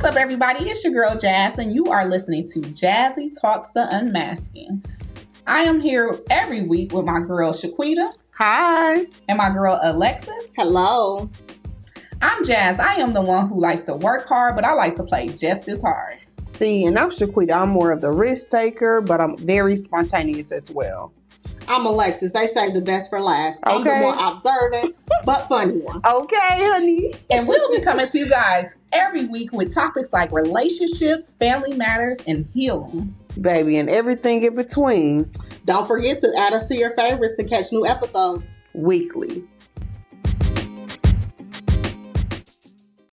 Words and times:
What's 0.00 0.16
up, 0.16 0.22
everybody? 0.22 0.70
It's 0.70 0.82
your 0.82 0.94
girl 0.94 1.14
Jazz, 1.14 1.58
and 1.58 1.74
you 1.74 1.84
are 1.88 2.08
listening 2.08 2.48
to 2.54 2.60
Jazzy 2.60 3.38
Talks 3.38 3.68
the 3.68 3.86
Unmasking. 3.94 4.82
I 5.46 5.58
am 5.60 5.78
here 5.78 6.18
every 6.30 6.62
week 6.62 6.94
with 6.94 7.04
my 7.04 7.20
girl 7.20 7.52
Shaquita 7.52 8.10
Hi. 8.30 9.02
and 9.28 9.36
my 9.36 9.50
girl 9.50 9.78
Alexis. 9.82 10.52
Hello. 10.56 11.28
I'm 12.22 12.46
Jazz. 12.46 12.80
I 12.80 12.94
am 12.94 13.12
the 13.12 13.20
one 13.20 13.50
who 13.50 13.60
likes 13.60 13.82
to 13.82 13.94
work 13.94 14.26
hard, 14.26 14.56
but 14.56 14.64
I 14.64 14.72
like 14.72 14.94
to 14.94 15.04
play 15.04 15.28
just 15.28 15.68
as 15.68 15.82
hard. 15.82 16.16
See, 16.40 16.86
and 16.86 16.98
I'm 16.98 17.10
Shaquita. 17.10 17.52
I'm 17.52 17.68
more 17.68 17.92
of 17.92 18.00
the 18.00 18.10
risk 18.10 18.50
taker, 18.50 19.02
but 19.02 19.20
I'm 19.20 19.36
very 19.36 19.76
spontaneous 19.76 20.50
as 20.50 20.70
well. 20.70 21.12
I'm 21.68 21.86
Alexis. 21.86 22.32
They 22.32 22.46
say 22.48 22.72
the 22.72 22.80
best 22.80 23.10
for 23.10 23.20
last. 23.20 23.60
I'm 23.62 23.84
the 23.84 23.90
Okay. 23.90 24.00
more 24.00 24.14
observant 24.18 24.96
but 25.24 25.48
funny 25.48 25.78
one. 25.78 26.00
Okay, 26.04 26.36
honey. 26.40 27.12
And 27.30 27.46
we'll 27.46 27.70
be 27.70 27.80
coming 27.82 28.06
to 28.08 28.18
you 28.18 28.28
guys 28.28 28.74
every 28.92 29.26
week 29.26 29.52
with 29.52 29.72
topics 29.72 30.12
like 30.12 30.32
relationships, 30.32 31.34
family 31.38 31.76
matters, 31.76 32.18
and 32.26 32.48
healing. 32.54 33.14
Baby, 33.40 33.78
and 33.78 33.88
everything 33.88 34.42
in 34.42 34.56
between 34.56 35.30
Don't 35.66 35.86
forget 35.86 36.18
to 36.20 36.32
add 36.38 36.52
us 36.54 36.66
to 36.68 36.76
your 36.76 36.90
favorites 36.96 37.36
to 37.36 37.44
catch 37.44 37.70
new 37.70 37.86
episodes. 37.86 38.48
weekly. 38.74 39.44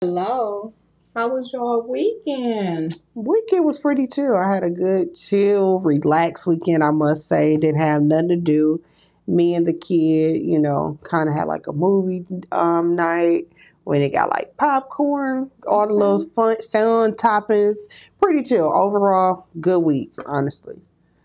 Hello. 0.00 0.72
How 1.16 1.28
was 1.28 1.50
your 1.50 1.82
weekend? 1.82 3.00
Weekend 3.14 3.64
was 3.64 3.78
pretty 3.78 4.06
chill. 4.06 4.36
I 4.36 4.52
had 4.52 4.62
a 4.62 4.68
good, 4.68 5.16
chill, 5.16 5.80
relaxed 5.82 6.46
weekend, 6.46 6.84
I 6.84 6.90
must 6.90 7.26
say. 7.26 7.56
Didn't 7.56 7.80
have 7.80 8.02
nothing 8.02 8.28
to 8.28 8.36
do. 8.36 8.82
Me 9.26 9.54
and 9.54 9.66
the 9.66 9.72
kid, 9.72 10.42
you 10.42 10.60
know, 10.60 10.98
kind 11.04 11.26
of 11.26 11.34
had 11.34 11.44
like 11.44 11.66
a 11.68 11.72
movie 11.72 12.26
um, 12.52 12.94
night 12.94 13.48
when 13.84 14.02
it 14.02 14.12
got 14.12 14.28
like 14.28 14.58
popcorn, 14.58 15.50
all 15.66 15.86
the 15.86 15.94
little 15.94 16.20
fun, 16.34 16.56
fun 16.70 17.12
toppings. 17.12 17.88
Pretty 18.20 18.42
chill. 18.42 18.70
Overall, 18.70 19.46
good 19.58 19.82
week, 19.82 20.12
honestly. 20.26 20.76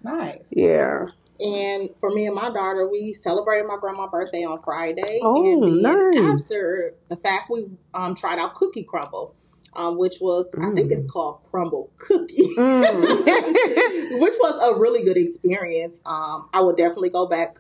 Nice. 0.04 0.54
Yeah. 0.56 1.08
And 1.42 1.90
for 2.00 2.12
me 2.12 2.28
and 2.28 2.36
my 2.36 2.50
daughter, 2.50 2.88
we 2.88 3.12
celebrated 3.12 3.68
my 3.68 3.76
grandma's 3.78 4.10
birthday 4.10 4.46
on 4.46 4.62
Friday. 4.62 5.20
Oh, 5.22 5.64
and 5.64 5.82
nice. 5.82 6.50
After 6.50 6.94
the 7.10 7.18
fact, 7.18 7.50
we 7.50 7.66
um, 7.94 8.16
tried 8.16 8.40
out 8.40 8.56
Cookie 8.56 8.84
Crumble, 8.84 9.36
um, 9.74 9.98
which 9.98 10.16
was, 10.22 10.54
I 10.62 10.72
think 10.74 10.92
it's 10.92 11.10
called 11.10 11.40
Crumbl 11.52 11.90
Cookie. 11.98 12.48
Mm. 12.58 13.26
which 14.22 14.34
was 14.40 14.62
a 14.72 14.80
really 14.80 15.04
good 15.04 15.18
experience. 15.18 16.02
Um, 16.06 16.50
I 16.54 16.62
would 16.62 16.78
definitely 16.78 17.10
go 17.10 17.28
back 17.28 17.58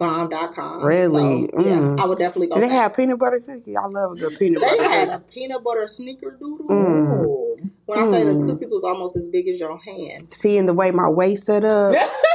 cookiesbomb.com. 0.00 0.84
Really? 0.84 1.48
So, 1.54 1.60
yeah, 1.60 1.76
Mm. 1.76 2.00
I 2.00 2.06
would 2.06 2.18
definitely 2.18 2.48
go 2.48 2.54
Did 2.56 2.64
they 2.64 2.68
back. 2.68 2.82
have 2.82 2.94
peanut 2.96 3.18
butter 3.18 3.40
cookie? 3.40 3.76
I 3.76 3.86
love 3.86 4.12
a 4.12 4.16
good 4.16 4.38
peanut 4.38 4.60
They 4.62 4.68
butter 4.68 4.82
They 4.82 4.88
had 4.94 5.08
a 5.08 5.18
peanut 5.20 5.64
butter 5.64 5.86
snickerdoodle. 5.86 6.66
Mm. 6.68 7.70
When 7.86 7.98
I 7.98 8.10
say 8.10 8.24
the 8.24 8.32
Mm. 8.32 8.48
cookies 8.50 8.70
was 8.72 8.84
almost 8.84 9.16
as 9.16 9.28
big 9.28 9.48
as 9.48 9.58
your 9.60 9.78
hand. 9.78 10.28
Seeing 10.32 10.66
the 10.66 10.74
way 10.74 10.90
my 10.90 11.08
waist 11.08 11.44
set 11.46 11.64
up, 11.64 11.94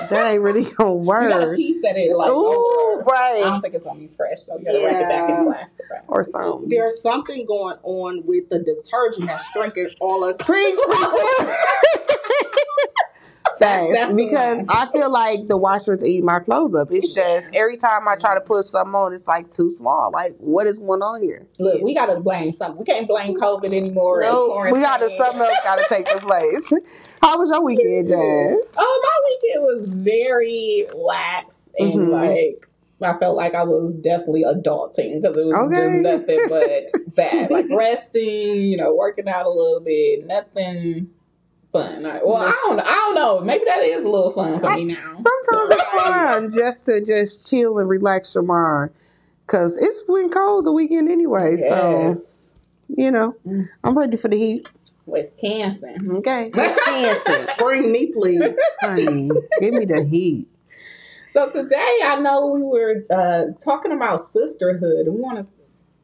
that 0.09 0.31
ain't 0.33 0.41
really 0.41 0.63
gonna 0.77 0.95
work. 1.03 1.23
You 1.23 1.29
got 1.29 1.47
a 1.49 1.55
piece 1.55 1.81
that 1.83 1.95
it 1.97 2.15
like 2.15 2.31
Ooh, 2.31 2.80
over. 3.01 3.11
I 3.15 3.39
don't 3.43 3.61
think 3.61 3.73
it's 3.73 3.85
gonna 3.85 3.99
be 3.99 4.07
fresh, 4.07 4.39
so 4.39 4.57
you 4.57 4.65
gotta 4.65 4.83
wrap 4.85 5.01
it 5.01 5.09
back 5.09 5.29
in 5.29 5.35
Yeah. 5.35 5.43
plastic 5.51 5.85
wrap. 5.91 6.03
Or 6.07 6.23
something. 6.23 6.69
There's 6.69 7.01
something 7.01 7.45
going 7.45 7.77
on 7.83 8.23
with 8.25 8.49
the 8.49 8.59
detergent 8.59 9.27
that's 9.27 9.53
drinking 9.53 9.89
all 9.99 10.23
of 10.23 10.37
Preach, 10.37 10.77
preach. 10.85 11.47
Facts. 13.59 13.91
that's 13.91 14.13
because 14.15 14.57
line. 14.57 14.65
I 14.69 14.87
feel 14.91 15.11
like 15.11 15.45
the 15.47 15.57
washer's 15.57 16.03
eating 16.03 16.25
my 16.25 16.39
clothes 16.39 16.73
up. 16.73 16.87
It's 16.89 17.13
just 17.13 17.47
every 17.53 17.77
time 17.77 18.07
I 18.07 18.15
try 18.15 18.33
to 18.33 18.41
put 18.41 18.63
something 18.65 18.95
on, 18.95 19.13
it's 19.13 19.27
like 19.27 19.51
too 19.51 19.69
small. 19.69 20.09
Like, 20.11 20.31
what 20.39 20.65
is 20.65 20.79
going 20.79 21.03
on 21.03 21.21
here? 21.21 21.47
Look, 21.59 21.79
we 21.83 21.93
gotta 21.93 22.19
blame 22.19 22.53
something. 22.53 22.79
We 22.79 22.85
can't 22.85 23.07
blame 23.07 23.35
COVID 23.35 23.65
anymore. 23.71 24.21
No, 24.21 24.67
we 24.71 24.81
gotta 24.81 25.11
something 25.11 25.41
else 25.41 25.57
gotta 25.63 25.85
take 25.89 26.05
the 26.11 26.19
place. 26.21 27.17
How 27.21 27.37
was 27.37 27.51
your 27.51 27.63
weekend, 27.63 28.07
Jazz? 28.07 28.75
Oh, 28.79 29.01
my 29.03 29.29
weekend 29.29 29.63
was 29.63 29.89
very 29.89 30.87
lax 30.95 31.71
and 31.77 31.93
Mhm. 31.93 32.09
like 32.09 32.67
I 33.01 33.17
felt 33.17 33.35
like 33.35 33.55
I 33.55 33.63
was 33.63 33.97
definitely 33.97 34.43
adulting 34.43 35.21
because 35.21 35.37
it 35.37 35.45
was 35.45 35.55
Okay. 35.55 35.77
just 35.77 36.01
nothing 36.29 36.39
but 36.49 37.15
bad. 37.15 37.51
Like 37.51 37.65
resting, 37.69 38.61
you 38.67 38.77
know, 38.77 38.93
working 38.93 39.27
out 39.27 39.45
a 39.45 39.49
little 39.49 39.79
bit, 39.79 40.25
nothing 40.25 41.09
fun. 41.71 42.05
I, 42.05 42.19
well, 42.23 42.35
I 42.37 42.51
don't, 42.63 42.79
I 42.79 42.83
don't 42.83 43.15
know. 43.15 43.39
Maybe 43.41 43.63
that 43.65 43.83
is 43.83 44.05
a 44.05 44.09
little 44.09 44.31
fun 44.31 44.59
for 44.59 44.69
me 44.75 44.85
now. 44.85 44.95
Sometimes 45.01 45.71
it's 45.71 45.85
fun 45.85 46.51
just 46.51 46.85
to 46.87 47.03
just 47.05 47.49
chill 47.49 47.77
and 47.79 47.87
relax 47.89 48.35
your 48.35 48.43
mind. 48.43 48.91
Cause 49.47 49.77
it's 49.81 50.01
been 50.03 50.29
cold 50.29 50.65
the 50.65 50.71
weekend 50.71 51.09
anyway, 51.09 51.57
so 51.57 52.15
you 52.87 53.11
know 53.11 53.35
Mm. 53.45 53.67
I'm 53.83 53.97
ready 53.97 54.15
for 54.15 54.27
the 54.29 54.37
heat. 54.37 54.69
Wisconsin. 55.05 55.97
Okay, 56.09 56.51
Wisconsin. 56.55 57.55
Bring 57.57 57.91
me, 57.91 58.13
please. 58.13 58.55
honey, 58.79 59.29
give 59.59 59.73
me 59.73 59.83
the 59.85 60.03
heat. 60.05 60.47
So 61.31 61.49
today, 61.49 61.99
I 62.03 62.19
know 62.19 62.47
we 62.47 62.61
were 62.61 63.05
uh, 63.09 63.53
talking 63.63 63.93
about 63.93 64.19
sisterhood, 64.19 65.07
we 65.07 65.21
want 65.21 65.37
to 65.37 65.47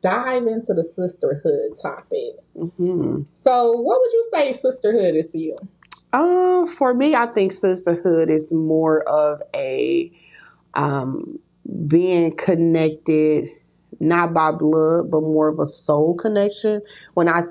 dive 0.02 0.44
into 0.44 0.74
the 0.74 0.86
sisterhood 0.86 1.74
topic. 1.82 2.38
hmm 2.56 3.24
So, 3.34 3.74
what 3.74 4.00
would 4.00 4.14
you 4.14 4.30
say 4.34 4.54
sisterhood 4.54 5.16
is 5.16 5.34
to 5.34 5.38
you? 5.38 5.58
Uh, 6.14 6.66
for 6.66 6.94
me, 6.94 7.14
I 7.14 7.26
think 7.26 7.52
sisterhood 7.52 8.30
is 8.30 8.54
more 8.54 9.04
of 9.10 9.42
a 9.54 10.10
um, 10.76 11.40
being 11.88 12.32
connected, 12.32 13.50
not 14.00 14.34
by 14.34 14.54
blood, 14.54 15.12
but 15.12 15.24
more 15.24 15.50
of 15.50 15.60
a 15.60 15.66
soul 15.66 16.16
connection. 16.16 16.82
When 17.16 17.28
I 17.28 17.42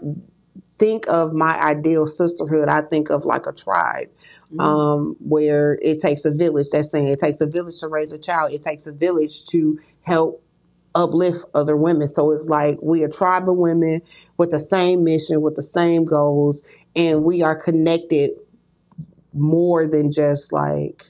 think 0.79 1.07
of 1.09 1.33
my 1.33 1.59
ideal 1.61 2.07
sisterhood, 2.07 2.69
I 2.69 2.83
think 2.83 3.11
of 3.11 3.25
like 3.25 3.47
a 3.47 3.53
tribe, 3.53 4.09
um, 4.59 5.17
where 5.21 5.79
it 5.83 6.01
takes 6.01 6.25
a 6.25 6.31
village. 6.31 6.69
That's 6.71 6.91
saying 6.91 7.09
it 7.09 7.19
takes 7.19 7.41
a 7.41 7.47
village 7.47 7.79
to 7.81 7.89
raise 7.89 8.13
a 8.13 8.19
child. 8.19 8.53
It 8.53 8.63
takes 8.63 8.87
a 8.87 8.93
village 8.93 9.47
to 9.47 9.79
help 10.03 10.43
uplift 10.95 11.45
other 11.55 11.77
women. 11.77 12.09
So 12.09 12.31
it's 12.33 12.49
like 12.49 12.79
we 12.83 13.03
a 13.03 13.09
tribe 13.09 13.49
of 13.49 13.57
women 13.57 14.01
with 14.39 14.51
the 14.51 14.59
same 14.61 15.05
mission, 15.05 15.43
with 15.43 15.57
the 15.57 15.63
same 15.63 16.05
goals, 16.05 16.63
and 16.95 17.25
we 17.25 17.43
are 17.43 17.57
connected 17.57 18.31
more 19.33 19.87
than 19.87 20.11
just 20.11 20.53
like 20.53 21.07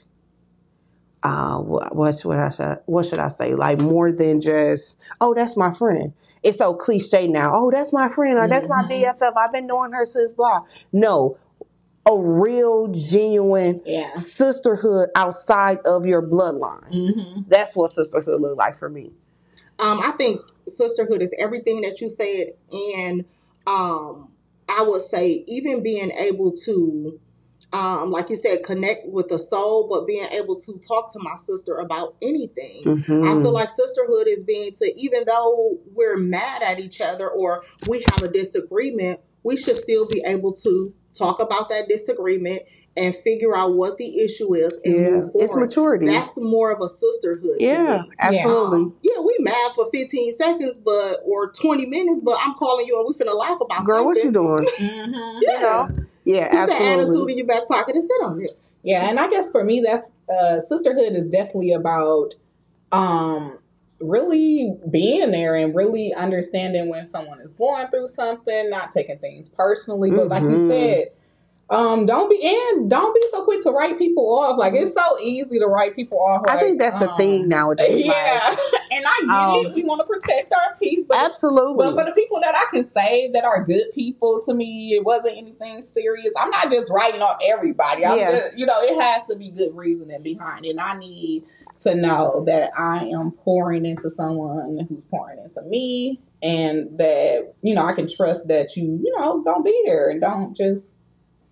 uh 1.23 1.57
what 1.57 1.95
what 1.95 2.15
should 2.15 2.31
I 2.37 2.49
say 2.49 2.75
what 2.85 3.05
should 3.05 3.19
I 3.19 3.29
say 3.29 3.55
like 3.55 3.79
more 3.79 4.11
than 4.11 4.41
just 4.41 5.01
oh 5.21 5.33
that's 5.33 5.57
my 5.57 5.73
friend 5.73 6.13
it's 6.43 6.57
so 6.59 6.73
cliche 6.73 7.27
now 7.27 7.51
oh 7.53 7.71
that's 7.71 7.91
my 7.93 8.07
friend 8.09 8.37
or 8.37 8.47
that's 8.47 8.67
my 8.69 8.83
Mhm. 8.83 8.89
BFF 9.19 9.33
I've 9.37 9.51
been 9.51 9.67
knowing 9.67 9.91
her 9.93 10.05
since 10.05 10.33
blah 10.33 10.61
no 10.91 11.37
a 12.09 12.17
real 12.21 12.87
genuine 12.89 13.81
Yeah. 13.85 14.13
sisterhood 14.15 15.09
outside 15.15 15.79
of 15.85 16.05
your 16.05 16.21
bloodline 16.21 16.91
Mm-hmm. 16.91 17.41
that's 17.47 17.75
what 17.75 17.91
sisterhood 17.91 18.41
look 18.41 18.57
like 18.57 18.75
for 18.77 18.89
me 18.89 19.11
Um, 19.79 19.99
I 20.01 20.11
think 20.11 20.41
sisterhood 20.67 21.21
is 21.21 21.33
everything 21.39 21.81
that 21.81 22.01
you 22.01 22.09
said, 22.09 22.53
and 22.97 23.25
um, 23.67 24.29
I 24.67 24.81
would 24.81 25.01
say 25.03 25.43
even 25.47 25.83
being 25.83 26.11
able 26.11 26.51
to, 26.65 27.19
um, 27.73 28.11
like 28.11 28.29
you 28.29 28.35
said, 28.37 28.63
connect 28.63 29.07
with 29.07 29.27
the 29.27 29.37
soul, 29.37 29.87
but 29.89 30.07
being 30.07 30.27
able 30.31 30.55
to 30.55 30.79
talk 30.79 31.11
to 31.13 31.19
my 31.19 31.35
sister 31.35 31.75
about 31.77 32.15
anything. 32.21 32.81
I 32.85 32.89
Mhm. 32.89 33.41
feel 33.41 33.51
like 33.53 33.71
sisterhood 33.71 34.27
is 34.27 34.43
being 34.43 34.71
to 34.73 34.99
even 34.99 35.23
though 35.27 35.77
we're 35.93 36.17
mad 36.17 36.63
at 36.63 36.79
each 36.79 37.01
other 37.01 37.29
or 37.29 37.63
we 37.87 38.05
have 38.11 38.23
a 38.23 38.31
disagreement, 38.31 39.19
we 39.43 39.57
should 39.57 39.75
still 39.75 40.05
be 40.05 40.21
able 40.25 40.53
to 40.53 40.93
talk 41.13 41.41
about 41.41 41.67
that 41.69 41.87
disagreement 41.89 42.61
and 42.95 43.15
figure 43.17 43.55
out 43.55 43.75
what 43.75 43.97
the 43.99 44.21
issue 44.21 44.55
is 44.55 44.79
and 44.83 44.95
yeah 44.95 45.09
move 45.09 45.31
forward. 45.31 45.43
it's 45.43 45.55
maturity 45.55 46.05
That's 46.07 46.35
more 46.39 46.71
of 46.71 46.81
a 46.81 46.87
sisterhood. 46.87 47.57
yeah 47.59 48.03
absolutely 48.19 48.79
Um, 48.79 48.95
yeah, 49.03 49.19
we 49.19 49.35
mad 49.39 49.71
for 49.75 49.87
15 49.91 50.33
seconds, 50.33 50.79
but 50.83 51.17
or 51.25 51.51
20 51.51 51.85
minutes, 51.85 52.21
but 52.23 52.37
I'm 52.41 52.53
calling 52.55 52.87
you 52.87 52.97
and 52.97 53.07
we 53.07 53.13
finna 53.13 53.35
laugh 53.37 53.59
about 53.61 53.85
something. 53.85 53.93
girl 53.93 54.05
what 54.05 54.23
you 54.23 54.31
doing 54.31 54.65
Mm-hmm. 54.79 55.39
Yeah. 55.41 55.59
know? 55.61 55.87
Yeah 56.27 56.49
Keep 56.49 56.67
that 56.77 56.99
attitude 56.99 57.29
in 57.29 57.37
your 57.37 57.47
back 57.47 57.67
pocket 57.67 57.95
and 57.95 58.03
sit 58.03 58.21
on 58.23 58.41
it. 58.41 58.51
Yeah, 58.83 59.09
and 59.09 59.19
I 59.19 59.29
guess 59.29 59.51
for 59.51 59.63
me, 59.63 59.81
that's 59.81 60.09
uh, 60.29 60.59
sisterhood 60.59 61.13
is 61.13 61.27
definitely 61.27 61.73
about 61.73 62.35
um, 62.91 63.59
really 63.99 64.75
being 64.89 65.31
there 65.31 65.55
and 65.55 65.75
really 65.75 66.13
understanding 66.13 66.89
when 66.89 67.05
someone 67.05 67.39
is 67.41 67.53
going 67.53 67.87
through 67.89 68.07
something, 68.07 68.69
not 68.69 68.91
taking 68.91 69.17
things 69.19 69.49
personally. 69.49 70.11
But 70.11 70.29
like 70.29 70.43
you 70.43 70.49
Mhm. 70.49 70.69
said, 70.69 71.07
um, 71.69 72.05
don't 72.05 72.29
be 72.29 72.39
and 72.41 72.89
don't 72.89 73.13
be 73.13 73.21
so 73.29 73.43
quick 73.43 73.61
to 73.61 73.71
write 73.71 73.97
people 73.97 74.23
off. 74.39 74.57
Like 74.57 74.73
it's 74.73 74.93
so 74.93 75.19
easy 75.19 75.59
to 75.59 75.65
write 75.67 75.95
people 75.95 76.19
off. 76.19 76.43
I 76.47 76.57
think 76.57 76.79
that's 76.79 76.97
the 76.99 77.09
um, 77.11 77.17
thing 77.17 77.49
nowadays 77.49 78.03
Yeah, 78.05 78.11
like, 78.49 78.57
and 78.91 79.05
I 79.05 79.19
get 79.21 79.29
Um, 79.29 79.65
it. 79.67 79.73
We 79.73 79.83
want 79.83 79.99
to 79.99 80.05
protect 80.05 80.53
our 80.53 80.75
peace, 80.81 81.05
but 81.07 81.17
absolutely 81.17 81.85
but 81.85 81.95
for 81.97 82.05
the 82.05 82.13
people 82.13 82.39
that 82.41 82.55
I 82.55 82.69
can 82.73 82.83
save 82.83 83.33
that 83.33 83.43
are 83.43 83.63
good 83.63 83.91
people 83.93 84.39
to 84.45 84.53
me, 84.53 84.93
it 84.93 85.03
wasn't 85.03 85.37
anything 85.37 85.81
serious. 85.81 86.31
I'm 86.39 86.49
not 86.51 86.71
just 86.71 86.91
writing 86.91 87.21
off 87.21 87.37
everybody. 87.45 88.05
I'm 88.05 88.17
Yeah. 88.17 88.31
just, 88.31 88.57
you 88.57 88.65
know, 88.65 88.79
it 88.81 88.99
has 89.01 89.25
to 89.25 89.35
be 89.35 89.49
good 89.51 89.75
reasoning 89.75 90.21
behind 90.23 90.65
it. 90.65 90.69
And 90.71 90.79
I 90.79 90.97
need 90.97 91.43
to 91.81 91.95
know 91.95 92.43
that 92.47 92.71
I 92.77 93.05
am 93.07 93.31
pouring 93.31 93.85
into 93.85 94.09
someone 94.09 94.85
who's 94.89 95.03
pouring 95.05 95.39
into 95.39 95.61
me 95.63 96.21
and 96.41 96.97
that, 96.97 97.53
you 97.61 97.75
know, 97.75 97.83
I 97.83 97.93
can 97.93 98.07
trust 98.07 98.47
that 98.47 98.75
you, 98.77 98.83
you 99.03 99.13
know, 99.17 99.41
gonna 99.43 99.63
be 99.63 99.83
there 99.85 100.09
and 100.09 100.21
don't 100.21 100.55
just 100.55 100.95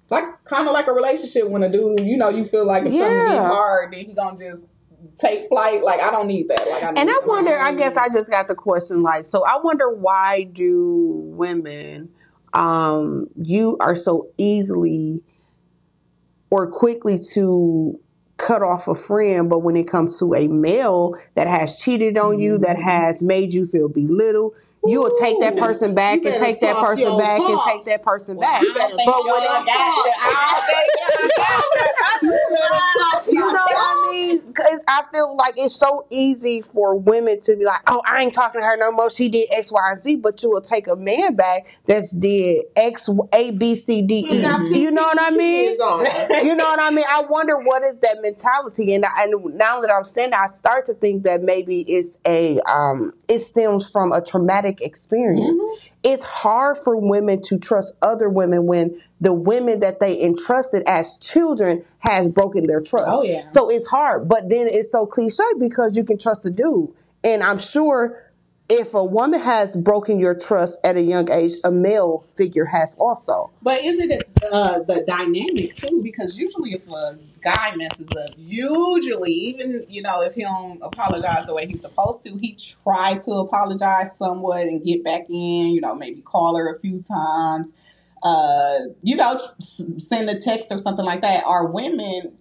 like 0.10 0.44
kind 0.44 0.68
of 0.68 0.74
like 0.74 0.88
a 0.88 0.94
relationship 0.94 1.48
when 1.50 1.64
a 1.64 1.70
dude, 1.70 2.02
you 2.02 2.18
know, 2.18 2.30
you 2.30 2.46
feel 2.46 2.66
like 2.66 2.86
if 2.86 2.94
something 2.94 3.08
Yeah. 3.10 3.34
get 3.34 3.46
hard, 3.48 3.94
then 3.94 4.06
he 4.06 4.14
gonna 4.14 4.38
just 4.38 4.68
take 5.16 5.48
flight. 5.50 5.84
Like 5.84 6.00
I 6.00 6.12
don't 6.12 6.28
need 6.28 6.48
that. 6.50 6.60
Like 6.72 6.84
I 6.84 6.92
need 6.92 7.00
And 7.00 7.10
I 7.10 7.20
wonder, 7.26 7.58
I 7.58 7.74
guess 7.74 7.98
I 7.98 8.08
just 8.10 8.30
got 8.30 8.48
the 8.48 8.56
question 8.56 9.02
like, 9.02 9.26
so 9.26 9.44
I 9.48 9.60
wonder 9.64 9.90
why 9.90 10.44
do 10.44 11.32
women, 11.36 12.10
um, 12.54 13.28
you 13.36 13.78
are 13.82 13.96
so 13.96 14.30
easily 14.38 15.24
or 16.52 16.70
quickly 16.72 17.18
to 17.34 18.00
cut 18.38 18.62
off 18.62 18.88
a 18.88 18.96
friend, 18.96 19.50
but 19.50 19.60
when 19.60 19.76
it 19.76 19.88
comes 19.88 20.20
to 20.20 20.34
a 20.34 20.48
male 20.48 21.14
that 21.36 21.48
has 21.48 21.78
cheated 21.78 22.18
on 22.18 22.40
you, 22.40 22.58
that 22.60 22.78
has 22.78 23.24
made 23.24 23.54
you 23.54 23.66
feel 23.66 23.88
belittled, 23.90 24.54
you 24.88 25.02
will 25.02 25.16
take 25.20 25.40
that 25.42 25.58
person 25.58 25.96
back 25.96 26.24
and 26.26 26.38
take 26.38 26.60
that 26.62 26.76
person 26.78 27.18
back 27.18 27.40
and 27.40 27.60
take 27.66 27.86
that 27.86 28.04
person 28.04 28.38
Well, 28.38 28.50
back. 28.50 28.62
But 28.62 29.26
when 29.26 29.44
it- 29.44 29.48
got 29.48 29.66
that. 29.66 30.14
I 30.22 30.52
don't 30.52 30.66
think 30.66 30.90
y'all 30.98 31.60
got 31.76 32.22
that. 32.22 33.32
You 33.32 33.40
know 33.40 33.52
what 33.52 33.76
I 33.78 34.10
mean? 34.12 34.42
Because 34.48 34.84
I 34.88 35.04
feel 35.12 35.36
like 35.36 35.56
it's 35.58 35.76
so 35.76 36.06
easy 36.12 36.62
for 36.62 36.96
women 36.98 37.40
to 37.42 37.56
be 37.56 37.66
like, 37.66 37.82
"Oh, 37.88 38.02
I 38.06 38.22
ain't 38.22 38.34
talking 38.34 38.62
to 38.62 38.66
her 38.66 38.78
no 38.78 38.92
more. 38.92 39.10
She 39.10 39.30
did 39.30 39.48
X, 39.56 39.72
Y, 39.72 39.82
and 39.92 40.02
Z." 40.02 40.16
But 40.18 40.42
you 40.44 40.50
will 40.50 40.62
take 40.62 40.88
a 40.88 40.96
man 40.96 41.36
back 41.36 41.68
that's 41.86 42.12
did 42.12 42.66
X, 42.76 43.10
A, 43.34 43.52
B, 43.52 43.76
C, 43.76 44.02
D, 44.02 44.26
E. 44.30 44.42
Got 44.42 44.62
You 44.68 44.92
know 44.92 45.02
what 45.04 45.22
I 45.22 45.32
mean? 45.32 45.72
You 45.72 45.78
know 46.56 46.66
what 46.66 46.80
I 46.82 46.92
mean? 46.92 47.06
I 47.10 47.24
wonder 47.30 47.58
what 47.58 47.84
is 47.84 48.00
that 48.00 48.18
mentality, 48.22 48.94
and 48.96 49.06
I, 49.06 49.24
and 49.24 49.56
now 49.56 49.82
that 49.82 49.92
I'm 49.92 50.04
saying, 50.04 50.32
that, 50.32 50.40
I 50.42 50.48
start 50.48 50.86
to 50.86 50.94
think 50.94 51.24
that 51.24 51.42
maybe 51.42 51.82
it's 51.82 52.18
a 52.26 52.60
um, 52.62 53.12
it 53.28 53.40
stems 53.40 53.90
from 53.90 54.12
a 54.12 54.22
traumatic 54.22 54.75
experience. 54.82 55.64
It's 56.04 56.24
hard 56.24 56.78
for 56.78 56.96
women 56.96 57.42
to 57.44 57.58
trust 57.58 57.94
other 58.02 58.30
women 58.30 58.66
when 58.66 59.02
the 59.22 59.34
women 59.34 59.80
that 59.80 60.00
they 60.00 60.22
entrusted 60.22 60.84
as 60.88 61.18
children 61.18 61.84
has 62.00 62.30
broken 62.30 62.68
their 62.68 62.82
trust. 62.82 63.08
Oh, 63.10 63.24
yeah. 63.24 63.48
So 63.48 63.70
it's 63.70 63.88
hard, 63.88 64.28
but 64.28 64.50
then 64.50 64.68
it's 64.70 64.92
so 64.92 65.06
cliche 65.06 65.44
because 65.60 65.96
you 65.96 66.04
can 66.04 66.18
trust 66.18 66.46
a 66.46 66.50
dude, 66.50 66.90
and 67.24 67.44
I'm 67.44 67.60
sure. 67.60 68.22
If 68.68 68.96
a 68.96 69.06
woman 69.06 69.40
has 69.42 69.78
broken 69.78 70.20
your 70.20 70.34
trust 70.34 70.80
at 70.84 70.96
a 70.96 71.02
young 71.04 71.30
age, 71.30 71.54
a 71.64 71.70
male 71.72 72.26
figure 72.36 72.66
has 72.66 72.96
also. 72.96 73.52
But 73.62 73.84
is 73.84 74.00
it 74.00 74.24
uh, 74.52 74.80
the 74.80 75.04
dynamic 75.06 75.76
too? 75.76 76.02
Because 76.02 76.40
usually, 76.40 76.72
if 76.72 76.88
a 76.88 77.20
guy 77.46 77.76
messes 77.76 78.10
up, 78.12 78.30
usually 78.38 79.32
even 79.32 79.86
you 79.88 80.02
know 80.02 80.22
if 80.22 80.34
he 80.36 80.42
don't 80.42 80.82
apologize 80.82 81.46
the 81.46 81.54
way 81.56 81.66
he's 81.68 81.82
supposed 81.82 82.22
to, 82.24 82.36
he 82.38 82.58
try 82.84 83.16
to 83.20 83.32
apologize 83.32 84.18
somewhat 84.18 84.64
and 84.64 84.84
get 84.84 85.04
back 85.04 85.30
in. 85.30 85.70
You 85.70 85.80
know, 85.82 85.96
maybe 85.96 86.22
call 86.22 86.58
her 86.58 86.76
a 86.76 86.80
few 86.80 87.00
times. 87.00 87.74
Uh, 88.24 88.80
you 89.04 89.16
know, 89.16 89.40
send 89.60 90.28
a 90.30 90.36
text 90.36 90.72
or 90.72 90.80
something 90.80 91.06
like 91.06 91.22
that. 91.22 91.44
Are 91.46 91.68
women 91.68 92.36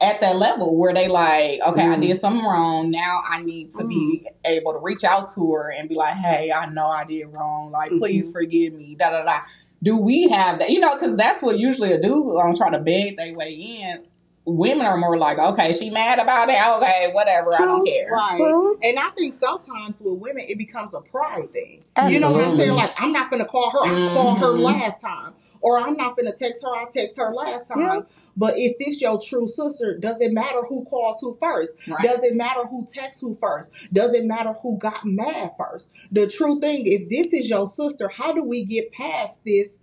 at 0.00 0.20
that 0.20 0.36
level 0.36 0.78
where 0.78 0.94
they 0.94 1.08
like, 1.08 1.60
okay, 1.66 1.82
I 1.82 1.96
Mm. 1.96 2.02
did 2.02 2.16
something 2.18 2.44
wrong. 2.44 2.92
Now 2.92 3.22
I 3.28 3.42
need 3.42 3.70
to 3.70 3.84
be 3.84 4.28
able 4.44 4.74
to 4.74 4.78
reach 4.78 5.02
out 5.02 5.28
to 5.34 5.52
her 5.54 5.72
and 5.72 5.88
be 5.88 5.96
like, 5.96 6.14
hey, 6.14 6.52
I 6.52 6.66
know 6.66 6.86
I 6.88 7.04
did 7.04 7.24
wrong. 7.32 7.72
Like, 7.72 7.90
Mm-hmm. 7.90 7.98
please 7.98 8.30
forgive 8.30 8.74
me. 8.74 8.94
Da 8.94 9.10
da 9.10 9.24
da. 9.24 9.40
Do 9.82 9.96
we 9.96 10.28
have 10.28 10.60
that? 10.60 10.70
You 10.70 10.78
know, 10.78 10.94
because 10.94 11.16
that's 11.16 11.42
what 11.42 11.58
usually 11.58 11.92
a 11.92 12.00
dude 12.00 12.34
gonna 12.36 12.56
try 12.56 12.70
to 12.70 12.78
beg 12.78 13.16
their 13.16 13.34
way 13.34 13.52
in. 13.54 14.04
Women 14.50 14.86
are 14.86 14.96
more 14.96 15.18
like, 15.18 15.38
okay, 15.38 15.72
she 15.72 15.90
mad 15.90 16.18
about 16.18 16.48
it. 16.48 16.58
Okay, 16.76 17.10
whatever. 17.12 17.54
I 17.54 17.58
don't 17.58 17.86
care. 17.86 18.10
Right. 18.10 18.34
True. 18.36 18.78
And 18.82 18.98
I 18.98 19.10
think 19.10 19.34
sometimes 19.34 20.00
with 20.00 20.18
women, 20.18 20.46
it 20.48 20.56
becomes 20.56 20.94
a 20.94 21.00
pride 21.00 21.52
thing. 21.52 21.84
You 22.08 22.20
know 22.20 22.32
what 22.32 22.44
I'm 22.44 22.56
saying? 22.56 22.72
Like, 22.72 22.94
I'm 22.96 23.12
not 23.12 23.30
going 23.30 23.42
to 23.42 23.48
call 23.48 23.70
her. 23.70 23.84
I 23.84 24.08
called 24.14 24.38
her 24.38 24.52
mm-hmm. 24.52 24.62
last 24.62 25.00
time. 25.00 25.34
Or 25.60 25.78
I'm 25.80 25.96
not 25.96 26.16
going 26.16 26.30
to 26.30 26.38
text 26.38 26.62
her. 26.62 26.72
I 26.72 26.86
text 26.92 27.16
her 27.16 27.34
last 27.34 27.66
time. 27.66 27.80
Yeah. 27.80 28.00
But 28.36 28.54
if 28.56 28.78
this 28.78 29.00
your 29.00 29.20
true 29.20 29.48
sister, 29.48 29.98
does 29.98 30.20
it 30.20 30.32
matter 30.32 30.62
who 30.68 30.84
calls 30.84 31.20
who 31.20 31.34
first? 31.34 31.74
Right. 31.88 32.00
Does 32.00 32.22
it 32.22 32.36
matter 32.36 32.64
who 32.64 32.86
texts 32.86 33.20
who 33.20 33.36
first? 33.40 33.72
Does 33.92 34.14
it 34.14 34.24
matter 34.24 34.52
who 34.62 34.78
got 34.78 35.04
mad 35.04 35.50
first? 35.58 35.90
The 36.12 36.28
true 36.28 36.60
thing, 36.60 36.86
if 36.86 37.08
this 37.08 37.32
is 37.32 37.50
your 37.50 37.66
sister, 37.66 38.08
how 38.08 38.32
do 38.32 38.44
we 38.44 38.64
get 38.64 38.92
past 38.92 39.44
this 39.44 39.80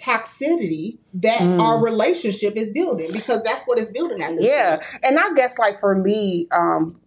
toxicity 0.00 0.98
that 1.14 1.40
Mm. 1.40 1.60
our 1.60 1.82
relationship 1.82 2.56
is 2.56 2.70
building? 2.72 3.08
Because 3.12 3.42
that's 3.42 3.64
what 3.64 3.78
it's 3.78 3.90
building 3.90 4.22
at 4.22 4.34
this 4.36 4.44
Yeah, 4.44 4.76
point. 4.76 5.04
and 5.04 5.18
I 5.18 5.32
guess 5.34 5.58
like 5.58 5.78
for 5.80 5.94
me, 5.94 6.46
um, 6.52 7.00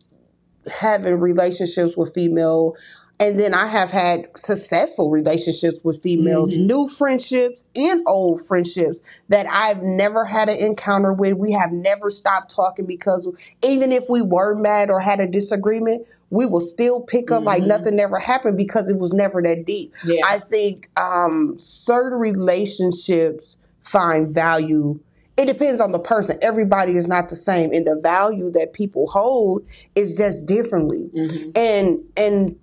having 0.79 1.19
relationships 1.19 1.97
with 1.97 2.13
female, 2.13 2.75
and 3.19 3.39
then 3.39 3.53
I 3.53 3.67
have 3.67 3.91
had 3.91 4.27
successful 4.35 5.09
relationships 5.11 5.77
with 5.83 6.01
females, 6.01 6.57
new 6.57 6.87
friendships 6.87 7.65
and 7.75 8.01
old 8.07 8.45
friendships 8.47 9.01
that 9.29 9.45
I've 9.51 9.83
never 9.83 10.25
had 10.25 10.49
an 10.49 10.57
encounter 10.57 11.13
with. 11.13 11.33
We 11.33 11.51
have 11.51 11.71
never 11.71 12.09
stopped 12.09 12.53
talking 12.55 12.85
because 12.87 13.29
even 13.63 13.91
if 13.91 14.05
we 14.09 14.21
were 14.23 14.55
mad 14.55 14.89
or 14.89 14.99
had 14.99 15.19
a 15.19 15.27
disagreement, 15.27 16.07
we 16.31 16.45
will 16.45 16.61
still 16.61 17.01
pick 17.01 17.29
up 17.29 17.43
like 17.43 17.61
nothing 17.61 17.99
ever 17.99 18.17
happened 18.17 18.57
because 18.57 18.89
it 18.89 18.97
was 18.97 19.13
never 19.13 19.41
that 19.43 19.65
deep. 19.65 19.93
Yeah. 20.05 20.21
I 20.25 20.39
think 20.39 20.89
um, 20.97 21.59
certain 21.59 22.17
relationships 22.17 23.57
find 23.81 24.33
value. 24.33 24.99
It 25.37 25.45
depends 25.45 25.81
on 25.81 25.91
the 25.91 25.99
person. 25.99 26.39
Everybody 26.41 26.93
is 26.93 27.07
not 27.07 27.29
the 27.29 27.35
same, 27.35 27.71
and 27.73 27.85
the 27.85 27.99
value 28.01 28.49
that 28.51 28.71
people 28.73 29.07
hold 29.07 29.67
is 29.95 30.17
just 30.17 30.47
differently. 30.47 31.09
And 31.55 31.99
and 32.15 32.57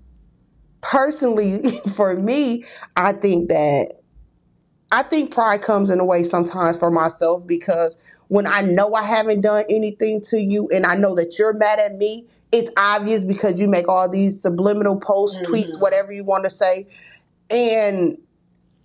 personally, 0.80 1.58
for 1.94 2.16
me, 2.16 2.64
I 2.96 3.12
think 3.12 3.50
that 3.50 4.00
I 4.90 5.02
think 5.02 5.30
pride 5.30 5.60
comes 5.60 5.90
in 5.90 6.00
a 6.00 6.04
way 6.04 6.24
sometimes 6.24 6.78
for 6.78 6.90
myself 6.90 7.46
because 7.46 7.98
when 8.28 8.46
I 8.46 8.62
know 8.62 8.94
I 8.94 9.04
haven't 9.04 9.42
done 9.42 9.64
anything 9.68 10.22
to 10.30 10.38
you 10.38 10.68
and 10.74 10.86
I 10.86 10.94
know 10.94 11.14
that 11.16 11.38
you're 11.38 11.52
mad 11.52 11.78
at 11.78 11.96
me, 11.96 12.26
it's 12.52 12.70
obvious 12.76 13.24
because 13.24 13.60
you 13.60 13.68
make 13.68 13.88
all 13.88 14.08
these 14.08 14.40
subliminal 14.40 14.98
posts, 15.00 15.38
tweets, 15.48 15.80
whatever 15.80 16.12
you 16.12 16.24
want 16.24 16.44
to 16.44 16.50
say. 16.50 16.86
And 17.50 18.18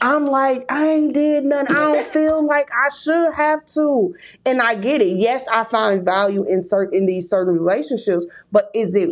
I'm 0.01 0.25
like, 0.25 0.69
I 0.69 0.85
ain't 0.87 1.13
did 1.13 1.45
nothing. 1.45 1.75
I 1.75 1.79
don't 1.79 2.05
feel 2.13 2.45
like 2.45 2.69
I 2.71 2.89
should 2.89 3.33
have 3.35 3.65
to. 3.67 4.13
And 4.45 4.61
I 4.61 4.75
get 4.75 5.01
it. 5.01 5.17
Yes, 5.17 5.47
I 5.47 5.63
find 5.63 6.05
value 6.05 6.43
in 6.43 6.63
certain 6.63 6.97
in 6.97 7.05
these 7.05 7.29
certain 7.29 7.53
relationships, 7.53 8.25
but 8.51 8.69
is 8.75 8.95
it 8.95 9.09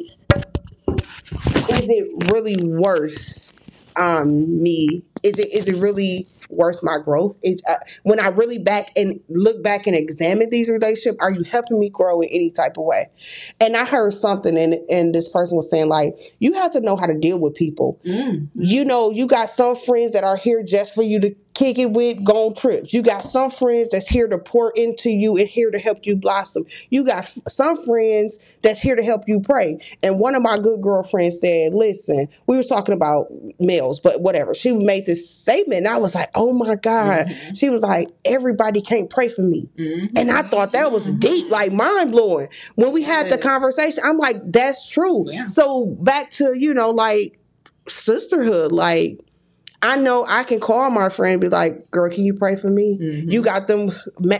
is 1.69 1.87
it 1.89 2.31
really 2.31 2.57
worth 2.63 3.51
um 3.95 4.61
me 4.61 5.03
is 5.23 5.37
it 5.39 5.53
is 5.53 5.67
it 5.67 5.75
really 5.77 6.25
worth 6.51 6.79
my 6.83 6.97
growth. 7.03 7.35
It, 7.41 7.61
uh, 7.67 7.75
when 8.03 8.19
i 8.19 8.27
really 8.27 8.57
back 8.57 8.91
and 8.95 9.19
look 9.29 9.63
back 9.63 9.87
and 9.87 9.95
examine 9.95 10.49
these 10.49 10.69
relationships 10.69 11.17
are 11.21 11.31
you 11.31 11.43
helping 11.43 11.79
me 11.79 11.89
grow 11.89 12.21
in 12.21 12.29
any 12.29 12.51
type 12.51 12.77
of 12.77 12.85
way? 12.85 13.09
And 13.59 13.75
i 13.75 13.85
heard 13.85 14.13
something 14.13 14.57
and 14.57 14.75
and 14.89 15.15
this 15.15 15.29
person 15.29 15.55
was 15.55 15.69
saying 15.69 15.89
like 15.89 16.17
you 16.39 16.53
have 16.53 16.71
to 16.71 16.81
know 16.81 16.95
how 16.95 17.05
to 17.05 17.17
deal 17.17 17.39
with 17.39 17.55
people. 17.55 17.99
You 18.55 18.85
know 18.85 19.11
you 19.11 19.27
got 19.27 19.49
some 19.49 19.75
friends 19.75 20.13
that 20.13 20.23
are 20.23 20.37
here 20.37 20.63
just 20.63 20.95
for 20.95 21.03
you 21.03 21.19
to 21.19 21.35
kick 21.53 21.77
it 21.77 21.91
with 21.91 22.23
go 22.23 22.47
on 22.47 22.53
trips. 22.53 22.93
You 22.93 23.03
got 23.03 23.23
some 23.23 23.49
friends 23.49 23.89
that's 23.89 24.07
here 24.07 24.27
to 24.27 24.37
pour 24.37 24.71
into 24.75 25.09
you 25.09 25.37
and 25.37 25.47
here 25.47 25.71
to 25.71 25.79
help 25.79 25.99
you 26.03 26.15
blossom. 26.15 26.65
You 26.89 27.05
got 27.05 27.19
f- 27.19 27.37
some 27.47 27.77
friends 27.83 28.39
that's 28.61 28.81
here 28.81 28.95
to 28.95 29.03
help 29.03 29.23
you 29.27 29.39
pray. 29.39 29.79
And 30.03 30.19
one 30.19 30.35
of 30.35 30.41
my 30.41 30.57
good 30.57 30.81
girlfriends 30.81 31.39
said 31.39 31.73
listen 31.73 32.27
we 32.47 32.57
were 32.57 32.63
talking 32.63 32.93
about 32.93 33.27
males 33.59 33.99
but 33.99 34.21
whatever. 34.21 34.53
She 34.53 34.73
made 34.73 35.05
this 35.05 35.29
statement 35.29 35.85
and 35.85 35.87
i 35.87 35.97
was 35.97 36.15
like 36.15 36.29
oh 36.35 36.53
my 36.53 36.75
god. 36.75 37.27
Mm-hmm. 37.27 37.53
She 37.53 37.69
was 37.69 37.81
like 37.81 38.07
everybody 38.25 38.81
can't 38.81 39.09
pray 39.09 39.27
for 39.27 39.43
me. 39.43 39.69
Mm-hmm. 39.77 40.17
And 40.17 40.31
i 40.31 40.41
thought 40.43 40.73
that 40.73 40.91
was 40.91 41.11
deep 41.11 41.49
like 41.49 41.71
mind-blowing. 41.71 42.47
When 42.75 42.93
we 42.93 43.03
had 43.03 43.29
the 43.29 43.37
conversation 43.37 44.03
i'm 44.05 44.17
like 44.17 44.37
that's 44.45 44.91
true. 44.91 45.25
Yeah. 45.31 45.47
so 45.47 45.85
back 45.85 46.29
to 46.31 46.55
you 46.57 46.73
know 46.73 46.89
like 46.89 47.39
sisterhood 47.87 48.71
like 48.71 49.19
I 49.83 49.97
know 49.97 50.25
I 50.27 50.43
can 50.43 50.59
call 50.59 50.91
my 50.91 51.09
friend 51.09 51.33
and 51.33 51.41
be 51.41 51.49
like, 51.49 51.89
girl, 51.89 52.09
can 52.09 52.23
you 52.23 52.33
pray 52.33 52.55
for 52.55 52.69
me? 52.69 52.97
You 52.99 53.41
mm-hmm. 53.41 53.41
got 53.41 53.67
them 53.67 53.89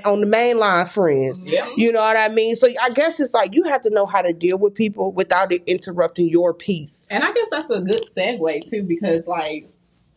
on 0.06 0.22
the 0.22 0.28
main 0.28 0.60
line 0.60 0.86
friends. 0.86 1.44
Yeah. 1.48 1.68
You 1.76 1.92
know 1.92 2.00
what 2.00 2.18
I 2.18 2.34
mean? 2.34 2.56
So 2.56 2.68
I 2.82 2.92
guess 2.92 3.20
it's 3.20 3.34
like 3.34 3.56
you 3.56 3.64
have 3.64 3.82
to 3.82 3.90
know 3.90 4.06
how 4.06 4.22
to 4.22 4.34
deal 4.34 4.60
with 4.60 4.76
people 4.76 5.12
without 5.12 5.52
it 5.52 5.64
interrupting 5.66 6.30
your 6.30 6.54
peace. 6.54 7.08
And 7.10 7.24
I 7.24 7.34
guess 7.34 7.48
that's 7.50 7.70
a 7.72 7.82
good 7.82 8.04
segue 8.04 8.64
too, 8.70 8.84
because 8.84 9.28
like, 9.28 9.68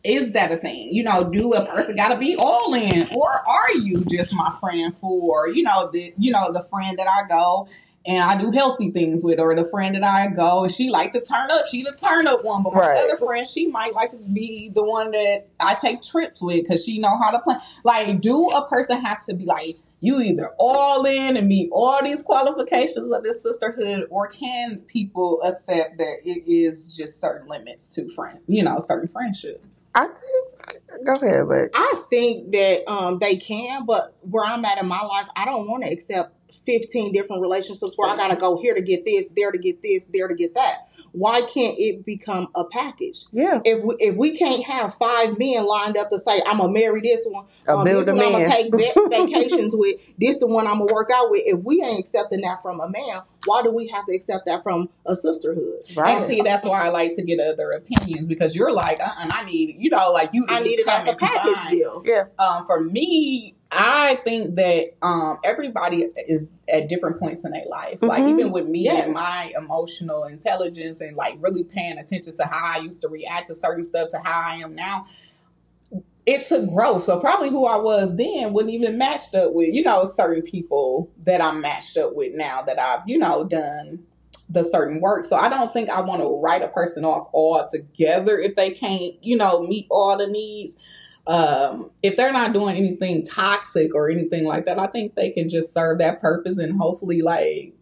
is 0.03 0.33
that 0.33 0.51
a 0.51 0.57
thing? 0.57 0.93
You 0.93 1.01
know, 1.01 1.23
do 1.23 1.53
a 1.53 1.65
person 1.65 1.95
got 1.95 2.09
to 2.09 2.17
be 2.17 2.35
all 2.37 2.75
in, 2.75 3.07
or 3.11 3.31
are 3.49 3.71
you 3.73 3.97
just 4.05 4.31
my 4.35 4.55
friend 4.59 4.95
for 5.01 5.49
you 5.49 5.63
know 5.63 5.89
the 5.91 6.13
you 6.19 6.31
know 6.31 6.51
the 6.51 6.61
friend 6.63 6.99
that 6.99 7.07
I 7.07 7.27
go 7.27 7.67
and 8.05 8.23
I 8.23 8.39
do 8.39 8.51
healthy 8.51 8.91
things 8.91 9.23
with, 9.23 9.39
or 9.39 9.55
the 9.55 9.65
friend 9.65 9.95
that 9.95 10.03
I 10.03 10.27
go 10.27 10.63
and 10.63 10.71
she 10.71 10.89
like 10.89 11.11
to 11.13 11.21
turn 11.21 11.51
up, 11.51 11.65
she 11.67 11.83
the 11.83 11.91
turn 11.91 12.27
up 12.27 12.43
one, 12.43 12.63
but 12.63 12.73
my 12.73 12.79
Right. 12.79 13.03
other 13.03 13.17
friend 13.17 13.47
she 13.47 13.67
might 13.67 13.93
like 13.93 14.11
to 14.11 14.17
be 14.17 14.69
the 14.73 14.83
one 14.83 15.11
that 15.11 15.47
I 15.59 15.75
take 15.75 16.01
trips 16.01 16.41
with 16.41 16.63
because 16.63 16.83
she 16.85 16.99
know 16.99 17.17
how 17.17 17.31
to 17.31 17.39
plan. 17.39 17.59
Like, 17.83 18.21
do 18.21 18.49
a 18.49 18.67
person 18.67 18.99
have 19.01 19.19
to 19.21 19.33
be 19.33 19.45
like? 19.45 19.77
you 20.01 20.21
either 20.21 20.51
all 20.59 21.03
in 21.05 21.35
and 21.35 21.47
meet 21.47 21.69
all 21.71 22.03
these 22.03 22.21
qualifications 22.21 23.11
of 23.11 23.23
this 23.23 23.41
sisterhood, 23.41 24.05
or 24.11 24.27
can 24.27 24.77
people 24.81 25.41
accept 25.43 25.97
that 25.97 26.17
it 26.23 26.43
is 26.45 26.93
just 26.93 27.19
certain 27.19 27.47
limits 27.47 27.95
to 27.95 28.13
friend, 28.13 28.39
you 28.47 28.61
know, 28.61 28.79
certain 28.79 29.07
friendships? 29.07 29.85
I 29.95 30.05
think. 30.07 30.79
Go 31.05 31.13
ahead, 31.13 31.47
Lex. 31.47 31.69
I 31.73 32.03
think 32.09 32.51
that 32.51 32.89
um, 32.89 33.19
they 33.19 33.35
can, 33.37 33.85
but 33.85 34.15
where 34.21 34.43
I'm 34.43 34.63
at 34.65 34.79
in 34.79 34.87
my 34.87 35.01
life, 35.01 35.27
I 35.35 35.45
don't 35.45 35.67
want 35.67 35.83
to 35.83 35.91
accept 35.91 36.34
15 36.55 37.13
different 37.13 37.41
relationships 37.41 37.93
where 37.95 38.09
I 38.09 38.17
got 38.17 38.29
to 38.29 38.35
go 38.35 38.61
here 38.61 38.73
to 38.73 38.81
get 38.81 39.05
this, 39.05 39.29
there 39.29 39.51
to 39.51 39.57
get 39.57 39.81
this, 39.81 40.05
there 40.05 40.27
to 40.27 40.35
get 40.35 40.55
that. 40.55 40.89
Why 41.11 41.41
can't 41.41 41.77
it 41.79 42.05
become 42.05 42.47
a 42.55 42.65
package? 42.65 43.25
Yeah. 43.31 43.61
If 43.63 43.83
we, 43.85 43.95
if 43.99 44.17
we 44.17 44.37
can't 44.37 44.65
have 44.65 44.95
five 44.95 45.39
men 45.39 45.65
lined 45.65 45.95
up 45.95 46.09
to 46.09 46.19
say 46.19 46.41
I'm 46.45 46.57
gonna 46.57 46.73
marry 46.73 46.99
this 46.99 47.25
one, 47.25 47.45
um, 47.69 47.85
this 47.85 48.05
one 48.05 48.19
I'm 48.19 48.31
going 48.31 48.43
to 48.43 48.49
take 48.49 48.71
va- 48.71 49.09
vacations 49.09 49.73
with, 49.77 50.01
this 50.17 50.39
the 50.39 50.47
one 50.47 50.67
I'm 50.67 50.79
gonna 50.79 50.93
work 50.93 51.11
out 51.13 51.31
with. 51.31 51.43
If 51.45 51.63
we 51.63 51.81
ain't 51.81 52.01
accepting 52.01 52.41
that 52.41 52.61
from 52.61 52.81
a 52.81 52.89
man, 52.89 53.21
why 53.45 53.63
do 53.63 53.71
we 53.71 53.87
have 53.87 54.05
to 54.07 54.13
accept 54.15 54.45
that 54.47 54.63
from 54.63 54.89
a 55.05 55.15
sisterhood? 55.15 55.83
Right. 55.95 56.17
And 56.17 56.25
see, 56.25 56.41
that's 56.41 56.65
why 56.65 56.83
I 56.83 56.89
like 56.89 57.13
to 57.13 57.23
get 57.23 57.39
other 57.39 57.71
opinions 57.71 58.27
because 58.27 58.53
you're 58.53 58.73
like, 58.73 58.99
uh, 58.99 59.05
uh 59.05 59.29
I 59.31 59.45
need, 59.45 59.77
you 59.79 59.89
know, 59.89 60.11
like 60.11 60.31
you. 60.33 60.45
I 60.49 60.59
need 60.61 60.79
it 60.79 60.87
as 60.87 61.07
a 61.07 61.15
package 61.15 61.69
deal. 61.69 62.03
Yeah. 62.05 62.25
um, 62.39 62.65
for 62.65 62.81
me, 62.81 63.54
I 63.71 64.15
think 64.23 64.55
that 64.55 64.91
um, 65.01 65.39
everybody 65.43 66.07
is 66.27 66.53
at 66.69 66.87
different 66.87 67.19
points 67.19 67.43
in 67.45 67.51
their 67.51 67.65
life. 67.69 67.97
Like 68.01 68.23
Mhm. 68.23 68.29
even 68.39 68.51
with 68.51 68.67
me 68.67 68.83
Yes. 68.83 69.05
and 69.05 69.13
my 69.13 69.51
emotional 69.57 70.23
intelligence 70.25 71.01
and 71.01 71.15
like 71.17 71.35
really 71.39 71.63
paying 71.63 71.97
attention 71.97 72.33
to 72.37 72.45
how 72.45 72.77
I 72.79 72.83
used 72.83 73.01
to 73.01 73.09
react 73.09 73.47
to 73.47 73.55
certain 73.55 73.83
stuff 73.83 74.09
to 74.09 74.19
how 74.23 74.49
I 74.49 74.55
am 74.57 74.75
now. 74.75 75.07
It 76.25 76.43
took 76.43 76.69
growth. 76.69 77.03
So 77.03 77.19
probably 77.19 77.49
who 77.49 77.65
I 77.65 77.75
was 77.75 78.15
then 78.15 78.53
wouldn't 78.53 78.73
even 78.73 78.97
matched 78.97 79.35
up 79.35 79.53
with, 79.53 79.73
you 79.73 79.83
know, 79.83 80.05
certain 80.05 80.41
people 80.41 81.09
that 81.25 81.41
I'm 81.41 81.61
matched 81.61 81.97
up 81.97 82.15
with 82.15 82.33
now 82.33 82.61
that 82.63 82.79
I've, 82.79 83.01
you 83.07 83.17
know, 83.17 83.43
done 83.43 83.99
the 84.49 84.63
certain 84.63 85.01
work. 85.01 85.25
So 85.25 85.35
I 85.35 85.49
don't 85.49 85.73
think 85.73 85.89
I 85.89 86.01
want 86.01 86.21
to 86.21 86.39
write 86.39 86.61
a 86.61 86.67
person 86.67 87.03
off 87.03 87.27
altogether 87.33 88.39
if 88.39 88.55
they 88.55 88.71
can't, 88.71 89.15
you 89.23 89.37
know, 89.37 89.61
meet 89.61 89.87
all 89.89 90.17
the 90.17 90.27
needs 90.27 90.77
um, 91.27 91.91
if 92.03 92.15
they're 92.15 92.31
not 92.31 92.53
doing 92.53 92.75
anything 92.75 93.23
toxic 93.23 93.95
or 93.95 94.09
anything 94.09 94.45
like 94.45 94.65
that, 94.65 94.77
I 94.77 94.87
think 94.87 95.15
they 95.15 95.31
can 95.31 95.49
just 95.49 95.73
serve 95.73 95.97
that 95.99 96.21
purpose 96.21 96.57
and 96.57 96.77
hopefully 96.77 97.21
like 97.21 97.73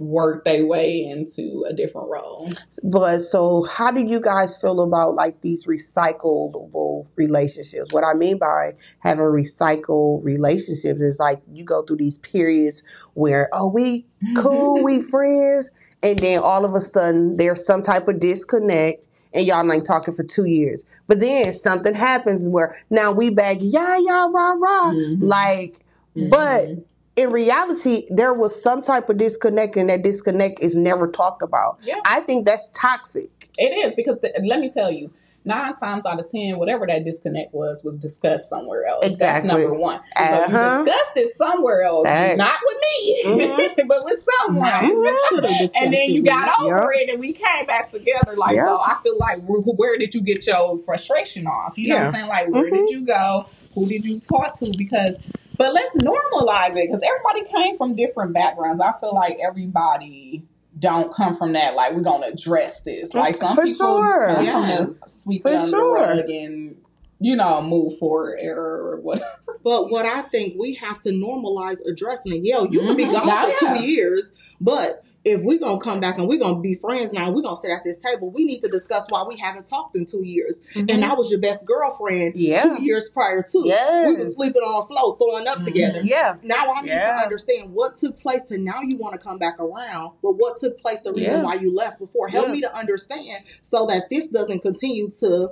work 0.00 0.44
their 0.44 0.64
way 0.64 1.04
into 1.04 1.64
a 1.68 1.74
different 1.74 2.08
role. 2.08 2.50
But 2.82 3.20
so, 3.20 3.64
how 3.64 3.90
do 3.90 4.02
you 4.02 4.18
guys 4.18 4.58
feel 4.60 4.80
about 4.80 5.14
like 5.14 5.42
these 5.42 5.66
recyclable 5.66 7.06
relationships? 7.16 7.92
What 7.92 8.02
I 8.02 8.14
mean 8.14 8.38
by 8.38 8.72
having 9.00 9.24
recycled 9.24 10.24
relationships 10.24 11.00
is 11.00 11.20
like 11.20 11.42
you 11.52 11.64
go 11.64 11.82
through 11.82 11.98
these 11.98 12.18
periods 12.18 12.82
where, 13.12 13.50
oh, 13.52 13.68
we 13.68 14.06
cool, 14.36 14.82
we 14.82 15.00
friends, 15.10 15.70
and 16.02 16.18
then 16.18 16.40
all 16.42 16.64
of 16.64 16.74
a 16.74 16.80
sudden 16.80 17.36
there's 17.36 17.64
some 17.64 17.82
type 17.82 18.08
of 18.08 18.18
disconnect. 18.18 19.04
And 19.34 19.46
y'all 19.46 19.70
ain't 19.72 19.86
talking 19.86 20.12
for 20.12 20.24
two 20.24 20.46
years, 20.46 20.84
but 21.06 21.20
then 21.20 21.52
something 21.52 21.94
happens 21.94 22.48
where 22.48 22.76
now 22.90 23.12
we 23.12 23.30
back, 23.30 23.58
yeah, 23.60 23.96
yeah, 23.98 24.28
rah, 24.28 24.52
rah, 24.52 24.92
Mhm. 24.92 25.18
like. 25.20 25.74
But 26.16 26.68
in 27.16 27.30
reality, 27.30 28.06
there 28.10 28.34
was 28.34 28.60
some 28.60 28.82
type 28.82 29.08
of 29.08 29.18
disconnect, 29.18 29.76
and 29.76 29.88
that 29.88 30.02
disconnect 30.02 30.60
is 30.60 30.74
never 30.74 31.06
talked 31.06 31.42
about. 31.42 31.78
Yeah. 31.82 31.96
I 32.06 32.20
think 32.20 32.46
that's 32.46 32.68
toxic. 32.74 33.30
It 33.58 33.86
is 33.86 33.94
because 33.94 34.18
the, 34.20 34.32
let 34.44 34.58
me 34.58 34.68
tell 34.68 34.90
you, 34.90 35.10
nine 35.44 35.74
times 35.74 36.04
out 36.06 36.20
of 36.20 36.26
ten, 36.30 36.58
whatever 36.58 36.86
that 36.86 37.04
disconnect 37.04 37.54
was, 37.54 37.82
was 37.84 37.96
discussed 37.98 38.48
somewhere 38.48 38.84
else. 38.86 39.06
Exactly. 39.06 39.48
That's 39.48 39.62
number 39.62 39.78
one. 39.78 40.00
So 40.16 40.22
Uh-huh. 40.24 40.78
you 40.78 40.84
discussed 40.84 41.16
it 41.16 41.36
somewhere 41.36 41.82
else, 41.82 42.06
Thanks. 42.06 42.36
not 42.36 42.58
with 42.66 42.76
me, 42.82 43.22
Mhm. 43.26 43.76
but 43.88 44.04
with 44.04 44.24
someone. 44.42 44.70
Mhm. 44.70 45.70
and 45.80 45.92
then 45.94 46.10
you 46.10 46.22
got 46.22 46.48
over 46.60 46.92
Yep. 46.94 47.02
it 47.02 47.10
and 47.12 47.20
we 47.20 47.32
came 47.32 47.66
back 47.66 47.90
together 47.90 48.36
like 48.36 48.56
Yep. 48.56 48.66
so 48.66 48.78
i 48.84 48.96
feel 49.02 49.16
like 49.18 49.40
where, 49.44 49.60
where 49.60 49.96
did 49.98 50.14
you 50.14 50.20
get 50.20 50.46
your 50.46 50.78
frustration 50.84 51.46
off 51.46 51.74
you 51.76 51.88
know 51.88 51.96
what 51.98 52.06
i'm 52.08 52.12
saying 52.14 52.26
like 52.26 52.48
where 52.50 52.64
Mhm. 52.64 52.70
did 52.70 52.90
you 52.90 53.06
go 53.06 53.46
who 53.74 53.86
did 53.86 54.04
you 54.04 54.18
talk 54.20 54.58
to 54.58 54.70
because 54.76 55.20
but 55.56 55.72
let's 55.72 55.96
normalize 55.96 56.70
it 56.76 56.86
because 56.88 57.02
everybody 57.02 57.44
came 57.52 57.76
from 57.76 57.94
different 57.94 58.32
backgrounds 58.34 58.80
i 58.80 58.92
feel 59.00 59.14
like 59.14 59.38
everybody 59.42 60.42
don't 60.80 61.12
come 61.14 61.36
from 61.36 61.52
that 61.52 61.74
like 61.76 61.92
we're 61.92 62.00
gonna 62.00 62.26
address 62.26 62.82
this 62.82 63.14
like 63.14 63.34
some 63.34 63.54
For 63.54 63.64
people 63.64 63.76
sure. 63.76 64.26
come 64.26 64.36
from 64.36 64.44
Yes. 64.44 64.88
this 64.88 65.22
sweep 65.22 65.42
For 65.42 65.50
it 65.50 65.56
under 65.56 65.68
sure. 65.68 65.98
the 65.98 66.22
rug 66.22 66.30
and 66.30 66.76
you 67.20 67.36
know 67.36 67.62
move 67.62 67.98
forward 67.98 68.38
error 68.40 68.90
or 68.92 69.00
whatever 69.00 69.26
But 69.62 69.90
what 69.90 70.06
I 70.06 70.22
think 70.22 70.54
we 70.58 70.74
have 70.74 70.98
to 71.00 71.10
normalize 71.10 71.78
addressing 71.86 72.34
it. 72.34 72.40
Yeah, 72.44 72.64
you 72.70 72.80
can 72.80 72.96
be 72.96 73.04
mm-hmm. 73.04 73.12
gone 73.12 73.52
for 73.52 73.66
oh, 73.66 73.74
yeah. 73.74 73.78
two 73.78 73.86
years, 73.86 74.34
but 74.60 75.04
if 75.24 75.42
we're 75.42 75.58
gonna 75.58 75.80
come 75.80 76.00
back 76.00 76.16
and 76.18 76.26
we're 76.26 76.38
gonna 76.38 76.60
be 76.60 76.74
friends 76.74 77.12
now, 77.12 77.30
we're 77.30 77.42
gonna 77.42 77.56
sit 77.56 77.70
at 77.70 77.84
this 77.84 77.98
table. 77.98 78.30
We 78.30 78.44
need 78.44 78.60
to 78.62 78.68
discuss 78.68 79.10
why 79.10 79.22
we 79.28 79.36
haven't 79.36 79.66
talked 79.66 79.94
in 79.94 80.06
two 80.06 80.24
years. 80.24 80.62
And 80.74 81.04
I 81.04 81.14
was 81.14 81.30
your 81.30 81.40
best 81.40 81.66
girlfriend 81.66 82.34
Yeah. 82.36 82.62
two 82.62 82.82
years 82.82 83.10
prior 83.12 83.42
to. 83.42 83.62
Yes. 83.64 84.08
We 84.08 84.16
were 84.16 84.24
sleeping 84.24 84.62
on 84.62 84.80
the 84.88 84.94
floor, 84.94 85.18
throwing 85.18 85.46
up 85.46 85.58
Mhm. 85.58 85.64
together. 85.66 86.00
Yeah. 86.02 86.36
Now 86.42 86.72
I 86.72 86.80
need 86.82 86.88
Yeah. 86.90 87.16
to 87.16 87.22
understand 87.22 87.74
what 87.74 87.96
took 87.96 88.18
place 88.20 88.50
and 88.50 88.64
now 88.64 88.80
you 88.80 88.96
want 88.96 89.12
to 89.12 89.18
come 89.18 89.36
back 89.38 89.58
around. 89.60 90.12
But 90.22 90.32
what 90.32 90.56
took 90.58 90.80
place, 90.80 91.00
the 91.02 91.12
reason 91.12 91.34
Yeah. 91.38 91.42
why 91.44 91.54
you 91.54 91.74
left 91.74 91.98
before. 91.98 92.28
Help 92.28 92.48
me 92.50 92.60
to 92.62 92.74
understand 92.74 93.44
so 93.62 93.84
that 93.86 94.08
this 94.10 94.28
doesn't 94.28 94.60
continue 94.60 95.10
to 95.20 95.50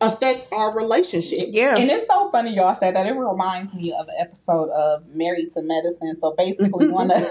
affect 0.00 0.46
our 0.52 0.76
relationship. 0.76 1.48
Yeah. 1.50 1.76
And 1.76 1.90
it's 1.90 2.06
so 2.06 2.30
funny 2.30 2.54
y'all 2.54 2.74
said 2.74 2.94
that. 2.94 3.06
It 3.06 3.12
reminds 3.12 3.74
me 3.74 3.92
of 3.92 4.06
an 4.06 4.14
episode 4.20 4.70
of 4.70 5.06
Married 5.08 5.50
to 5.52 5.62
Medicine. 5.62 6.14
So 6.14 6.34
basically, 6.36 6.88
one 6.92 7.10
of 7.10 7.22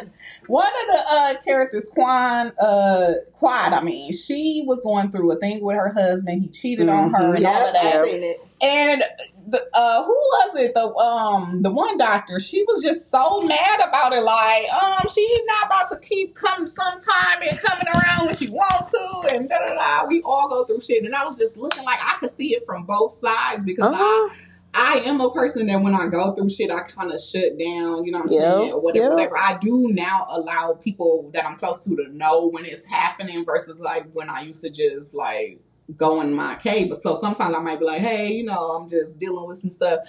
one 0.48 0.68
of 0.68 0.88
the 0.88 1.04
uh, 1.10 1.34
characters, 1.44 1.90
Quan, 1.94 2.52
uh, 2.60 3.14
Quad, 3.34 3.74
I 3.74 3.82
mean, 3.82 4.12
she 4.12 4.64
was 4.66 4.82
going 4.82 5.12
through 5.12 5.32
a 5.32 5.38
thing 5.38 5.64
with 5.64 5.78
her 5.78 5.94
husband. 5.94 6.42
He 6.44 6.50
cheated 6.50 6.90
on 6.90 7.14
her 7.14 7.36
and 7.36 7.46
all 7.46 7.68
of 7.68 7.74
that. 7.74 7.96
I've 7.96 8.06
seen 8.06 8.24
it. 8.24 8.38
And 8.62 9.04
the 9.50 9.66
uh, 9.74 10.04
who 10.04 10.12
was 10.14 10.56
it? 10.58 10.74
The 10.74 10.94
um 10.96 11.62
the 11.62 11.72
one 11.72 11.98
doctor. 11.98 12.40
She 12.40 12.64
was 12.64 12.84
just 12.84 13.10
so 13.10 13.42
mad 13.44 13.80
about 13.88 14.12
it. 14.14 14.22
Like 14.22 14.66
um 14.74 15.08
she's 15.14 15.42
not 15.46 15.68
about 15.68 15.88
to 15.90 16.00
keep 16.00 16.36
coming 16.36 16.68
sometime 16.68 17.42
and 17.50 17.58
coming 17.60 17.88
around 17.88 18.26
when 18.26 18.36
she 18.36 18.50
want 18.50 18.90
to 18.90 19.30
and 19.36 19.48
da 19.48 19.56
da 19.66 19.74
da. 19.74 20.06
We 20.08 20.22
all 20.24 20.50
go 20.50 20.66
through 20.66 20.82
shit. 20.82 21.04
And 21.06 21.16
I 21.16 21.26
was 21.26 21.38
just 21.38 21.56
looking 21.58 21.84
like 21.86 22.00
I 22.02 22.18
could 22.20 22.30
see 22.30 22.54
it 22.56 22.64
from 22.66 22.84
both 22.84 23.14
sides 23.14 23.64
because 23.64 23.86
I 23.88 23.98
Uh-huh. 23.98 24.36
I 24.74 25.00
am 25.06 25.22
a 25.22 25.32
person 25.32 25.66
that 25.68 25.82
when 25.82 25.96
I 25.96 26.06
go 26.08 26.34
through 26.34 26.50
shit, 26.52 26.70
I 26.70 26.82
kind 26.82 27.12
of 27.12 27.20
shut 27.20 27.58
down. 27.58 28.06
You 28.06 28.12
know 28.12 28.20
what 28.20 28.30
I'm 28.30 28.34
Yep, 28.34 28.44
saying? 28.54 28.74
Or 28.74 28.80
whatever, 28.82 29.04
yep. 29.06 29.12
whatever. 29.14 29.38
I 29.40 29.58
do 29.60 29.88
now 29.92 30.28
allow 30.30 30.74
people 30.74 31.32
that 31.34 31.48
I'm 31.48 31.56
close 31.58 31.84
to 31.86 31.96
to 31.96 32.10
know 32.16 32.50
when 32.50 32.64
it's 32.66 32.86
happening 32.86 33.44
versus 33.44 33.80
like 33.80 34.06
when 34.14 34.30
I 34.30 34.42
used 34.42 34.62
to 34.64 34.70
just 34.70 35.16
like 35.16 35.62
go 35.96 36.20
in 36.22 36.34
my 36.34 36.56
cave. 36.56 36.94
So 37.02 37.16
sometimes 37.16 37.56
I 37.56 37.60
might 37.60 37.80
be 37.80 37.86
like, 37.86 38.02
hey, 38.02 38.34
you 38.34 38.44
know, 38.44 38.72
I'm 38.72 38.90
just 38.90 39.18
dealing 39.18 39.48
with 39.48 39.58
some 39.58 39.70
stuff. 39.70 40.00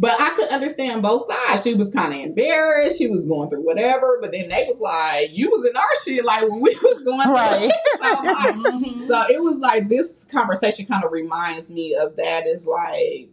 But 0.00 0.12
I 0.20 0.30
could 0.30 0.48
understand 0.50 1.02
both 1.02 1.24
sides. 1.26 1.62
She 1.62 1.74
was 1.74 1.90
kind 1.90 2.12
of 2.14 2.20
embarrassed. 2.20 2.98
She 2.98 3.06
was 3.08 3.26
going 3.26 3.48
through 3.50 3.64
whatever. 3.64 4.18
But 4.20 4.32
then 4.32 4.48
they 4.48 4.64
was 4.68 4.80
like, 4.80 5.30
you 5.32 5.50
was 5.50 5.64
in 5.64 5.76
our 5.76 5.96
shit 6.04 6.24
like 6.24 6.42
when 6.48 6.60
we 6.60 6.70
was 6.82 7.02
going 7.02 7.22
through. 7.22 7.34
Right. 7.34 7.70
so, 8.00 8.22
like, 8.22 8.54
Mhm. 8.94 8.98
so 9.00 9.24
it 9.28 9.42
was 9.42 9.58
like 9.58 9.88
this 9.88 10.24
conversation 10.30 10.86
kind 10.86 11.04
of 11.04 11.12
reminds 11.12 11.70
me 11.70 11.94
of 11.94 12.16
that 12.16 12.46
is 12.46 12.66
like 12.66 13.28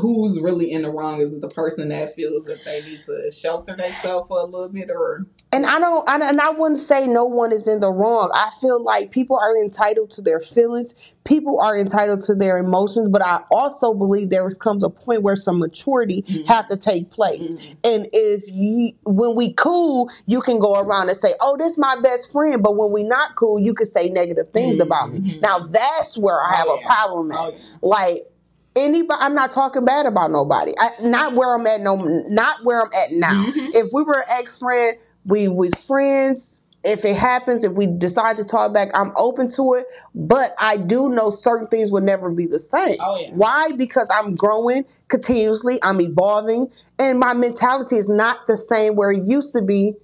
who's 0.00 0.40
really 0.40 0.72
in 0.72 0.80
the 0.82 0.90
wrong 0.90 1.20
is 1.20 1.34
it 1.34 1.40
the 1.42 1.48
person 1.48 1.90
that 1.90 2.14
feels 2.14 2.46
that 2.46 2.58
they 2.64 2.90
need 2.90 3.00
to 3.04 3.30
shelter 3.30 3.76
themselves 3.76 4.26
for 4.26 4.40
a 4.40 4.44
little 4.44 4.70
bit 4.70 4.88
or 4.90 5.26
And 5.54 5.66
I 5.66 5.78
don't, 5.78 6.08
I, 6.08 6.18
and 6.30 6.40
I 6.40 6.48
wouldn't 6.50 6.78
say 6.78 7.06
no 7.06 7.26
one 7.26 7.52
is 7.52 7.68
in 7.68 7.80
the 7.80 7.90
wrong. 7.90 8.30
I 8.34 8.48
feel 8.58 8.82
like 8.82 9.10
people 9.10 9.36
are 9.36 9.54
entitled 9.54 10.08
to 10.12 10.22
their 10.22 10.40
feelings. 10.40 10.94
People 11.24 11.60
are 11.60 11.78
entitled 11.78 12.20
to 12.20 12.34
their 12.34 12.56
emotions, 12.56 13.10
but 13.10 13.20
I 13.20 13.40
also 13.50 13.92
believe 13.92 14.30
there 14.30 14.48
comes 14.48 14.82
a 14.82 14.88
point 14.88 15.22
where 15.22 15.36
some 15.36 15.58
maturity 15.58 16.22
Mhm. 16.26 16.46
have 16.46 16.66
to 16.68 16.76
take 16.78 17.10
place. 17.10 17.54
Mhm. 17.54 17.76
And 17.84 18.08
if 18.14 18.50
you, 18.50 18.92
when 19.04 19.36
we 19.36 19.52
cool, 19.52 20.08
you 20.26 20.40
can 20.40 20.58
go 20.58 20.74
around 20.80 21.10
and 21.10 21.18
say, 21.18 21.34
"Oh, 21.42 21.56
this 21.58 21.72
is 21.72 21.78
my 21.78 21.96
best 22.02 22.32
friend," 22.32 22.62
but 22.62 22.74
when 22.76 22.90
we 22.90 23.02
not 23.02 23.36
cool, 23.36 23.58
you 23.60 23.74
can 23.74 23.86
say 23.86 24.08
negative 24.08 24.48
things 24.54 24.80
about 24.80 25.12
me. 25.12 25.38
Now 25.42 25.58
that's 25.58 26.16
where 26.16 26.40
I 26.40 26.52
Oh, 26.52 26.56
have 26.56 26.66
yeah. 26.68 26.74
a 26.74 26.86
problem 26.86 27.30
at. 27.32 27.38
oh 27.38 27.50
yeah 27.50 27.56
Like 27.82 28.26
anybody, 28.74 29.20
I'm 29.20 29.34
not 29.34 29.52
talking 29.52 29.84
bad 29.84 30.06
about 30.06 30.30
nobody. 30.30 30.72
I, 30.80 30.90
not 31.02 31.34
where 31.34 31.54
I'm 31.54 31.66
at. 31.66 31.82
No, 31.82 31.96
not 32.30 32.64
where 32.64 32.80
I'm 32.80 32.90
at 32.94 33.12
now. 33.12 33.44
Mhm. 33.44 33.68
If 33.74 33.90
we 33.92 34.02
were 34.02 34.24
ex 34.38 34.58
friend, 34.58 34.96
we 35.24 35.48
was 35.48 35.74
friends. 35.84 36.60
If 36.84 37.04
it 37.04 37.14
happens, 37.16 37.62
if 37.62 37.74
we 37.74 37.86
decide 37.86 38.38
to 38.38 38.44
talk 38.44 38.74
back, 38.74 38.88
I'm 38.94 39.12
open 39.16 39.48
to 39.50 39.74
it. 39.74 39.86
But 40.16 40.50
I 40.60 40.76
do 40.76 41.08
know 41.10 41.30
certain 41.30 41.68
things 41.68 41.92
will 41.92 42.00
never 42.00 42.28
be 42.28 42.48
the 42.48 42.58
same. 42.58 42.96
Oh, 43.00 43.16
yeah. 43.20 43.30
Why? 43.34 43.70
Because 43.76 44.12
I'm 44.12 44.34
growing 44.34 44.84
continuously. 45.06 45.78
I'm 45.84 46.00
evolving, 46.00 46.72
and 46.98 47.20
my 47.20 47.34
mentality 47.34 47.96
is 47.96 48.08
not 48.08 48.48
the 48.48 48.56
same 48.56 48.96
where 48.96 49.12
it 49.12 49.22
used 49.28 49.54
to 49.54 49.62
be 49.62 49.94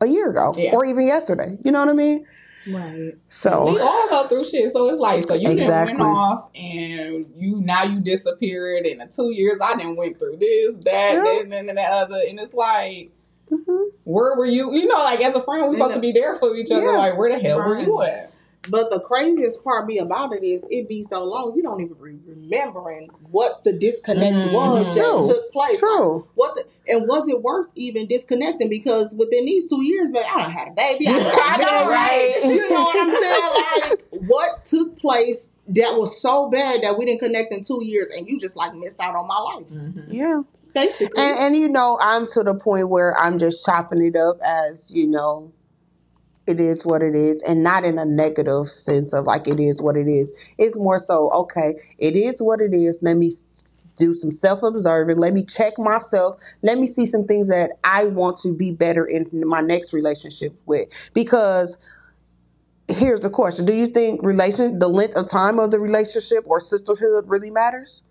a 0.00 0.06
year 0.06 0.30
ago 0.30 0.54
Yeah. 0.56 0.74
or 0.74 0.84
even 0.84 1.06
yesterday. 1.08 1.58
You 1.64 1.72
know 1.72 1.80
what 1.80 1.88
I 1.90 1.94
mean? 1.94 2.26
right 2.72 3.14
So 3.26 3.72
we 3.72 3.80
all 3.80 4.08
go 4.08 4.22
through 4.28 4.44
shit 4.44 4.70
so 4.70 4.88
it's 4.88 5.00
like 5.00 5.20
so 5.24 5.34
you 5.34 5.50
Exactly. 5.50 5.94
didn't 5.94 6.06
went 6.06 6.16
off 6.16 6.48
and 6.54 7.26
you 7.36 7.60
now 7.60 7.82
you 7.82 7.98
disappeared 7.98 8.86
in 8.86 8.98
the 8.98 9.06
two 9.08 9.32
years 9.32 9.60
I 9.60 9.74
didn't 9.74 9.96
went 9.96 10.20
through 10.20 10.36
this 10.36 10.76
that 10.84 11.14
Yeah. 11.14 11.40
and 11.40 11.50
then 11.52 11.66
the 11.66 11.82
other 11.82 12.20
and 12.28 12.38
it's 12.38 12.54
like 12.54 13.10
Mhm. 13.50 13.88
Where 14.04 14.36
were 14.36 14.46
you? 14.46 14.72
You 14.72 14.86
know, 14.86 14.94
like 14.98 15.20
as 15.20 15.36
a 15.36 15.42
friend, 15.42 15.68
we're 15.68 15.76
supposed 15.78 15.94
to 15.94 16.00
be 16.00 16.12
there 16.12 16.36
for 16.36 16.54
each 16.56 16.70
other. 16.70 16.82
Yeah. 16.84 16.96
Like, 16.96 17.18
where 17.18 17.30
the 17.32 17.38
hell 17.38 17.58
were 17.58 17.78
you 17.80 18.02
at? 18.02 18.32
But 18.68 18.90
the 18.90 19.00
craziest 19.00 19.64
part 19.64 19.88
be 19.88 19.98
about 19.98 20.32
it 20.32 20.44
is 20.44 20.64
it 20.70 20.88
be 20.88 21.02
so 21.02 21.24
long 21.24 21.52
you 21.56 21.64
don't 21.64 21.80
even 21.80 21.94
be 21.94 22.20
remembering 22.24 23.08
what 23.32 23.64
the 23.64 23.72
disconnect 23.72 24.36
Mhm. 24.36 24.52
was 24.52 24.94
that 24.96 25.02
True. 25.04 25.26
took 25.28 25.52
place. 25.52 25.80
True. 25.80 26.14
Like, 26.18 26.24
what 26.36 26.54
the, 26.54 26.64
and 26.86 27.08
was 27.08 27.28
it 27.28 27.42
worth 27.42 27.66
even 27.74 28.06
disconnecting? 28.06 28.68
Because 28.68 29.16
within 29.18 29.46
these 29.46 29.68
two 29.68 29.82
years, 29.82 30.10
but 30.12 30.24
I 30.24 30.42
don't 30.42 30.50
had 30.52 30.68
a 30.68 30.70
baby. 30.70 31.08
I, 31.08 31.12
done 31.12 31.22
got 31.24 31.40
I 31.40 31.56
know, 31.56 31.64
married. 31.64 31.88
right? 31.88 32.40
You 32.44 32.70
know 32.70 32.82
what 32.84 32.96
I'm 33.02 33.10
saying? 33.10 33.90
Like 33.90 34.22
what 34.30 34.64
took 34.64 34.96
place 34.96 35.50
that 35.68 35.96
was 35.98 36.20
so 36.20 36.48
bad 36.48 36.82
that 36.82 36.96
we 36.96 37.04
didn't 37.06 37.18
connect 37.20 37.50
in 37.52 37.62
two 37.62 37.82
years, 37.84 38.10
and 38.16 38.28
you 38.28 38.38
just 38.38 38.56
like 38.56 38.74
missed 38.76 39.00
out 39.00 39.16
on 39.16 39.26
my 39.26 39.38
life, 39.40 39.66
Mm-hmm. 39.66 40.12
Yeah. 40.12 40.42
Basically. 40.72 41.22
And, 41.22 41.38
and 41.38 41.56
you 41.56 41.68
know, 41.68 41.98
I'm 42.00 42.26
to 42.28 42.42
the 42.42 42.54
point 42.54 42.88
where 42.88 43.16
I'm 43.18 43.38
just 43.38 43.64
chopping 43.64 44.04
it 44.04 44.16
up 44.16 44.38
as 44.44 44.92
you 44.92 45.06
know, 45.06 45.52
it 46.46 46.58
is 46.58 46.84
what 46.84 47.02
it 47.02 47.14
is, 47.14 47.42
and 47.42 47.62
not 47.62 47.84
in 47.84 47.98
a 47.98 48.04
negative 48.04 48.66
sense 48.66 49.12
of 49.12 49.26
like 49.26 49.46
it 49.46 49.60
is 49.60 49.80
what 49.80 49.96
it 49.96 50.08
is. 50.08 50.32
It's 50.58 50.76
more 50.76 50.98
so 50.98 51.30
okay, 51.32 51.74
it 51.98 52.16
is 52.16 52.42
what 52.42 52.60
it 52.60 52.74
is. 52.74 52.98
Let 53.02 53.16
me 53.16 53.30
do 53.96 54.14
some 54.14 54.32
self 54.32 54.62
observing. 54.62 55.18
Let 55.18 55.34
me 55.34 55.44
check 55.44 55.78
myself. 55.78 56.42
Let 56.62 56.78
me 56.78 56.86
see 56.86 57.06
some 57.06 57.24
things 57.24 57.48
that 57.48 57.72
I 57.84 58.04
want 58.04 58.38
to 58.38 58.52
be 58.52 58.72
better 58.72 59.04
in 59.04 59.28
my 59.32 59.60
next 59.60 59.92
relationship 59.92 60.54
with. 60.66 61.10
Because 61.14 61.78
here's 62.88 63.20
the 63.20 63.30
question: 63.30 63.64
Do 63.64 63.74
you 63.74 63.86
think 63.86 64.20
relation 64.22 64.78
the 64.78 64.88
length 64.88 65.16
of 65.16 65.28
time 65.28 65.58
of 65.58 65.70
the 65.70 65.80
relationship 65.80 66.44
or 66.46 66.60
sisterhood 66.60 67.24
really 67.28 67.50
matters? 67.50 68.02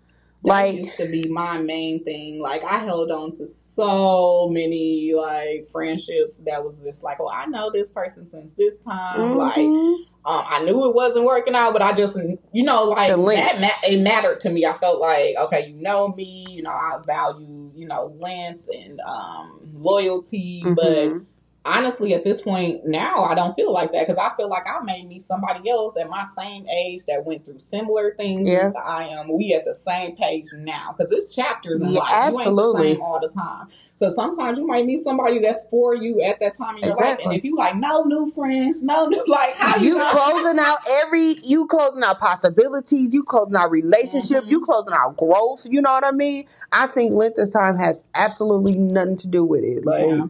That 0.44 0.48
Like 0.50 0.76
used 0.76 0.96
to 0.96 1.06
be 1.08 1.28
my 1.28 1.58
main 1.58 2.02
thing. 2.04 2.40
Like 2.40 2.64
I 2.64 2.78
held 2.78 3.10
on 3.12 3.32
to 3.36 3.46
so 3.46 4.48
many 4.50 5.12
like 5.16 5.68
friendships 5.70 6.42
that 6.46 6.64
was 6.64 6.82
just 6.82 7.04
like, 7.04 7.18
oh, 7.20 7.30
I 7.30 7.46
know 7.46 7.70
this 7.72 7.92
person 7.92 8.26
since 8.26 8.54
this 8.54 8.78
time. 8.80 9.34
Like 9.36 9.56
mhm. 9.58 9.94
um, 10.24 10.44
I 10.48 10.64
knew 10.64 10.86
it 10.88 10.94
wasn't 10.94 11.26
working 11.26 11.54
out, 11.54 11.72
but 11.72 11.82
I 11.82 11.92
just, 11.92 12.18
you 12.52 12.64
know, 12.64 12.84
like 12.84 13.08
that. 13.36 13.60
Ma- 13.60 13.88
it 13.88 14.00
mattered 14.02 14.40
to 14.40 14.50
me. 14.50 14.66
I 14.66 14.72
felt 14.74 15.00
like, 15.00 15.36
okay, 15.38 15.68
you 15.68 15.80
know 15.80 16.08
me. 16.08 16.44
You 16.50 16.62
know, 16.62 16.70
I 16.70 16.98
value, 17.06 17.70
you 17.74 17.86
know, 17.86 18.06
length 18.18 18.66
and 18.72 19.00
um, 19.06 19.70
loyalty. 19.74 20.62
But 20.74 21.08
Mhm. 21.08 21.26
Honestly, 21.64 22.12
at 22.14 22.24
this 22.24 22.42
point 22.42 22.84
now, 22.84 23.24
I 23.24 23.34
don't 23.34 23.54
feel 23.54 23.72
like 23.72 23.92
that 23.92 24.06
because 24.06 24.18
I 24.18 24.34
feel 24.36 24.48
like 24.48 24.66
I 24.68 24.82
made 24.82 25.06
me 25.08 25.18
somebody 25.20 25.68
else 25.70 25.96
at 25.96 26.08
my 26.08 26.24
same 26.24 26.66
age 26.68 27.04
that 27.06 27.24
went 27.24 27.44
through 27.44 27.58
similar 27.60 28.14
things 28.16 28.48
Yeah. 28.48 28.66
as 28.68 28.74
I 28.84 29.04
am. 29.08 29.32
We 29.32 29.54
at 29.54 29.64
the 29.64 29.72
same 29.72 30.16
page 30.16 30.46
now 30.58 30.94
because 30.96 31.12
it's 31.12 31.28
chapters 31.34 31.80
in 31.80 31.90
Yeah, 31.90 32.00
life. 32.00 32.10
You 32.32 32.38
absolutely. 32.40 32.88
ain't 32.88 32.90
the 32.90 32.94
same 32.96 33.02
all 33.02 33.20
the 33.20 33.28
time. 33.28 33.68
So 33.94 34.10
sometimes 34.10 34.58
you 34.58 34.66
might 34.66 34.86
meet 34.86 35.04
somebody 35.04 35.38
that's 35.38 35.64
for 35.70 35.94
you 35.94 36.20
at 36.22 36.40
that 36.40 36.54
time 36.54 36.76
in 36.78 36.82
your 36.84 36.96
life, 36.96 37.18
and 37.24 37.32
if 37.34 37.44
you 37.44 37.56
like 37.56 37.76
no 37.76 38.02
new 38.04 38.30
friends, 38.30 38.82
no 38.82 39.06
new 39.06 39.24
like 39.28 39.54
how 39.54 39.76
you, 39.78 39.90
you 39.92 39.98
know? 39.98 40.10
closing 40.10 40.58
out 40.58 40.78
every 41.02 41.34
you 41.44 41.66
closing 41.66 42.02
out 42.02 42.18
possibilities 42.18 43.12
you 43.14 43.22
closing 43.22 43.54
out 43.56 43.70
relationship 43.70 44.44
Mhm. 44.44 44.50
you 44.50 44.60
closing 44.60 44.92
out 44.92 45.16
growth 45.16 45.66
you 45.68 45.80
know 45.80 45.92
what 45.92 46.04
i 46.04 46.10
mean 46.10 46.44
i 46.72 46.86
think 46.86 47.14
length 47.14 47.38
of 47.38 47.52
time 47.52 47.76
has 47.76 48.02
absolutely 48.14 48.74
nothing 48.76 49.16
to 49.18 49.28
do 49.28 49.44
with 49.44 49.62
it 49.64 49.84
like 49.84 50.04
Yeah. 50.06 50.24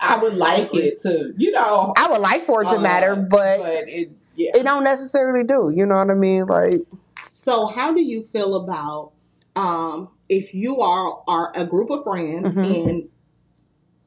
No, 0.00 0.06
I 0.08 0.16
would 0.22 0.34
like 0.34 0.74
it 0.74 0.98
to, 1.02 1.32
you 1.36 1.50
know, 1.52 1.92
i 1.96 2.08
would 2.10 2.20
like 2.20 2.42
for 2.42 2.62
it 2.62 2.68
to 2.68 2.76
uh, 2.76 2.80
matter 2.80 3.16
but 3.16 3.58
but 3.58 3.88
it, 3.88 4.10
yeah, 4.36 4.50
it 4.54 4.62
don't 4.64 4.84
necessarily 4.84 5.44
do 5.44 5.72
you 5.74 5.84
know 5.86 5.96
what 5.96 6.10
i 6.10 6.14
mean 6.14 6.44
like 6.46 6.80
So, 7.18 7.66
how 7.66 7.92
do 7.92 8.00
you 8.00 8.24
feel 8.32 8.54
about 8.54 9.12
um, 9.56 10.08
if 10.28 10.54
you 10.54 10.80
are 10.80 11.22
are 11.26 11.50
a 11.56 11.64
group 11.64 11.90
of 11.90 12.04
friends 12.04 12.48
Mhm. 12.54 12.88
and 12.88 13.08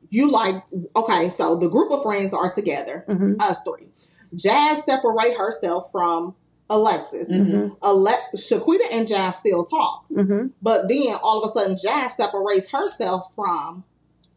you 0.10 0.31
like? 0.31 0.63
Okay, 0.95 1.29
so 1.29 1.55
the 1.57 1.69
group 1.69 1.91
of 1.91 2.03
friends 2.03 2.33
are 2.33 2.51
together, 2.53 3.03
mhm, 3.07 3.36
us 3.41 3.60
three. 3.63 3.88
Jazz 4.36 4.86
separate 4.86 5.36
herself 5.38 5.91
from 5.91 6.36
Alexis. 6.69 7.27
Mhm. 7.29 7.75
Ale- 7.83 8.24
Shaquita 8.36 8.88
and 8.91 9.07
Jazz 9.07 9.38
still 9.38 9.65
talks, 9.65 10.12
mhm. 10.12 10.51
but 10.62 10.88
then 10.88 11.16
all 11.22 11.44
of 11.44 11.50
a 11.50 11.53
sudden 11.53 11.77
Jazz 11.77 12.16
separates 12.16 12.70
herself 12.72 13.27
from 13.35 13.83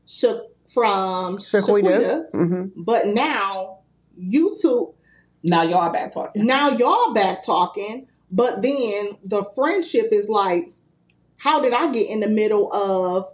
Sha- 0.06 0.42
from 0.74 1.38
Shaquita. 1.38 1.82
Shaquita. 1.82 2.30
Mhm. 2.32 2.72
But 2.76 3.06
now 3.06 3.78
you 4.16 4.54
two 4.60 4.92
now 5.42 5.62
y'all 5.62 5.92
back 5.92 6.12
talking. 6.12 6.44
now 6.46 6.70
y'all 6.70 7.12
back 7.14 7.44
talking, 7.44 8.06
but 8.30 8.62
then 8.62 9.10
the 9.24 9.44
friendship 9.54 10.08
is 10.10 10.28
like, 10.28 10.72
how 11.36 11.60
did 11.60 11.72
I 11.74 11.92
get 11.92 12.08
in 12.08 12.20
the 12.20 12.28
middle 12.28 12.72
of 12.72 13.26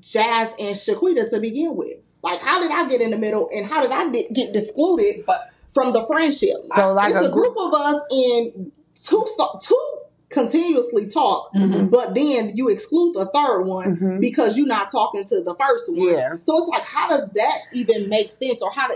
Jazz 0.00 0.52
and 0.58 0.76
Shaquita 0.76 1.28
to 1.30 1.40
begin 1.40 1.74
with? 1.76 1.96
Like, 2.22 2.40
how 2.42 2.60
did 2.60 2.70
I 2.70 2.88
get 2.88 3.00
in 3.00 3.10
the 3.10 3.16
middle, 3.18 3.48
and 3.54 3.64
how 3.66 3.82
did 3.82 3.90
I 3.92 4.08
di- 4.10 4.28
get 4.32 4.54
excluded 4.54 5.24
But 5.26 5.50
from 5.72 5.92
the 5.92 6.04
friendship? 6.06 6.64
So, 6.64 6.92
like 6.92 7.12
it's 7.12 7.22
a 7.22 7.28
a, 7.28 7.32
group 7.32 7.56
of 7.58 7.72
us, 7.72 8.00
in 8.10 8.72
two 8.94 9.24
st- 9.26 9.60
two 9.62 9.90
continuously 10.36 11.06
talk, 11.06 11.52
Mhm. 11.54 11.90
but 11.90 12.14
then 12.14 12.52
you 12.54 12.68
exclude 12.68 13.14
the 13.14 13.26
third 13.34 13.62
one 13.64 13.96
Mhm. 13.96 14.20
because 14.20 14.56
you're 14.58 14.66
not 14.66 14.90
talking 14.92 15.24
to 15.24 15.40
the 15.42 15.54
first 15.54 15.88
one. 15.90 16.08
Yeah. 16.08 16.34
So 16.42 16.56
it's 16.58 16.68
like, 16.68 16.82
how 16.82 17.08
does 17.08 17.30
that 17.30 17.58
even 17.72 18.08
make 18.08 18.30
sense, 18.30 18.60
or 18.62 18.70
how 18.70 18.88
do 18.88 18.94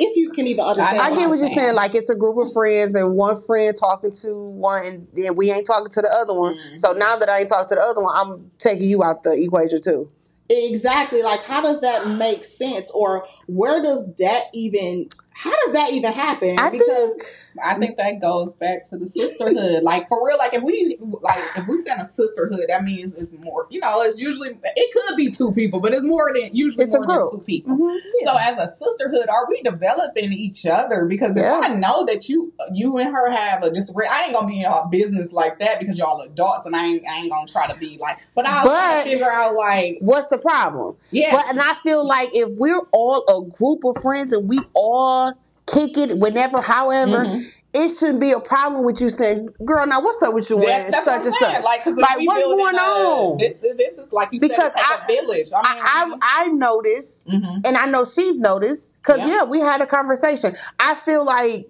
if 0.00 0.16
you 0.16 0.30
can 0.30 0.46
even 0.46 0.64
understand? 0.64 1.00
I 1.00 1.10
what 1.10 1.16
get 1.18 1.24
I'm 1.24 1.30
what 1.30 1.38
you're 1.40 1.48
saying. 1.48 1.58
saying. 1.60 1.74
Like 1.74 1.94
it's 1.94 2.08
a 2.08 2.14
group 2.16 2.38
of 2.38 2.52
friends, 2.52 2.94
and 2.94 3.16
one 3.16 3.36
friend 3.42 3.74
talking 3.76 4.12
to 4.12 4.28
one, 4.54 4.82
and 4.86 5.06
then 5.12 5.34
we 5.36 5.50
ain't 5.50 5.66
talking 5.66 5.90
to 5.90 6.00
the 6.02 6.16
other 6.22 6.38
one. 6.38 6.54
Mhm. 6.54 6.78
So 6.78 6.92
now 6.92 7.16
that 7.16 7.28
I 7.28 7.40
ain't 7.40 7.48
talking 7.48 7.68
to 7.68 7.74
the 7.74 7.82
other 7.82 8.00
one, 8.00 8.14
I'm 8.16 8.50
taking 8.58 8.88
you 8.88 9.02
out 9.02 9.22
the 9.24 9.32
equation 9.32 9.80
too. 9.80 10.08
Exactly. 10.50 11.20
Like, 11.22 11.42
how 11.44 11.60
does 11.60 11.80
that 11.82 12.06
make 12.16 12.42
sense, 12.44 12.90
or 12.92 13.26
where 13.46 13.82
does 13.82 14.06
that 14.18 14.44
even? 14.54 15.08
How 15.34 15.52
does 15.64 15.72
that 15.74 15.92
even 15.92 16.10
happen? 16.12 16.58
I 16.58 16.70
because 16.70 16.86
think 16.86 17.26
I 17.62 17.74
think 17.74 17.96
that 17.96 18.20
goes 18.20 18.54
back 18.56 18.82
to 18.90 18.96
the 18.96 19.06
sisterhood. 19.06 19.82
like 19.82 20.08
for 20.08 20.24
real, 20.26 20.38
like 20.38 20.54
if 20.54 20.62
we 20.62 20.96
like 21.20 21.38
if 21.56 21.66
we 21.68 21.78
saying 21.78 22.00
a 22.00 22.04
sisterhood, 22.04 22.60
that 22.68 22.82
means 22.82 23.14
it's 23.14 23.32
more. 23.34 23.66
You 23.70 23.80
know, 23.80 24.00
it's 24.02 24.20
usually 24.20 24.50
it 24.62 24.92
could 24.94 25.16
be 25.16 25.30
two 25.30 25.52
people, 25.52 25.80
but 25.80 25.92
it's 25.92 26.04
more 26.04 26.32
than 26.34 26.54
usually 26.54 26.84
It's 26.84 26.94
a 26.94 26.98
more 27.00 27.06
than 27.06 27.16
group. 27.18 27.30
two 27.32 27.40
people. 27.40 27.76
Mhm. 27.76 27.98
So 28.24 28.36
as 28.40 28.58
a 28.58 28.68
sisterhood, 28.68 29.28
are 29.28 29.46
we 29.48 29.60
developing 29.62 30.32
each 30.32 30.66
other? 30.66 31.04
Because 31.04 31.36
if 31.36 31.42
Yeah. 31.42 31.60
I 31.62 31.74
know 31.74 32.04
that 32.04 32.28
you 32.28 32.52
you 32.72 32.96
and 32.98 33.10
her 33.10 33.30
have 33.30 33.62
a 33.62 33.70
just 33.70 33.92
I 34.10 34.24
ain't 34.24 34.34
gonna 34.34 34.46
be 34.46 34.56
in 34.56 34.60
y'all 34.62 34.88
business 34.88 35.32
like 35.32 35.58
that 35.60 35.80
because 35.80 35.98
y'all 35.98 36.20
adults 36.20 36.66
and 36.66 36.74
I 36.76 36.84
ain't 36.86 37.08
I 37.08 37.18
ain't 37.18 37.30
gonna 37.32 37.46
try 37.46 37.66
to 37.66 37.78
be 37.78 37.98
like. 38.00 38.18
But 38.34 38.46
I'll 38.46 38.64
But- 38.64 39.04
to 39.04 39.10
figure 39.10 39.30
out 39.30 39.54
like 39.54 39.98
what's 40.00 40.28
the 40.28 40.38
problem? 40.38 40.96
yeah. 41.10 41.32
But 41.32 41.48
and 41.50 41.60
I 41.60 41.74
feel 41.74 42.06
like 42.06 42.30
if 42.34 42.48
we're 42.50 42.82
all 42.92 43.24
a 43.28 43.42
group 43.56 43.84
of 43.84 44.00
friends 44.02 44.32
and 44.32 44.48
we 44.48 44.58
all 44.74 45.32
kick 45.72 45.96
it 45.98 46.18
whenever, 46.18 46.60
however, 46.60 47.24
Mhm. 47.24 47.52
it 47.74 47.88
shouldn't 47.90 48.20
be 48.20 48.32
a 48.32 48.40
problem 48.40 48.84
with 48.84 49.00
you 49.00 49.08
saying, 49.08 49.48
"Girl, 49.64 49.86
now 49.86 50.00
what's 50.00 50.22
up 50.22 50.34
with 50.34 50.48
you 50.50 50.58
That- 50.60 50.68
and 50.86 50.94
that's 50.94 51.04
such 51.04 51.18
what 51.18 51.26
and 51.26 51.34
saying. 51.34 51.54
such?" 51.56 51.64
Like, 51.64 51.86
Like, 51.86 52.18
what's 52.26 52.44
going 52.44 52.74
a- 52.74 52.78
on? 52.78 53.36
This 53.38 53.62
is 53.62 53.76
this 53.76 53.98
is 53.98 54.12
like 54.12 54.28
you 54.32 54.40
Because 54.40 54.72
said, 54.72 54.80
it 54.80 54.86
take 55.08 55.18
a 55.20 55.22
village. 55.22 55.48
I 55.54 55.74
mean, 55.74 55.82
I, 55.84 56.14
I 56.22 56.44
I 56.44 56.46
noticed, 56.48 57.26
Mhm. 57.26 57.66
and 57.66 57.76
I 57.76 57.86
know 57.86 58.04
she's 58.04 58.38
noticed 58.38 58.96
because 59.02 59.18
Yeah. 59.18 59.26
yeah, 59.28 59.44
we 59.44 59.60
had 59.60 59.80
a 59.80 59.86
conversation. 59.86 60.56
I 60.80 60.94
feel 60.94 61.24
like. 61.24 61.68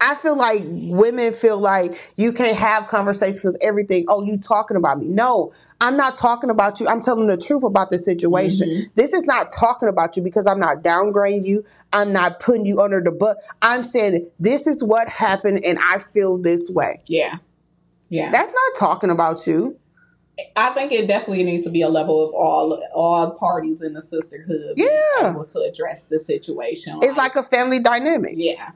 I 0.00 0.14
feel 0.14 0.36
like 0.36 0.62
women 0.64 1.32
feel 1.32 1.58
like 1.58 2.12
you 2.16 2.32
can't 2.32 2.56
have 2.56 2.86
conversations 2.86 3.40
because 3.40 3.58
everything, 3.62 4.06
oh, 4.08 4.24
you 4.24 4.38
talking 4.38 4.76
about 4.76 4.98
me. 4.98 5.06
No, 5.08 5.52
I'm 5.80 5.96
not 5.96 6.16
talking 6.16 6.48
about 6.50 6.80
you. 6.80 6.88
I'm 6.88 7.00
telling 7.02 7.26
the 7.26 7.36
truth 7.36 7.62
about 7.64 7.90
the 7.90 7.98
situation. 7.98 8.68
Mhm. 8.70 8.82
This 8.94 9.12
is 9.12 9.26
not 9.26 9.50
talking 9.50 9.88
about 9.88 10.16
you 10.16 10.22
because 10.22 10.46
I'm 10.46 10.58
not 10.58 10.82
downgrading 10.82 11.44
you. 11.46 11.64
I'm 11.92 12.12
not 12.12 12.40
putting 12.40 12.64
you 12.64 12.80
under 12.80 13.00
the 13.00 13.12
butt. 13.12 13.36
I'm 13.60 13.82
saying 13.82 14.26
this 14.38 14.66
is 14.66 14.82
what 14.82 15.08
happened 15.08 15.60
and 15.66 15.78
I 15.78 15.98
feel 16.14 16.38
this 16.38 16.70
way. 16.70 17.00
yeah, 17.06 17.36
yeah. 18.08 18.30
That's 18.30 18.52
not 18.52 18.78
talking 18.88 19.10
about 19.10 19.46
you. 19.46 19.76
I 20.56 20.70
think 20.70 20.90
it 20.92 21.06
definitely 21.06 21.44
needs 21.44 21.64
to 21.66 21.70
be 21.70 21.82
a 21.82 21.90
level 21.90 22.26
of 22.26 22.32
all 22.32 22.82
all 22.94 23.32
parties 23.32 23.82
in 23.82 23.92
the 23.92 24.00
sisterhood. 24.00 24.74
Yeah. 24.76 25.30
able 25.30 25.44
to 25.44 25.60
address 25.60 26.06
the 26.06 26.18
situation. 26.18 26.98
It's 27.02 27.18
like 27.18 27.36
a 27.36 27.42
family 27.42 27.78
dynamic. 27.80 28.32
yeah, 28.36 28.70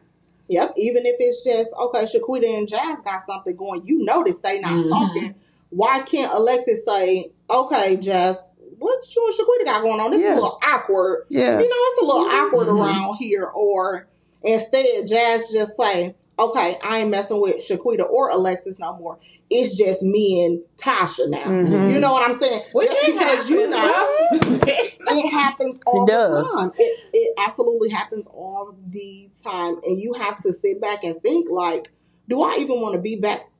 Yep. 0.49 0.75
Even 0.77 1.07
if 1.07 1.17
it's 1.19 1.45
just 1.45 1.73
okay, 1.75 2.05
Shaquita 2.05 2.59
and 2.59 2.69
Jazz 2.69 3.01
got 3.03 3.23
something 3.23 3.57
going. 3.57 3.83
You 3.87 4.05
notice 4.05 4.41
they 4.41 4.61
not 4.61 4.85
Mhm. 4.85 4.89
talking. 4.89 5.35
Why 5.71 6.01
can't 6.01 6.33
Alexis 6.33 6.85
say, 6.85 7.33
"Okay, 7.51 7.97
Jazz, 7.97 8.39
what 8.79 8.99
you 9.17 9.27
and 9.27 9.35
Shaquita 9.35 9.65
got 9.65 9.83
going 9.83 10.01
on? 10.01 10.11
This 10.11 10.21
is 10.21 10.33
a 10.33 10.35
little 10.35 10.59
awkward. 10.63 11.27
Yeah. 11.31 11.59
You 11.59 11.69
know, 11.69 11.77
it's 11.77 12.03
a 12.03 12.05
little 12.05 12.29
awkward 12.29 12.69
Mhm. 12.69 12.81
around 12.81 13.17
here." 13.17 13.47
Or 13.47 14.07
instead, 14.43 15.07
Jazz 15.09 15.51
just 15.51 15.77
say, 15.77 16.15
"Okay, 16.39 16.79
I 16.83 17.01
ain't 17.01 17.11
messing 17.11 17.41
with 17.41 17.57
Shaquita 17.57 18.09
or 18.09 18.29
Alexis 18.29 18.79
no 18.79 18.95
more. 18.97 19.19
It's 19.51 19.77
just 19.77 20.03
me 20.03 20.45
and 20.45 20.61
Tasha 20.77 21.29
now." 21.29 21.39
Mhm. 21.45 21.93
You 21.95 22.01
know 22.01 22.13
what 22.13 22.27
I'm 22.27 22.35
saying? 22.35 22.63
which 22.73 22.91
just 22.91 23.03
it 23.09 23.13
because 23.15 23.51
you 23.51 23.69
know 23.69 23.77
happens. 24.33 24.61
it 24.67 25.31
happens 25.31 25.79
all 25.87 26.05
It 26.05 26.09
does. 26.09 26.53
the 26.53 26.59
time. 26.61 26.73
It, 26.79 26.99
it 27.13 27.35
absolutely 27.39 27.91
happens 27.91 28.27
all 28.29 28.75
the 28.91 29.29
time, 29.43 29.77
and 29.85 30.01
you 30.01 30.13
have 30.15 30.39
to 30.39 30.53
sit 30.53 30.81
back 30.81 31.05
and 31.05 31.21
think 31.21 31.49
like, 31.51 31.91
do 32.29 32.43
I 32.43 32.57
even 32.61 32.81
want 32.81 32.95
to 32.95 33.01
be 33.01 33.17
back 33.17 33.51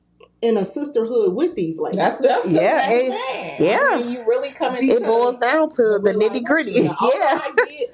in 0.41 0.57
a 0.57 0.65
sisterhood 0.65 1.33
with 1.33 1.55
these 1.55 1.79
ladies. 1.79 1.97
That's 1.97 2.17
that's 2.19 2.45
the 2.45 2.53
Yeah, 2.53 2.61
best 2.81 2.91
it- 2.91 3.11
thing. 3.11 3.67
yeah. 3.67 3.87
I 3.91 3.97
mean, 4.01 4.11
you 4.11 4.25
really 4.27 4.51
come 4.51 4.75
into 4.75 4.91
It 4.95 5.03
boils 5.03 5.39
down 5.39 5.69
to 5.69 5.83
the 6.03 6.13
nitty 6.19 6.43
gritty. 6.43 6.71
The 6.81 6.95
older 7.01 7.15
Yeah. 7.71 7.85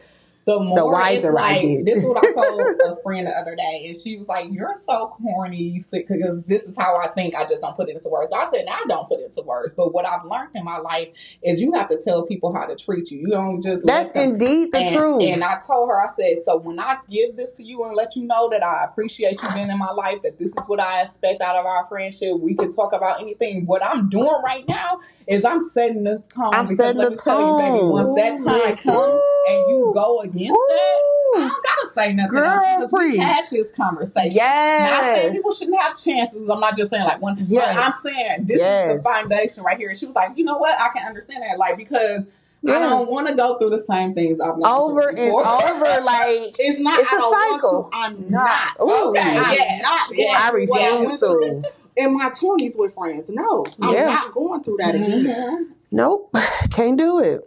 The 0.45 0.60
more 0.60 0.91
wiser 0.91 1.30
it's 1.30 1.38
I 1.39 1.54
like 1.54 1.62
get. 1.62 1.86
this 1.86 1.97
is 1.99 2.06
what 2.08 2.23
I 2.25 2.34
told 2.34 2.62
a 2.97 3.01
friend 3.04 3.27
the 3.27 3.32
other 3.32 3.56
day, 3.56 3.84
and 3.86 3.95
she 3.95 4.17
was 4.17 4.27
like, 4.27 4.47
"You're 4.51 4.75
so 4.75 5.15
corny, 5.21 5.58
you 5.62 5.80
sick 5.80 6.08
because 6.08 6.41
this 6.43 6.63
is 6.63 6.77
how 6.77 6.97
I 6.97 7.08
think. 7.10 7.36
I 7.36 7.45
just 7.45 7.62
don't 7.62 7.75
put 7.75 7.89
it 7.89 7.95
into 7.95 8.10
words." 8.10 8.32
I 8.34 8.45
said, 8.45 8.65
"Now 8.65 8.73
I 8.73 8.84
don't 8.88 9.08
put 9.08 9.19
it 9.19 9.25
into 9.25 9.41
words, 9.41 9.73
but 9.73 9.93
what 9.93 10.08
I've 10.08 10.25
learned 10.25 10.56
in 10.56 10.63
my 10.63 10.77
life 10.80 11.10
is 11.43 11.62
you 11.62 11.73
have 11.73 11.89
to 11.89 11.97
tell 12.04 12.23
people 12.25 12.54
how 12.54 12.65
to 12.65 12.75
treat 12.75 13.12
you. 13.12 13.19
You 13.19 13.27
don't 13.27 13.62
just 13.62 13.86
That's 13.86 14.17
indeed 14.17 14.71
the 14.71 14.80
and, 14.80 14.91
truth. 14.91 15.23
And 15.23 15.43
I 15.43 15.60
told 15.65 15.89
her, 15.89 15.99
I 16.01 16.08
said, 16.08 16.38
so 16.43 16.58
when 16.58 16.80
I 16.80 16.97
give 17.10 17.36
this 17.36 17.54
to 17.58 17.63
you 17.63 17.84
and 17.86 17.95
let 17.95 18.15
you 18.15 18.23
know 18.23 18.49
that 18.49 18.63
I 18.63 18.86
appreciate 18.86 19.34
you 19.41 19.49
being 19.56 19.69
in 19.69 19.77
my 19.77 19.91
life, 19.91 20.21
that 20.23 20.38
this 20.38 20.56
is 20.56 20.65
what 20.67 20.80
I 20.80 21.01
expect 21.01 21.41
out 21.41 21.56
of 21.56 21.65
our 21.65 21.86
friendship, 21.88 22.39
we 22.39 22.56
can 22.56 22.69
talk 22.69 22.93
about 22.93 23.21
anything. 23.21 23.65
What 23.65 23.84
I'm 23.86 24.10
doing 24.10 24.41
right 24.43 24.67
now 24.67 24.99
is 25.27 25.45
I'm 25.45 25.62
setting 25.62 26.04
the 26.04 26.19
tone. 26.19 26.54
I'm 26.54 26.63
because 26.63 26.77
setting 26.77 26.97
let 26.97 27.06
the 27.06 27.12
me 27.12 27.17
tell 27.23 27.39
you, 27.41 27.63
baby, 27.63 27.80
tone. 27.80 27.91
once 27.91 28.12
that 28.15 28.38
time 28.38 28.75
comes 28.77 29.21
and 29.49 29.69
you 29.69 29.91
go 29.93 30.21
against 30.35 30.59
that, 30.69 31.01
I 31.37 31.39
don't 31.39 31.63
gotta 31.63 31.87
say 31.93 32.13
nothing 32.13 32.31
Girl, 32.31 32.43
else 32.45 32.91
because 32.91 32.91
we 32.93 33.17
had 33.17 33.41
this 33.51 33.71
conversation. 33.71 34.37
Not 34.37 35.03
saying 35.03 35.23
Yes. 35.25 35.31
people 35.33 35.51
shouldn't 35.51 35.79
have 35.81 35.95
chances. 35.97 36.49
I'm 36.49 36.59
not 36.59 36.75
just 36.75 36.89
saying 36.91 37.03
like 37.05 37.21
one. 37.21 37.37
Yeah. 37.45 37.73
I'm 37.77 37.93
saying 37.93 38.45
this 38.45 38.61
is 38.61 39.03
the 39.03 39.09
foundation 39.09 39.63
right 39.63 39.77
here. 39.77 39.89
And 39.89 39.97
she 39.97 40.05
was 40.05 40.15
like, 40.15 40.31
you 40.37 40.43
know 40.43 40.57
what? 40.57 40.79
I 40.79 40.89
can 40.97 41.07
understand 41.07 41.43
that, 41.43 41.57
like 41.57 41.77
because 41.77 42.27
I 42.67 42.77
don't 42.77 43.09
want 43.09 43.27
to 43.27 43.33
go 43.33 43.57
through 43.57 43.71
the 43.71 43.79
same 43.79 44.13
things 44.13 44.39
I've 44.39 44.53
Over 44.63 45.09
and 45.09 45.19
over, 45.19 46.01
like 46.05 46.55
It's 46.59 46.79
not. 46.79 46.99
It's 46.99 47.09
I 47.11 47.17
a 47.17 47.53
cycle. 47.55 47.89
to, 47.91 47.97
I'm 47.97 48.29
not. 48.29 48.77
Ooh. 48.83 49.09
Okay, 49.09 49.19
I'm 49.19 49.53
yes, 49.53 49.81
not 49.81 50.09
yes. 50.15 50.41
I 50.41 50.47
I 50.47 50.51
refuse 50.51 51.19
to. 51.21 51.63
in 51.97 52.17
my 52.17 52.29
twenties 52.37 52.75
with 52.77 52.93
friends. 52.93 53.29
No, 53.31 53.63
I'm 53.81 53.93
Yeah. 53.95 54.05
not 54.05 54.33
going 54.33 54.63
through 54.63 54.77
that 54.79 54.93
again. 54.95 55.25
Mhm. 55.25 55.75
Nope, 55.91 56.35
can't 56.71 56.97
do 56.99 57.19
it. 57.19 57.41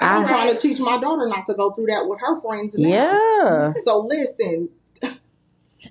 I'm 0.00 0.24
I, 0.24 0.28
trying 0.28 0.54
to 0.54 0.60
teach 0.60 0.80
my 0.80 0.98
daughter 1.00 1.26
not 1.28 1.46
to 1.46 1.54
go 1.54 1.70
through 1.72 1.86
that 1.86 2.06
with 2.08 2.20
her 2.20 2.40
friends. 2.40 2.74
Now. 2.78 2.88
yeah. 2.88 3.72
So 3.82 4.00
listen, 4.00 4.68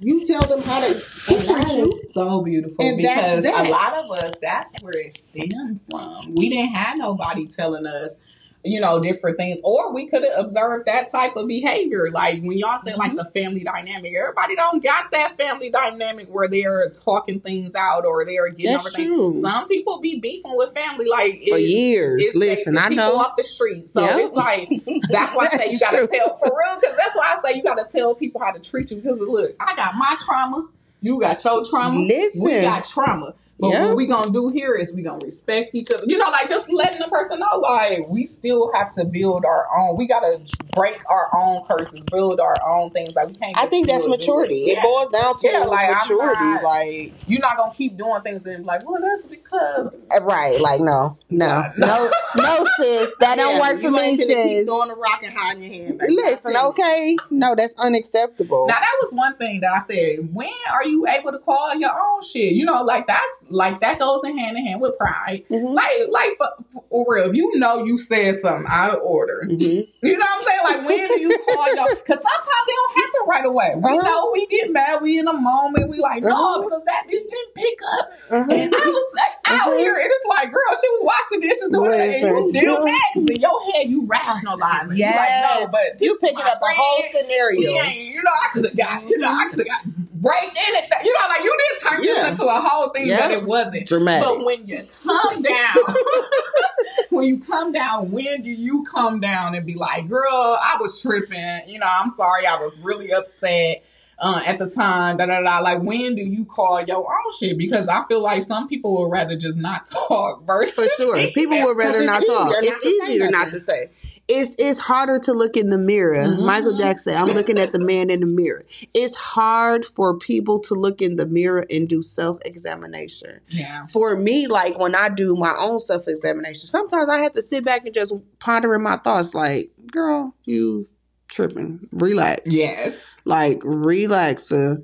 you 0.02 0.26
tell 0.26 0.44
them 0.44 0.62
how 0.62 0.80
to 0.82 0.88
And 0.88 1.46
treat 1.46 1.78
you. 1.78 2.00
so 2.14 2.42
beautiful 2.42 2.86
And 2.86 3.04
that's 3.04 3.22
because 3.28 3.44
that. 3.46 3.68
a 3.68 3.70
lot 3.70 3.94
of 3.94 4.12
us, 4.20 4.34
that's 4.42 4.82
where 4.82 4.94
it 4.96 5.14
stemmed 5.14 5.82
from. 5.90 6.36
We 6.36 6.50
didn't 6.50 6.74
have 6.74 6.98
nobody 6.98 7.48
telling 7.48 7.86
us, 7.88 8.22
you 8.64 8.82
know, 8.82 9.00
different 9.00 9.38
things, 9.38 9.62
or 9.64 9.94
we 9.94 10.08
could 10.08 10.24
have 10.24 10.34
observed 10.38 10.86
that 10.86 11.08
type 11.10 11.36
of 11.38 11.48
behavior. 11.48 12.10
Like 12.12 12.42
when 12.42 12.58
y'all 12.58 12.78
say 12.78 12.94
like 12.94 13.10
mm-hmm. 13.12 13.18
the 13.18 13.26
family 13.26 13.64
dynamic, 13.64 14.14
everybody 14.14 14.56
don't 14.56 14.84
got 14.84 15.12
that 15.12 15.38
family 15.38 15.70
dynamic 15.70 16.28
where 16.28 16.48
they're 16.48 16.90
talking 16.90 17.40
things 17.40 17.74
out 17.76 18.06
or 18.06 18.26
they're 18.26 18.50
getting 18.50 18.74
That's 18.74 18.94
everything. 18.94 19.16
true. 19.16 19.36
Some 19.36 19.68
people 19.70 20.02
be 20.02 20.20
beefing 20.20 20.56
with 20.58 20.74
family 20.74 21.08
like 21.08 21.36
For 21.50 21.58
it- 21.58 21.62
years. 21.70 22.22
it's 22.26 22.36
Listen, 22.36 22.78
I 22.78 22.90
people 22.90 22.98
know. 23.06 23.18
off 23.20 23.38
the 23.38 23.44
street. 23.44 23.88
So 23.88 24.02
Yeah. 24.02 24.18
it's 24.20 24.34
like 24.34 24.70
that's 25.10 25.34
why 25.36 25.48
I 25.52 25.58
say 25.58 25.72
you 25.72 25.80
gotta 25.80 25.98
true. 26.00 26.08
tell 26.08 26.38
for 26.38 26.50
real 26.58 26.80
because 26.82 26.98
that's 26.98 27.16
why 27.16 27.34
I 27.36 27.40
say 27.42 27.56
you 27.56 27.64
gotta 27.64 27.86
tell 27.90 28.14
people 28.14 28.42
how 28.42 28.52
to 28.52 28.60
treat 28.60 28.92
you 28.92 28.98
because 28.98 29.22
look, 29.22 29.56
I 29.62 29.74
got 29.78 29.96
my 29.96 30.16
trauma, 30.26 30.68
you 31.02 31.20
got 31.22 31.42
your 31.46 31.64
trauma, 31.66 31.98
we 31.98 32.30
Listen. 32.36 32.62
got 32.64 32.86
trauma. 32.86 33.34
But 33.60 33.70
Yeah. 33.70 33.88
what 33.88 33.98
we 33.98 34.06
gonna 34.06 34.32
do 34.32 34.50
here 34.50 34.74
is 34.74 34.94
we 34.96 35.02
gonna 35.02 35.24
respect 35.24 35.76
each 35.76 35.92
other. 35.92 36.04
You 36.08 36.18
know, 36.18 36.30
like 36.30 36.48
just 36.48 36.72
letting 36.72 37.00
the 37.00 37.08
person 37.10 37.40
know, 37.40 37.60
like 37.60 38.08
we 38.10 38.26
still 38.26 38.72
have 38.74 38.92
to 38.92 39.04
build 39.06 39.44
our 39.46 39.68
own. 39.78 39.98
We 39.98 40.08
gotta 40.08 40.40
break 40.74 40.98
our 41.10 41.30
own 41.36 41.64
curses, 41.68 42.08
build 42.08 42.40
our 42.40 42.56
own 42.66 42.92
things. 42.92 43.16
Like 43.16 43.28
we 43.28 43.34
can't. 43.36 43.58
I 43.58 43.66
think 43.66 43.88
that's 43.88 44.06
do 44.06 44.14
it, 44.14 44.18
maturity. 44.20 44.64
It, 44.70 44.82
boils 44.82 45.12
down 45.12 45.36
to 45.36 45.48
Yeah, 45.52 45.60
like, 45.66 45.90
maturity. 45.90 46.46
not- 46.46 46.64
like 46.64 47.14
You're 47.28 47.42
not 47.42 47.58
gonna 47.58 47.74
keep 47.74 47.98
doing 47.98 48.22
things 48.22 48.46
and 48.46 48.58
be 48.60 48.64
like, 48.64 48.88
well, 48.90 49.02
that's 49.02 49.28
because 49.28 50.00
uh, 50.16 50.22
right, 50.24 50.60
like 50.62 50.80
no, 50.80 51.18
no, 51.30 51.64
no, 51.78 52.12
no, 52.38 52.66
sis, 52.78 53.14
that 53.20 53.36
don't 53.36 53.56
Yeah, 53.56 53.60
work 53.60 53.82
for 53.82 53.92
me, 53.92 54.16
sis. 54.18 54.66
throwing 54.66 54.88
the 54.90 54.96
rock 54.96 55.22
and 55.24 55.34
hiding 55.36 55.64
your 55.64 55.74
hand. 55.74 56.00
baby. 56.00 56.14
Listen, 56.16 56.56
okay, 56.56 57.18
no, 57.30 57.56
that's 57.56 57.76
unacceptable. 57.78 58.68
Now 58.68 58.80
that 58.80 58.96
was 59.02 59.14
one 59.14 59.36
thing 59.36 59.60
that 59.62 59.74
I 59.74 59.80
said. 59.80 60.34
When 60.34 60.50
are 60.72 60.86
you 60.86 61.08
able 61.08 61.32
to 61.32 61.40
call 61.40 61.76
your 61.76 61.92
own 61.92 62.22
shit? 62.24 62.54
You 62.54 62.66
know, 62.66 62.84
like 62.84 63.08
that's 63.08 63.44
like 63.50 63.80
that 63.82 64.00
goes 64.00 64.24
in 64.24 64.38
hand 64.38 64.58
in 64.58 64.66
hand 64.66 64.82
with 64.82 64.98
pride. 64.98 65.44
Mhm. 65.50 65.74
Like, 65.74 66.08
like 66.10 66.38
for, 66.38 66.82
for 66.90 67.06
real, 67.08 67.30
if 67.30 67.36
you 67.36 67.58
know 67.58 67.84
you 67.84 67.98
said 67.98 68.36
something 68.36 68.66
out 68.70 68.94
of 68.96 69.02
order, 69.04 69.44
Mhm. 69.50 69.88
you 70.02 70.18
know 70.18 70.20
what 70.20 70.30
I'm 70.38 70.42
saying? 70.44 70.60
Like, 70.64 70.88
when 70.88 71.08
do 71.08 71.20
you 71.20 71.38
call 71.48 71.76
your? 71.76 71.90
Because 71.96 72.22
sometimes 72.22 72.68
it 72.68 72.76
don't 72.76 72.96
happen 72.96 73.22
right 73.28 73.46
away. 73.46 73.74
We 73.76 73.90
Uh-huh. 73.98 74.08
know 74.08 74.30
we 74.34 74.46
get 74.48 74.72
mad, 74.72 75.02
we 75.02 75.18
in 75.20 75.28
a 75.28 75.34
moment, 75.34 75.90
we 75.90 76.00
like, 76.00 76.24
no, 76.24 76.30
Uh-huh. 76.30 76.62
because 76.64 76.84
that 76.86 77.04
bitch 77.08 77.28
didn't 77.28 77.56
pick 77.56 77.80
up, 78.00 78.12
Uh-huh. 78.32 78.52
and 78.52 78.74
I 78.76 78.78
was 78.90 79.16
like, 79.16 79.49
out 79.50 79.68
Mhm. 79.68 79.80
here, 79.80 79.96
and 79.96 80.06
it's 80.06 80.26
like, 80.26 80.52
girl, 80.52 80.76
she 80.80 80.88
was 80.90 81.02
washing 81.04 81.40
dishes 81.42 81.70
doing 81.72 81.92
that, 81.92 82.00
and 82.02 82.38
you 82.38 82.50
still 82.54 82.84
mad 82.84 82.96
because 83.14 83.30
in 83.30 83.42
your 83.42 83.72
head 83.74 83.90
you 83.90 84.06
rationalizing. 84.06 84.92
Yes. 84.98 85.16
like, 85.18 85.62
no, 85.62 85.68
but 85.72 86.02
You 86.02 86.18
picking 86.22 86.38
up 86.40 86.60
the 86.60 86.68
whole 86.72 87.04
scenario. 87.12 87.60
She 87.60 87.68
ain't, 87.78 88.16
you 88.16 88.22
know, 88.24 88.32
I 88.46 88.48
could 88.54 88.66
have 88.66 88.76
got, 88.78 89.10
you 89.10 89.18
know, 89.18 89.28
I 89.30 89.46
could 89.50 89.60
have 89.60 89.68
got 89.68 89.82
right 90.22 90.44
in 90.50 90.76
it. 90.76 90.86
You 91.04 91.14
know, 91.14 91.28
like 91.30 91.44
you 91.44 91.58
didn't 91.58 91.90
turn 91.92 92.04
Yeah. 92.04 92.14
this 92.30 92.40
into 92.40 92.46
a 92.46 92.60
whole 92.62 92.90
thing 92.90 93.08
Yeah. 93.08 93.18
that 93.28 93.32
it 93.32 93.44
wasn't. 93.44 93.88
Dramatic. 93.88 94.28
But 94.28 94.46
when 94.46 94.66
you 94.68 94.86
come 95.06 95.42
down, 95.42 95.76
when 97.10 97.26
you 97.26 97.40
come 97.40 97.72
down, 97.72 98.12
when 98.12 98.42
do 98.42 98.50
you 98.50 98.84
come 98.84 99.20
down 99.20 99.56
and 99.56 99.66
be 99.66 99.76
like, 99.76 100.08
girl, 100.10 100.28
I 100.32 100.78
was 100.80 101.02
tripping. 101.02 101.62
You 101.68 101.80
know, 101.80 101.88
I'm 101.90 102.10
sorry, 102.12 102.46
I 102.46 102.60
was 102.62 102.80
really 102.82 103.12
upset. 103.14 103.82
Uh, 104.22 104.42
at 104.46 104.60
the 104.60 104.70
time, 104.70 105.16
da 105.18 105.26
da 105.26 105.42
da. 105.42 105.60
Like, 105.60 105.82
when 105.82 106.16
do 106.16 106.22
you 106.22 106.44
call 106.46 106.82
your 106.82 106.98
own 106.98 107.32
shit? 107.40 107.58
Because 107.58 107.88
I 107.88 108.04
feel 108.06 108.22
like 108.22 108.44
some 108.44 108.68
people 108.68 108.94
would 109.02 109.12
rather 109.12 109.38
just 109.38 109.62
not 109.62 109.86
talk. 109.86 110.44
Versus 110.46 110.76
For 110.76 111.04
sure, 111.04 111.28
people 111.32 111.58
would 111.64 111.78
rather 111.78 112.06
not 112.06 112.26
talk. 112.26 112.52
It's 112.58 112.84
say 112.84 112.90
easier 113.14 113.30
not 113.30 113.50
to 113.50 113.60
say. 113.60 113.92
It's 114.28 114.56
it's 114.60 114.80
harder 114.80 115.20
to 115.20 115.34
look 115.34 115.56
in 115.58 115.70
the 115.70 115.78
mirror. 115.78 116.16
Mhm. 116.16 116.46
Michael 116.46 116.74
Jackson, 116.74 117.16
I'm 117.16 117.30
looking 117.30 117.58
at 117.58 117.72
the 117.74 117.80
man 117.80 118.10
in 118.10 118.20
the 118.20 118.32
mirror. 118.34 118.64
It's 118.94 119.16
hard 119.16 119.86
for 119.86 120.18
people 120.18 120.60
to 120.62 120.76
look 120.76 121.02
in 121.02 121.16
the 121.16 121.26
mirror 121.26 121.66
and 121.70 121.88
do 121.88 122.02
self 122.02 122.38
examination. 122.46 123.40
Yeah. 123.48 123.86
For 123.88 124.16
me, 124.16 124.48
like 124.48 124.78
when 124.80 124.96
I 124.96 125.10
do 125.10 125.36
my 125.36 125.56
own 125.58 125.80
self 125.80 126.08
examination, 126.08 126.68
sometimes 126.68 127.10
I 127.10 127.20
have 127.20 127.32
to 127.34 127.42
sit 127.42 127.64
back 127.64 127.86
and 127.86 127.94
just 127.96 128.14
ponder 128.40 128.76
in 128.76 128.84
my 128.84 128.98
thoughts. 128.98 129.34
Like, 129.34 129.72
girl, 129.92 130.36
you 130.46 130.88
tripping? 131.30 131.88
Relax. 131.92 132.42
Yes. 132.46 133.08
like 133.26 133.62
relax 133.64 134.52
uh, 134.52 134.76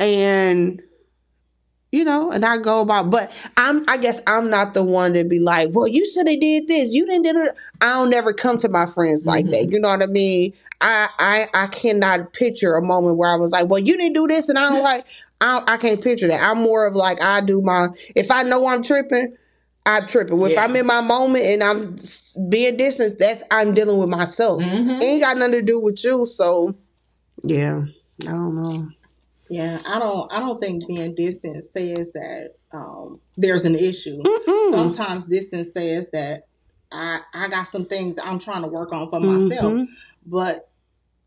and 0.00 0.80
you 1.92 2.04
know 2.04 2.32
and 2.32 2.44
i 2.44 2.58
go 2.58 2.80
about 2.82 3.08
but 3.10 3.30
i'm 3.56 3.88
i 3.88 3.96
guess 3.96 4.20
i'm 4.26 4.50
not 4.50 4.74
the 4.74 4.82
one 4.82 5.14
to 5.14 5.24
be 5.24 5.38
like 5.38 5.68
well 5.70 5.86
you 5.86 6.04
should 6.10 6.26
have 6.26 6.40
did 6.40 6.66
this. 6.66 6.92
You 6.92 7.06
didn't 7.06 7.22
did 7.22 7.36
it. 7.36 7.54
I 7.80 7.94
don't 7.94 8.10
never 8.10 8.32
come 8.32 8.58
to 8.58 8.68
my 8.68 8.86
friends 8.86 9.26
like 9.26 9.46
that. 9.50 9.68
You 9.70 9.78
know 9.78 9.88
what 9.88 10.02
i 10.02 10.06
mean? 10.06 10.52
I, 10.80 11.08
I 11.18 11.46
i 11.54 11.66
cannot 11.68 12.32
picture 12.32 12.74
a 12.74 12.84
moment 12.84 13.16
where 13.16 13.30
i 13.30 13.36
was 13.36 13.52
like 13.52 13.68
well 13.68 13.78
you 13.78 13.96
didn't 13.96 14.14
do 14.14 14.26
this 14.26 14.48
and 14.48 14.58
i 14.58 14.66
don't 14.66 14.82
like 14.92 15.06
I, 15.40 15.62
I 15.66 15.76
can't 15.76 16.02
picture 16.02 16.28
that. 16.28 16.42
I'm 16.42 16.62
more 16.62 16.86
of 16.86 16.94
like 16.94 17.22
i 17.22 17.40
do 17.40 17.60
my 17.62 17.88
if 18.16 18.30
i 18.30 18.42
know 18.42 18.66
i'm 18.66 18.82
tripping 18.82 19.36
I 19.86 20.00
tripping. 20.00 20.40
If 20.40 20.52
Yeah. 20.52 20.64
I'm 20.64 20.74
in 20.76 20.86
my 20.86 21.00
moment 21.02 21.44
and 21.44 21.62
I'm 21.62 21.96
being 22.48 22.76
distant, 22.76 23.18
that's 23.18 23.42
I'm 23.50 23.74
dealing 23.74 23.98
with 23.98 24.08
myself. 24.08 24.60
Mhm. 24.62 25.02
Ain't 25.02 25.22
got 25.22 25.36
nothing 25.36 25.52
to 25.52 25.62
do 25.62 25.80
with 25.80 26.02
you. 26.02 26.24
So, 26.24 26.74
yeah, 27.42 27.84
I 28.22 28.24
don't 28.24 28.56
know. 28.56 28.88
Yeah, 29.50 29.78
I 29.86 29.98
don't. 29.98 30.32
I 30.32 30.40
don't 30.40 30.58
think 30.60 30.86
being 30.86 31.14
distant 31.14 31.62
says 31.64 32.12
that 32.12 32.54
um, 32.72 33.20
there's 33.36 33.66
an 33.66 33.74
issue. 33.74 34.22
Mm-mm. 34.22 34.70
Sometimes 34.72 35.26
distance 35.26 35.72
says 35.74 36.10
that 36.12 36.44
I 36.90 37.20
I 37.34 37.48
got 37.48 37.64
some 37.68 37.84
things 37.84 38.18
I'm 38.22 38.38
trying 38.38 38.62
to 38.62 38.68
work 38.68 38.90
on 38.92 39.10
for 39.10 39.20
myself. 39.20 39.72
Mhm. 39.72 39.86
But 40.26 40.70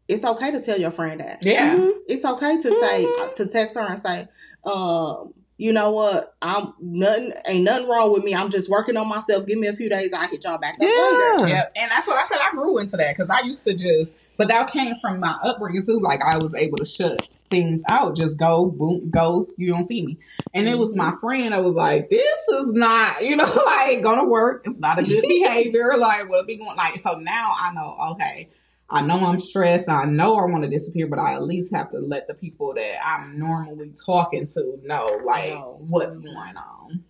it's 0.08 0.24
okay 0.24 0.50
to 0.50 0.62
tell 0.62 0.80
your 0.80 0.90
friend 0.90 1.20
that. 1.20 1.46
Yeah. 1.46 1.76
Mhm. 1.78 1.92
It's 2.08 2.26
okay 2.26 2.58
to 2.58 2.72
say 2.72 3.06
to 3.36 3.46
text 3.46 3.76
her 3.78 3.82
and 3.88 4.00
say, 4.00 4.28
um, 4.66 5.34
you 5.58 5.74
know 5.74 5.92
what, 5.92 6.36
I'm 6.42 6.74
nothing 6.80 7.34
ain't 7.48 7.64
nothing 7.64 7.90
wrong 7.90 8.14
with 8.14 8.24
me. 8.24 8.36
I'm 8.36 8.52
just 8.52 8.70
working 8.70 8.96
on 8.96 9.08
myself. 9.08 9.48
Give 9.48 9.58
me 9.58 9.68
a 9.68 9.74
few 9.74 9.90
days, 9.90 10.14
I'll 10.14 10.28
hit 10.28 10.44
y'all 10.44 10.60
back 10.60 10.76
up 10.76 10.82
Yeah. 10.82 11.36
later. 11.38 11.50
Yeah, 11.50 11.66
and 11.76 11.92
that's 11.92 12.08
what 12.08 12.18
I 12.18 12.24
said. 12.24 12.38
I 12.42 12.52
grew 12.52 12.78
into 12.78 12.96
that 12.98 13.16
because 13.16 13.30
I 13.32 13.42
used 13.42 13.64
to 13.66 13.74
just, 13.74 14.16
but 14.38 14.48
that 14.50 14.72
came 14.72 14.96
from 15.02 15.20
my 15.20 15.36
upbringing 15.44 15.84
too. 15.84 16.00
Like 16.00 16.22
I 16.24 16.38
was 16.38 16.54
able 16.54 16.78
to 16.78 16.86
shut 16.86 17.28
things 17.50 17.84
out, 17.88 18.16
just 18.16 18.38
go, 18.38 18.66
boom, 18.68 19.10
ghost. 19.10 19.58
You 19.58 19.72
don't 19.72 19.84
see 19.84 20.06
me, 20.06 20.20
and 20.54 20.68
it 20.68 20.78
was 20.78 20.96
my 20.96 21.10
mm-hmm. 21.10 21.20
friend. 21.20 21.54
I 21.56 21.60
was 21.60 21.74
like, 21.74 22.10
this 22.10 22.48
is 22.50 22.74
not, 22.74 23.22
you 23.22 23.36
know, 23.36 23.52
like 23.66 24.04
gonna 24.04 24.26
work. 24.26 24.62
It's 24.66 24.80
not 24.80 25.00
a 25.00 25.04
good 25.04 25.22
behavior. 25.28 25.98
Like 25.98 26.30
what 26.30 26.46
be 26.46 26.58
going 26.58 26.78
like. 26.78 27.00
So 27.00 27.18
now 27.18 27.56
I 27.60 27.74
know. 27.74 27.98
Okay, 28.12 28.50
I 28.90 29.06
know 29.06 29.20
I'm 29.26 29.40
stressed. 29.40 29.90
I 29.90 30.06
know 30.06 30.36
I 30.38 30.46
want 30.46 30.64
to 30.64 30.70
disappear, 30.70 31.08
but 31.08 31.20
I 31.20 31.34
at 31.34 31.44
least 31.44 31.76
have 31.76 31.90
to 31.90 32.00
let 32.00 32.28
the 32.28 32.34
people 32.34 32.74
that 32.76 33.06
I'm 33.06 33.38
normally 33.38 33.94
talking 34.06 34.46
to 34.46 34.80
know, 34.84 35.20
like 35.26 35.50
Know. 35.50 35.78
what's 35.82 36.20
going 36.20 36.56
on. 36.56 37.04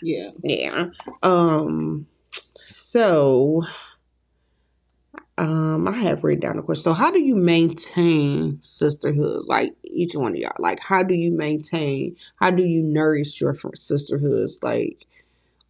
Yeah. 0.00 0.30
Yeah. 0.44 0.86
Um. 1.22 2.06
So, 2.54 3.64
um, 5.38 5.88
I 5.88 5.92
have 5.92 6.22
written 6.22 6.40
down 6.40 6.58
a 6.58 6.62
question. 6.62 6.82
So, 6.82 6.92
how 6.92 7.10
do 7.10 7.20
you 7.20 7.34
maintain 7.34 8.62
sisterhood? 8.62 9.44
Like 9.46 9.74
each 9.84 10.14
one 10.14 10.32
of 10.32 10.38
y'all, 10.38 10.52
like 10.60 10.78
how 10.80 11.02
do 11.02 11.14
you 11.14 11.32
maintain? 11.32 12.16
How 12.36 12.50
do 12.50 12.62
you 12.62 12.82
nourish 12.82 13.40
your 13.40 13.56
sisterhoods? 13.74 14.60
Like, 14.62 15.06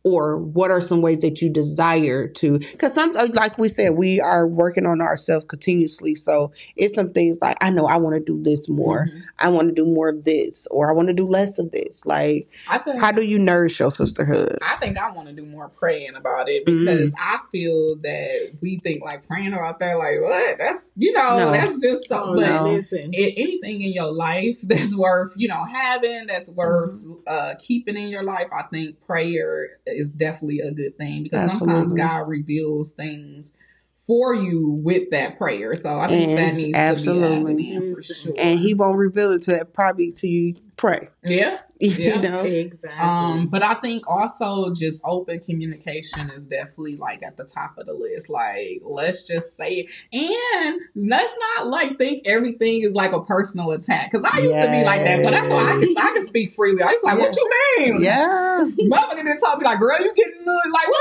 or 0.05 0.39
what 0.39 0.71
are 0.71 0.81
some 0.81 1.03
ways 1.03 1.21
that 1.21 1.43
you 1.43 1.51
desire 1.51 2.29
to? 2.29 2.59
Because 2.59 2.95
some, 2.95 3.15
uh, 3.17 3.27
like 3.35 3.59
we 3.59 3.69
said, 3.69 3.91
we 3.97 4.21
are 4.21 4.47
working 4.47 4.87
on 4.87 5.01
ourselves 5.01 5.45
continuously. 5.49 6.15
So 6.15 6.53
it's 6.77 6.95
some 6.95 7.13
things 7.13 7.39
like 7.43 7.57
I 7.61 7.71
know 7.71 7.87
I 7.87 7.97
want 7.97 8.15
to 8.17 8.21
do 8.21 8.41
this 8.43 8.69
more. 8.69 9.05
Mhm. 9.07 9.23
I 9.41 9.49
want 9.51 9.69
to 9.69 9.75
do 9.75 9.85
more 9.87 10.09
of 10.09 10.25
this, 10.25 10.67
or 10.71 10.89
I 10.89 10.93
want 10.93 11.09
to 11.09 11.15
do 11.15 11.25
less 11.27 11.59
of 11.59 11.71
this. 11.73 12.05
Like, 12.07 12.49
I 12.69 12.79
think 12.79 13.01
how 13.01 13.13
do 13.13 13.25
you 13.25 13.39
nourish 13.39 13.79
your 13.81 13.91
sisterhood? 13.91 14.59
I 14.63 14.77
think 14.77 14.99
I 14.99 15.11
want 15.11 15.29
to 15.29 15.35
do 15.35 15.45
more 15.45 15.69
praying 15.69 16.15
about 16.17 16.49
it 16.49 16.65
Mm-hmm. 16.67 16.81
because 16.81 17.15
I 17.19 17.39
feel 17.53 17.97
that 18.03 18.59
we 18.63 18.79
think 18.79 19.03
like 19.05 19.27
praying 19.29 19.53
about 19.53 19.79
that, 19.81 19.99
like 19.99 20.21
what? 20.21 20.59
That's 20.59 20.93
you 20.97 21.13
know, 21.13 21.39
No. 21.39 21.51
that's 21.53 21.79
just 21.81 22.05
Oh, 22.11 22.37
something. 22.37 22.45
no. 22.45 22.65
Listen. 22.65 23.13
anything 23.15 23.83
in 23.83 23.93
your 23.93 24.11
life 24.13 24.57
that's 24.63 24.97
worth 24.97 25.33
you 25.37 25.49
know 25.49 25.65
having, 25.65 26.27
that's 26.27 26.49
worth 26.51 26.91
Mm-hmm. 26.91 27.13
uh, 27.27 27.55
keeping 27.59 27.97
in 27.97 28.09
your 28.09 28.23
life, 28.23 28.49
I 28.53 28.63
think 28.65 29.01
prayer 29.07 29.69
is 29.97 30.13
definitely 30.13 30.61
a 30.61 30.71
good 30.73 30.97
thing 30.99 31.25
because 31.25 31.59
sometimes 31.59 31.93
God 31.93 32.29
reveals 32.29 32.93
things 32.93 33.57
for 33.97 34.35
you 34.35 34.81
with 34.83 35.11
that 35.11 35.37
prayer. 35.37 35.75
So 35.75 35.99
I 35.99 36.07
think 36.07 36.31
And 36.31 36.39
that 36.39 36.55
needs 36.55 36.79
absolutely. 36.79 37.53
to 37.53 37.59
be 37.59 37.77
added 37.77 37.85
in 37.85 37.95
for 37.95 38.03
sure. 38.03 38.35
And 38.39 38.59
He 38.59 38.75
won't 38.75 38.99
reveal 38.99 39.33
it 39.33 39.43
to 39.43 39.67
probably 39.73 40.13
to 40.13 40.27
you 40.27 40.55
pray. 40.79 41.09
yeah. 41.25 41.59
you 41.81 41.91
Yeah. 41.91 42.21
know. 42.21 42.41
Exactly. 42.41 42.99
Um, 43.01 43.47
but 43.49 43.63
I 43.63 43.75
think 43.75 44.09
also 44.09 44.73
just 44.73 45.01
open 45.05 45.39
communication 45.39 46.29
is 46.31 46.47
definitely 46.47 46.97
like 46.97 47.23
at 47.23 47.37
the 47.37 47.45
top 47.45 47.79
of 47.79 47.87
the 47.87 47.93
list. 47.93 48.31
Like, 48.31 48.81
let's 48.83 49.23
just 49.23 49.57
say 49.57 49.87
it. 49.87 49.91
And 50.13 50.81
let's 51.09 51.35
not 51.57 51.67
like 51.69 51.99
think 51.99 52.27
everything 52.27 52.83
is 52.83 52.95
like 52.95 53.13
a 53.13 53.23
personal 53.23 53.71
attack. 53.73 54.11
Cause 54.11 54.25
I 54.25 54.39
used 54.39 54.55
to 54.55 54.71
be 54.71 54.83
like 54.85 55.05
that. 55.05 55.23
So 55.23 55.31
that's 55.31 55.49
why 55.51 55.63
I 55.77 55.79
can, 55.79 55.95
I 55.99 56.11
can 56.15 56.23
speak 56.27 56.53
freely. 56.53 56.83
I 56.83 56.87
was 56.87 57.03
like, 57.05 57.19
what 57.19 57.37
you 57.37 57.51
mean? 57.79 58.03
Yeah. 58.03 58.65
Motherfucker 58.81 59.17
didn't 59.25 59.39
talk 59.41 59.55
to 59.55 59.59
me 59.61 59.65
like, 59.67 59.79
girl, 59.79 60.01
you 60.01 60.13
getting 60.15 60.39
little, 60.39 60.73
like, 60.73 60.89
what? 60.89 61.01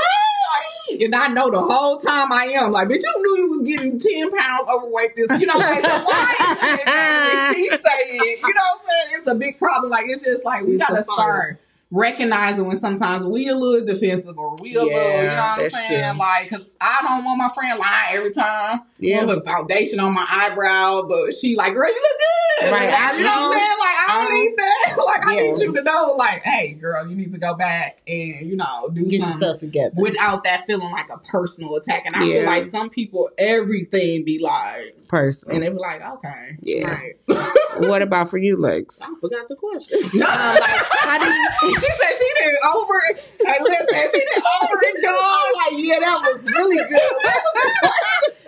And 1.00 1.14
I 1.14 1.28
know 1.28 1.50
the 1.50 1.60
whole 1.60 1.96
time 1.96 2.32
I 2.32 2.46
am 2.54 2.72
like, 2.72 2.88
bitch, 2.88 3.02
you 3.02 3.22
knew 3.22 3.42
you 3.42 3.50
was 3.52 3.62
getting 3.62 3.98
10 3.98 4.30
pounds 4.30 4.68
overweight 4.68 5.14
this, 5.16 5.38
you 5.38 5.46
know 5.46 5.54
what 5.54 5.66
I'm 5.66 5.82
saying? 5.82 5.84
So 5.84 6.04
why 6.04 6.34
is 6.40 7.50
it 7.50 7.56
she 7.56 7.68
saying? 7.70 8.20
it? 8.22 8.40
You 8.42 8.54
know 8.54 8.60
what 8.72 8.80
I'm 8.80 8.86
saying? 8.86 9.20
It's 9.20 9.28
a 9.28 9.34
big 9.34 9.58
problem. 9.58 9.90
Like, 9.90 10.06
it's 10.06 10.24
just 10.24 10.44
like, 10.44 10.64
we 10.64 10.74
It's 10.74 10.88
gotta 10.88 11.02
start 11.02 11.58
recognizing 11.90 12.66
when 12.66 12.76
sometimes 12.76 13.24
we 13.24 13.48
a 13.48 13.54
little 13.54 13.86
defensive 13.86 14.38
or 14.38 14.56
we 14.56 14.74
a 14.74 14.82
little, 14.82 14.90
you 14.92 15.22
know 15.28 15.34
what 15.36 15.60
I'm 15.64 15.70
saying? 15.70 16.10
true. 16.12 16.18
Like, 16.18 16.50
cause 16.50 16.76
I 16.80 16.98
don't 17.02 17.24
want 17.24 17.38
my 17.38 17.48
friend 17.54 17.78
lying 17.78 18.16
every 18.16 18.30
time. 18.30 18.80
Yeah. 18.98 19.24
Put 19.24 19.44
foundation 19.46 19.98
on 20.00 20.12
my 20.14 20.26
eyebrow, 20.28 21.06
but 21.08 21.32
she 21.32 21.56
like, 21.56 21.72
girl, 21.72 21.88
you 21.88 21.94
look 21.94 22.18
good. 22.18 22.72
Right. 22.72 22.90
Like, 22.90 23.18
you 23.18 23.24
know 23.24 23.30
what 23.30 23.38
I'm 23.38 23.58
saying? 23.58 23.78
Like, 23.78 23.96
I 23.96 24.06
don't 24.08 24.24
Uh-huh. 24.24 24.34
need 24.34 24.56
that. 24.56 24.94
Like, 25.08 25.26
I 25.26 25.34
Yeah. 25.36 25.40
need 25.52 25.58
you 25.62 25.72
to 25.74 25.82
know, 25.82 26.14
like, 26.18 26.42
hey, 26.42 26.72
girl, 26.72 27.08
you 27.08 27.14
need 27.16 27.32
to 27.32 27.38
go 27.38 27.54
back 27.54 28.02
and, 28.06 28.48
you 28.50 28.56
know, 28.56 28.90
do 28.92 29.04
Get 29.04 29.20
something 29.20 29.34
yourself 29.36 29.56
together. 29.60 29.94
without 29.96 30.44
that 30.44 30.66
feeling 30.66 30.90
like 30.90 31.08
a 31.08 31.18
personal 31.18 31.76
attack. 31.76 32.02
And 32.04 32.14
I 32.16 32.24
Yeah. 32.24 32.34
feel 32.38 32.44
like 32.46 32.64
some 32.64 32.90
people, 32.90 33.30
everything 33.38 34.24
be 34.24 34.38
like, 34.38 34.94
person. 35.08 35.52
and 35.52 35.62
they 35.62 35.68
be 35.70 35.74
like, 35.74 36.00
okay, 36.02 36.56
Yeah. 36.60 36.88
right. 36.90 37.14
what 37.88 38.02
about 38.02 38.28
for 38.30 38.38
you, 38.38 38.56
Lex? 38.56 39.00
I 39.02 39.06
forgot 39.20 39.48
the 39.48 39.56
question. 39.56 39.98
No, 40.18 40.26
like, 40.26 40.62
how 41.00 41.18
do 41.18 41.24
you- 41.26 41.74
she 41.80 41.86
said 41.90 42.12
she 42.16 42.32
didn't 42.38 42.58
over. 42.74 43.00
Hey, 43.40 43.56
listen, 43.62 44.10
she 44.12 44.18
didn't 44.18 44.44
overindulge. 44.62 45.54
like, 45.54 45.74
yeah, 45.76 45.98
that 46.00 46.18
was 46.20 46.46
really 46.52 46.76
good. 46.76 47.00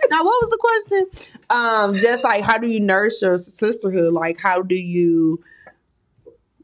now, 0.09 0.23
what 0.23 0.37
was 0.41 0.49
the 0.49 0.57
question? 0.59 1.09
Um, 1.49 1.99
just 1.99 2.23
like 2.23 2.43
how 2.43 2.57
do 2.57 2.67
you 2.67 2.79
nurse 2.79 3.21
your 3.21 3.37
sisterhood? 3.39 4.13
Like, 4.13 4.37
how 4.39 4.61
do 4.61 4.75
you, 4.75 5.43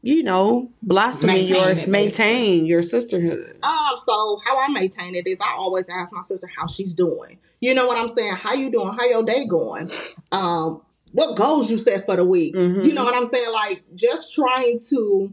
you 0.02 0.22
know, 0.22 0.70
blossom 0.82 1.30
in 1.30 1.36
Maintain 1.36 1.54
your 1.56 1.68
it, 1.70 1.88
maintain 1.88 2.66
your 2.66 2.82
sisterhood? 2.82 3.58
Um, 3.62 3.96
so 4.06 4.40
how 4.44 4.58
I 4.58 4.68
maintain 4.68 5.14
it 5.14 5.26
is 5.26 5.38
I 5.40 5.54
always 5.56 5.88
ask 5.88 6.12
my 6.12 6.22
sister 6.22 6.48
how 6.56 6.66
she's 6.66 6.94
doing. 6.94 7.38
You 7.60 7.74
know 7.74 7.86
what 7.88 7.98
I'm 7.98 8.08
saying? 8.08 8.34
How 8.34 8.54
you 8.54 8.70
doing? 8.70 8.88
How 8.92 9.04
your 9.06 9.24
day 9.24 9.46
going? 9.46 9.90
Um, 10.30 10.82
what 11.12 11.36
goals 11.36 11.70
you 11.70 11.78
set 11.78 12.04
for 12.06 12.16
the 12.16 12.24
week? 12.24 12.54
Mhm. 12.54 12.84
You 12.84 12.92
know 12.92 13.04
what 13.04 13.14
I'm 13.14 13.24
saying? 13.24 13.52
Like 13.52 13.82
just 13.94 14.34
trying 14.34 14.78
to 14.90 15.32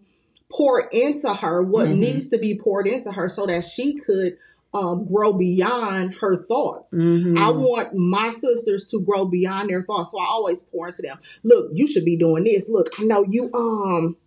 pour 0.51 0.82
into 0.91 1.34
her 1.34 1.62
what 1.62 1.88
Mhm. 1.89 1.97
needs 1.99 2.30
to 2.30 2.38
be 2.38 2.56
poured 2.58 2.88
into 2.88 3.12
her 3.12 3.28
so 3.30 3.45
that 3.45 3.65
she 3.65 3.93
could 3.95 4.38
um, 4.73 5.06
grow 5.06 5.32
beyond 5.32 6.15
her 6.15 6.36
thoughts. 6.36 6.93
Mhm. 6.93 7.38
I 7.38 7.49
want 7.51 7.93
my 7.95 8.30
sisters 8.30 8.86
to 8.91 8.99
grow 8.99 9.23
beyond 9.23 9.69
their 9.69 9.84
thoughts. 9.84 10.12
So 10.12 10.17
I 10.19 10.25
always 10.28 10.63
pour 10.63 10.88
into 10.88 11.01
them. 11.01 11.17
Look, 11.45 11.69
you 11.73 11.88
should 11.88 12.04
be 12.04 12.17
doing 12.17 12.43
this. 12.43 12.67
Look, 12.67 12.89
I 12.99 13.04
know 13.06 13.25
you 13.30 13.49
um 13.54 14.17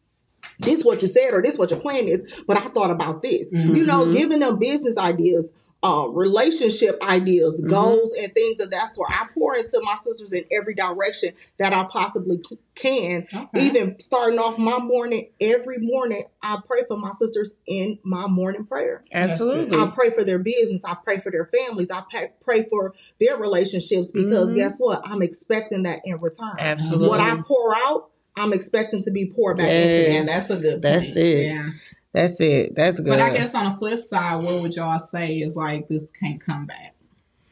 this 0.59 0.85
what 0.85 1.03
you 1.03 1.09
said 1.09 1.33
or 1.33 1.43
this 1.43 1.59
what 1.59 1.71
your 1.71 1.81
plan 1.81 2.09
is, 2.09 2.43
but 2.47 2.57
I 2.57 2.69
thought 2.69 2.91
about 2.91 3.23
this. 3.23 3.53
You 3.53 3.85
know, 3.87 4.05
Mhm. 4.07 4.17
giving 4.17 4.39
them 4.41 4.59
business 4.59 4.97
ideas, 4.99 5.53
um, 5.85 6.13
relationship 6.13 6.99
ideas, 7.01 7.63
Mhm. 7.63 7.69
goals, 7.71 8.13
and 8.13 8.35
things 8.35 8.59
of 8.59 8.71
that 8.73 8.93
sort. 8.93 9.11
I 9.13 9.27
pour 9.33 9.55
into 9.55 9.81
my 9.85 9.95
sisters 9.95 10.33
in 10.33 10.45
every 10.51 10.75
direction 10.75 11.35
that 11.59 11.73
I 11.73 11.85
possibly 11.89 12.41
c- 12.49 12.59
can. 12.75 13.29
Okay. 13.33 13.67
Even 13.67 13.95
starting 14.01 14.41
off 14.41 14.59
my 14.59 14.79
morning, 14.81 15.29
every 15.41 15.79
morning, 15.79 16.25
I 16.43 16.59
pray 16.67 16.81
for 16.89 16.97
my 16.97 17.13
sisters 17.13 17.55
in 17.67 18.01
my 18.03 18.27
morning 18.27 18.65
prayer. 18.65 19.03
Absolutely. 19.13 19.79
I 19.79 19.87
pray 19.95 20.11
for 20.11 20.25
their 20.25 20.41
business. 20.41 20.85
I 20.85 20.97
pray 21.05 21.21
for 21.21 21.31
their 21.31 21.47
families. 21.47 21.93
I 21.93 22.03
pray, 22.43 22.65
for 22.69 22.93
their 23.21 23.37
relationships 23.37 24.11
because 24.11 24.51
Mhm. 24.51 24.57
guess 24.57 24.79
what? 24.79 25.01
I'm 25.05 25.23
expecting 25.23 25.85
that 25.85 26.01
in 26.05 26.17
return. 26.17 26.57
Absolutely. 26.59 27.09
What 27.09 27.21
I 27.21 27.41
pour 27.47 27.73
out, 27.77 28.11
I'm 28.39 28.53
expecting 28.53 29.03
to 29.03 29.11
be 29.11 29.27
poured 29.27 29.57
back 29.59 29.67
Yes. 29.69 30.01
into 30.01 30.13
Yeah, 30.15 30.25
that's 30.25 30.51
a 30.51 30.57
good. 30.57 30.83
That's 30.83 31.07
point. 31.15 31.17
it. 31.27 31.47
Yeah. 31.47 31.69
That's 32.15 32.41
it. 32.41 32.75
That's 32.75 33.01
good. 33.01 33.09
But 33.11 33.21
I 33.21 33.33
guess 33.35 33.55
on 33.55 33.73
the 33.73 33.79
flip 33.79 34.03
side, 34.05 34.37
what 34.43 34.63
would 34.63 34.75
y'all 34.75 34.99
say 34.99 35.35
is 35.37 35.57
like 35.57 35.89
this 35.89 36.11
can't 36.11 36.41
come 36.45 36.67
back? 36.67 36.95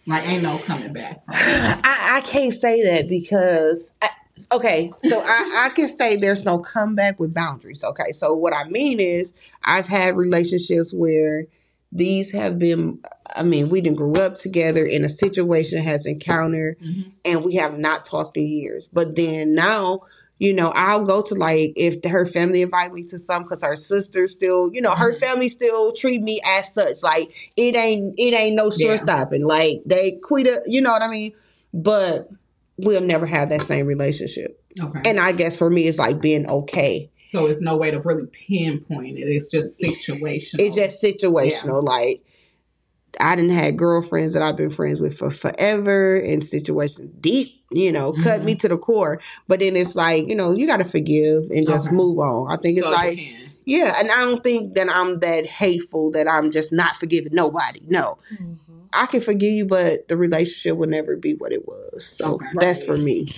Like 0.07 0.27
ain't 0.29 0.43
no 0.43 0.59
coming 0.65 0.93
back. 0.93 1.23
I, 1.29 2.19
I 2.19 2.21
can't 2.23 2.55
say 2.55 2.83
that 2.85 3.09
because 3.09 3.93
I, 4.01 4.09
okay, 4.55 4.93
so 4.97 5.19
I, 5.21 5.67
I 5.67 5.75
can 5.75 5.89
say 5.89 6.17
there's 6.17 6.45
no 6.45 6.59
comeback 6.59 7.19
with 7.21 7.35
boundaries. 7.35 7.85
Okay, 7.85 8.13
so 8.13 8.33
what 8.35 8.53
I 8.55 8.69
mean 8.69 8.99
is 9.01 9.33
I've 9.65 9.89
had 9.89 10.17
relationships 10.17 10.93
where 10.95 11.47
these 11.93 12.31
have 12.33 12.59
been. 12.59 13.01
I 13.35 13.43
mean, 13.43 13.69
we 13.69 13.81
didn't 13.83 13.99
grow 13.99 14.13
up 14.15 14.35
together, 14.37 14.87
and 14.91 15.05
a 15.05 15.09
situation 15.11 15.83
has 15.83 16.07
encountered, 16.07 16.79
Mhm. 16.81 17.11
and 17.25 17.45
we 17.45 17.57
have 17.57 17.77
not 17.77 18.05
talked 18.05 18.37
in 18.37 18.47
years. 18.49 18.89
But 18.93 19.17
then 19.17 19.55
now. 19.55 20.01
You 20.39 20.53
know, 20.53 20.71
I'll 20.75 21.05
go 21.05 21.23
to 21.23 21.35
like 21.35 21.73
if 21.77 21.97
her 22.11 22.27
family 22.27 22.61
invite 22.63 22.93
me 22.93 23.05
to 23.05 23.19
some 23.19 23.45
because 23.45 23.63
her 23.63 23.77
sister 23.77 24.29
still, 24.29 24.71
you 24.73 24.83
know, 24.83 24.91
her 24.95 25.13
Mhm. 25.15 25.19
family 25.21 25.49
still 25.49 25.93
treat 25.93 26.23
me 26.23 26.39
as 26.47 26.75
such. 26.75 27.03
Like 27.03 27.31
it 27.57 27.75
ain't, 27.75 28.15
it 28.19 28.35
ain't 28.35 28.55
no 28.55 28.71
Yeah. 28.77 28.89
short 28.89 29.01
stopping. 29.01 29.47
Like 29.47 29.83
they 29.87 30.13
quit, 30.23 30.47
a- 30.47 30.63
you 30.67 30.81
know 30.83 30.91
what 30.93 31.03
I 31.03 31.09
mean? 31.11 31.33
but 31.75 32.31
we'll 32.79 33.03
never 33.03 33.27
have 33.27 33.51
that 33.51 33.61
same 33.63 33.87
relationship. 33.87 34.59
Okay. 34.81 35.01
And 35.11 35.19
I 35.21 35.33
guess 35.33 35.59
for 35.59 35.69
me, 35.69 35.83
it's 35.83 35.99
like 35.99 36.21
being 36.23 36.47
okay. 36.49 37.11
so 37.29 37.47
it's 37.47 37.61
no 37.61 37.77
way 37.77 37.91
to 37.91 37.99
really 38.01 38.27
pinpoint 38.27 39.19
it. 39.19 39.23
It's 39.23 39.49
just 39.49 39.83
situational. 39.83 40.61
It's 40.61 40.77
just 40.77 41.03
situational. 41.03 41.83
Like 41.83 42.23
I 43.21 43.35
didn't 43.37 43.51
have 43.53 43.77
girlfriends 43.77 44.33
that 44.35 44.43
I've 44.43 44.57
been 44.57 44.71
friends 44.71 45.01
with 45.01 45.17
for 45.19 45.31
forever 45.31 46.17
in 46.17 46.41
situations 46.43 47.09
deep, 47.21 47.56
you 47.71 47.91
know, 47.93 48.13
cut 48.13 48.41
Mhm. 48.41 48.45
me 48.45 48.55
to 48.57 48.69
the 48.69 48.79
core. 48.79 49.21
But 49.49 49.61
then 49.61 49.77
it's 49.77 49.97
like, 49.97 50.29
you 50.29 50.37
know, 50.37 50.53
you 50.53 50.67
got 50.67 50.79
to 50.79 50.85
forgive 50.85 51.51
and 51.51 51.67
just 51.67 51.89
Okay. 51.89 51.97
move 51.97 52.19
on. 52.19 52.53
I 52.53 52.57
think 52.57 52.79
it's 52.79 52.87
So 52.87 52.93
it 52.93 52.97
like, 52.97 53.19
yeah, 53.65 53.95
and 53.99 54.09
I 54.11 54.25
don't 54.25 54.43
think 54.43 54.75
that 54.77 54.89
I'm 54.89 55.19
that 55.21 55.47
hateful 55.47 56.13
that 56.13 56.29
I'm 56.29 56.51
just 56.51 56.73
not 56.73 56.97
forgiving 56.97 57.33
nobody. 57.33 57.81
No, 57.87 58.19
I 58.93 59.07
can 59.07 59.21
forgive 59.21 59.53
you, 59.53 59.67
but 59.67 60.09
the 60.09 60.17
relationship 60.17 60.77
will 60.79 60.89
never 60.89 61.17
be 61.17 61.35
what 61.35 61.53
it 61.53 61.67
was. 61.67 62.07
So 62.07 62.35
Okay. 62.35 62.47
that's 62.55 62.85
for 62.85 62.97
me. 62.97 63.33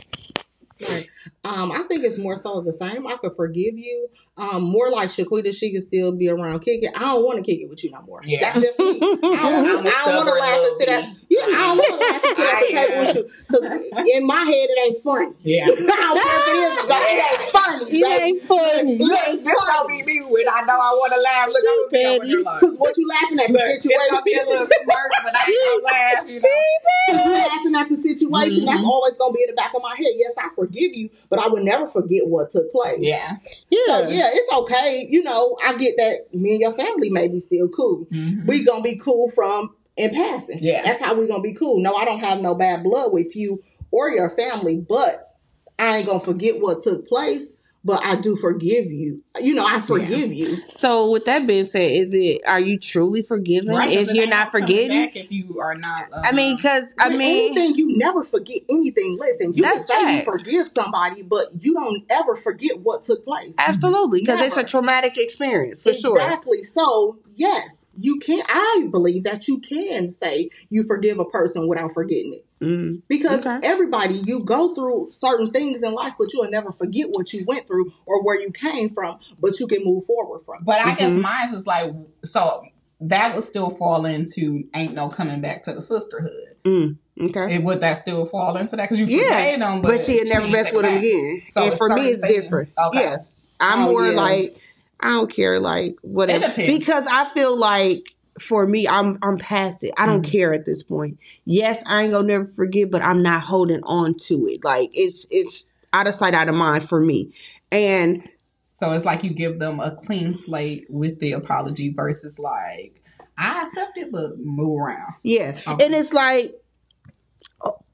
Right. 0.88 1.08
Um, 1.44 1.72
I 1.72 1.82
think 1.88 2.04
it's 2.04 2.18
more 2.18 2.36
so 2.36 2.60
the 2.60 2.72
same. 2.72 3.06
I 3.06 3.16
could 3.16 3.34
forgive 3.36 3.78
you. 3.78 4.08
Um, 4.36 4.62
more 4.62 4.88
like 4.90 5.08
Shaquita, 5.10 5.52
she 5.54 5.72
could 5.72 5.82
still 5.82 6.12
be 6.12 6.28
around 6.28 6.60
kick 6.60 6.82
it. 6.84 6.92
I 6.94 7.00
don't 7.00 7.24
want 7.24 7.38
to 7.38 7.42
kick 7.42 7.60
it 7.60 7.68
with 7.68 7.82
you 7.82 7.90
no 7.90 8.02
more. 8.02 8.20
Yeah. 8.22 8.38
That's 8.40 8.60
just 8.60 8.78
me. 8.78 8.98
I 9.02 9.02
don't, 9.02 9.66
I'm 9.66 9.86
a 9.86 9.88
I 9.90 10.02
don't 10.06 10.14
want 10.14 10.28
to 10.28 10.38
stubborn 10.38 10.38
laugh 10.38 10.54
and 10.54 10.62
little 10.62 10.78
sit 10.78 10.88
at 10.88 11.02
bee. 11.02 11.26
yeah. 11.34 11.42
I 11.42 11.58
don't 11.58 11.78
want 11.78 11.90
to 11.90 11.98
laugh 12.06 12.22
and 12.22 12.36
sit 12.38 12.46
at 12.46 12.58
the 12.62 12.70
table 12.78 12.98
with 13.02 13.14
you 13.18 13.24
because 13.50 14.06
in 14.14 14.22
my 14.30 14.42
head 14.46 14.66
it 14.70 14.78
ain't 14.86 15.02
funny. 15.02 15.34
Yeah. 15.42 15.66
I 15.66 15.74
don't 15.74 16.22
care 16.22 16.38
if 16.38 16.46
it 16.46 16.58
is, 16.62 16.70
it 16.86 17.18
ain't 17.18 17.50
funny. 17.50 17.86
It 17.98 18.06
ain't 18.22 18.42
funny. 18.46 18.94
Look, 19.02 19.42
this 19.42 19.58
gonna 19.58 19.88
be 19.90 20.02
me 20.06 20.16
when 20.22 20.46
I 20.46 20.60
know 20.70 20.78
I 20.78 20.90
want 21.02 21.10
to 21.14 21.20
laugh. 21.20 21.46
Look, 21.50 21.64
I'm 21.66 21.78
gonna 21.82 21.90
be 21.90 22.06
over 22.06 22.24
here 22.30 22.38
Because 22.62 22.78
what 22.78 22.94
you 22.96 23.06
laughing 23.10 23.38
at 23.42 23.50
the 23.50 23.58
Look, 23.58 23.66
it's 23.74 23.86
gonna 23.90 24.22
be 24.22 24.38
a 24.38 24.46
situation. 24.46 24.54
little 24.54 24.70
smirk, 24.70 25.10
but 25.18 25.34
I 25.34 25.42
ain't 25.50 25.58
gonna 25.66 25.82
laugh. 25.82 26.22
You 26.30 26.38
know? 26.38 27.26
you 27.26 27.42
laughing 27.42 27.74
at 27.74 27.86
the 27.90 27.96
situation. 27.98 28.62
That's 28.70 28.86
Mhm. 28.86 28.94
always 28.94 29.16
gonna 29.18 29.34
be 29.34 29.42
in 29.42 29.50
the 29.50 29.58
back 29.58 29.74
of 29.74 29.82
my 29.82 29.94
head. 29.98 30.14
Yes, 30.14 30.38
I 30.38 30.48
forgive 30.54 30.94
you, 30.94 31.10
but 31.28 31.38
I 31.38 31.48
would 31.48 31.62
never 31.62 31.87
forget 31.87 32.26
what 32.26 32.50
took 32.50 32.70
place. 32.72 32.98
Yeah. 32.98 33.37
So 33.40 34.09
yeah, 34.09 34.31
it's 34.33 34.52
okay. 34.52 35.07
You 35.11 35.22
know, 35.22 35.57
I 35.64 35.76
get 35.76 35.96
that 35.98 36.35
me 36.35 36.52
and 36.52 36.61
your 36.61 36.72
family 36.74 37.11
may 37.11 37.28
be 37.28 37.40
still 37.40 37.68
cool. 37.68 38.07
Mhm. 38.12 38.46
We 38.46 38.64
gonna 38.64 38.83
be 38.83 38.96
cool 38.96 39.28
from 39.31 39.74
in 39.96 40.11
passing. 40.11 40.59
Yeah. 40.61 40.83
That's 40.83 41.00
how 41.00 41.14
we 41.14 41.26
gonna 41.26 41.42
be 41.42 41.54
cool. 41.54 41.81
No, 41.81 41.94
I 41.94 42.04
don't 42.04 42.20
have 42.20 42.40
no 42.40 42.54
bad 42.54 42.83
blood 42.83 43.12
with 43.12 43.35
you 43.37 43.62
or 43.90 44.11
your 44.11 44.31
family, 44.31 44.76
but 44.76 45.35
I 45.78 45.98
ain't 45.98 46.07
gonna 46.07 46.20
forget 46.20 46.61
what 46.61 46.83
took 46.83 47.09
place. 47.09 47.52
But 47.84 48.04
I 48.04 48.16
do 48.20 48.36
forgive 48.36 48.86
you. 48.86 49.22
You 49.40 49.54
know, 49.54 49.64
I 49.64 49.80
forgive 49.80 50.32
you. 50.32 50.56
So 50.68 51.10
with 51.12 51.24
that 51.26 51.46
being 51.46 51.64
said, 51.64 51.90
is 51.90 52.12
it 52.12 52.42
are 52.46 52.60
you 52.60 52.78
truly 52.78 53.22
forgiven 53.22 53.68
Right, 53.74 53.90
if 53.90 54.12
you're 54.12 54.26
not 54.28 54.50
forgetting? 54.50 55.06
back 55.06 55.16
if 55.16 55.30
you 55.30 55.60
are 55.60 55.74
not. 55.74 56.02
Uh, 56.12 56.22
I 56.24 56.32
mean, 56.32 56.56
because 56.56 56.94
I 56.98 57.08
mean, 57.10 57.56
anything 57.56 57.76
you 57.76 57.96
never 57.96 58.24
forget 58.24 58.62
anything. 58.68 59.16
Listen, 59.18 59.54
you 59.54 59.62
That's 59.62 59.88
can 59.88 60.06
say 60.06 60.16
you 60.18 60.22
forgive 60.24 60.68
somebody, 60.68 61.22
but 61.22 61.48
you 61.60 61.72
don't 61.74 62.04
ever 62.10 62.34
forget 62.36 62.80
what 62.80 63.02
took 63.02 63.24
place. 63.24 63.54
absolutely, 63.58 64.20
because 64.20 64.42
it's 64.42 64.56
a 64.56 64.64
traumatic 64.64 65.12
experience 65.16 65.80
for 65.80 65.94
sure. 65.94 66.20
Exactly. 66.20 66.64
So 66.64 67.18
yes, 67.36 67.86
you 67.98 68.18
can. 68.18 68.42
I 68.48 68.88
believe 68.90 69.22
that 69.24 69.46
you 69.46 69.60
can 69.60 70.10
say 70.10 70.50
you 70.68 70.82
forgive 70.82 71.20
a 71.20 71.24
person 71.24 71.68
without 71.68 71.92
forgetting 71.94 72.34
it, 72.34 72.44
Mm. 72.61 73.03
because 73.09 73.47
Okay. 73.47 73.61
everybody 73.66 74.14
you 74.14 74.40
go 74.40 74.75
through 74.75 75.07
certain 75.11 75.51
things 75.53 75.83
in 75.83 75.92
life, 75.92 76.14
but 76.18 76.33
you'll 76.33 76.51
never 76.51 76.73
forget 76.73 77.07
what 77.11 77.33
you 77.33 77.44
went 77.47 77.66
through 77.68 77.92
or 78.05 78.23
where 78.23 78.40
you 78.40 78.51
came 78.51 78.90
from. 78.90 79.18
But 79.38 79.61
you 79.61 79.66
can 79.68 79.85
move 79.85 80.05
forward 80.07 80.40
from. 80.44 80.64
but 80.64 80.81
I 80.81 80.94
guess 80.97 81.12
Mhm. 81.12 81.23
mine 81.23 81.55
is 81.55 81.66
like 81.66 81.92
so 82.25 82.62
that 83.01 83.35
would 83.37 83.44
still 83.44 83.71
fall 83.71 84.05
into 84.07 84.64
ain't 84.75 84.92
no 84.94 85.09
coming 85.09 85.40
back 85.40 85.62
to 85.64 85.73
the 85.73 85.81
sisterhood. 85.81 86.57
Mm. 86.64 86.99
Okay. 87.21 87.55
It, 87.55 87.62
would 87.62 87.81
that 87.81 87.92
still 87.94 88.27
fall 88.27 88.57
into 88.57 88.75
that? 88.77 88.83
Because 88.88 88.99
you 88.99 89.07
Yeah, 89.07 89.57
them, 89.57 89.81
But, 89.83 90.01
she 90.01 90.18
had 90.18 90.27
never 90.29 90.49
messed 90.49 90.75
with 90.75 90.85
him 90.85 90.99
again. 90.99 91.42
So 91.51 91.62
and 91.62 91.75
for 91.75 91.88
me, 91.90 92.03
it's 92.03 92.21
things- 92.21 92.33
different. 92.42 92.71
Okay. 92.87 92.99
Yes, 93.01 93.53
I'm 93.61 93.87
Oh, 93.87 93.90
more 93.92 94.07
yeah. 94.07 94.16
like 94.16 94.57
I 95.01 95.11
don't 95.11 95.33
care, 95.33 95.61
like 95.61 95.94
whatever, 96.03 96.53
because 96.57 97.07
I 97.07 97.25
feel 97.27 97.57
like 97.57 98.16
for 98.38 98.66
me, 98.66 98.87
I'm 98.88 99.18
I'm 99.22 99.38
past 99.38 99.85
it. 99.85 99.92
I 99.96 100.07
don't 100.07 100.24
Mhm. 100.24 100.31
care 100.31 100.53
at 100.53 100.64
this 100.64 100.83
point. 100.83 101.18
Yes, 101.44 101.83
I 101.87 102.03
ain't 102.03 102.12
gonna 102.12 102.27
never 102.27 102.46
forget, 102.46 102.90
but 102.90 103.03
I'm 103.03 103.22
not 103.22 103.42
holding 103.42 103.83
on 103.85 104.14
to 104.14 104.35
it. 104.46 104.64
Like 104.64 104.90
it's 104.92 105.27
it's 105.31 105.72
out 105.92 106.09
of 106.09 106.14
sight, 106.14 106.35
out 106.35 106.48
of 106.48 106.55
mind 106.55 106.88
for 106.88 107.01
me. 107.01 107.33
And 107.72 108.29
So 108.68 108.92
it's 108.92 109.05
like 109.05 109.24
you 109.24 109.31
give 109.31 109.59
them 109.59 109.81
a 109.81 109.90
clean 109.90 110.33
slate 110.33 110.87
with 110.88 111.18
the 111.18 111.33
apology 111.33 111.92
versus 111.92 112.38
like 112.38 113.03
I 113.37 113.62
accept 113.62 113.96
it, 113.98 114.12
but 114.12 114.38
move 114.38 114.81
around. 114.81 115.14
Yeah. 115.22 115.59
Okay. 115.66 115.85
And 115.85 115.94
it's 115.94 116.12
like, 116.12 116.55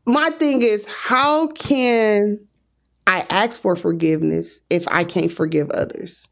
my 0.06 0.30
thing 0.30 0.62
is, 0.62 0.86
how 0.86 1.48
can 1.48 2.40
I 3.06 3.26
ask 3.30 3.60
for 3.60 3.76
forgiveness 3.76 4.62
if 4.70 4.86
I 4.88 5.04
can't 5.04 5.30
forgive 5.30 5.70
others? 5.70 6.28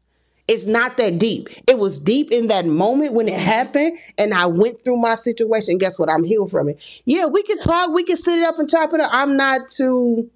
It's 0.47 0.67
not 0.67 0.97
that 0.97 1.19
deep. 1.19 1.49
It 1.69 1.79
was 1.79 1.99
deep 1.99 2.31
in 2.31 2.47
that 2.47 2.65
moment 2.65 3.13
when 3.13 3.29
it 3.29 3.39
happened, 3.39 3.97
and 4.17 4.33
I 4.33 4.45
went 4.45 4.83
through 4.83 4.97
my 4.97 5.15
situation. 5.15 5.77
Guess 5.77 5.97
what? 5.97 6.09
I'm 6.09 6.23
healed 6.25 6.51
from 6.51 6.67
it. 6.67 6.79
Yeah, 7.05 7.27
we 7.27 7.43
can 7.43 7.59
talk, 7.59 7.91
we 7.93 8.03
can 8.03 8.17
sit 8.17 8.39
it 8.39 8.45
up 8.45 8.59
and 8.59 8.69
chop 8.69 8.93
it 8.93 8.99
up. 8.99 9.09
I'm 9.13 9.37
not 9.37 9.61
too. 9.69 10.29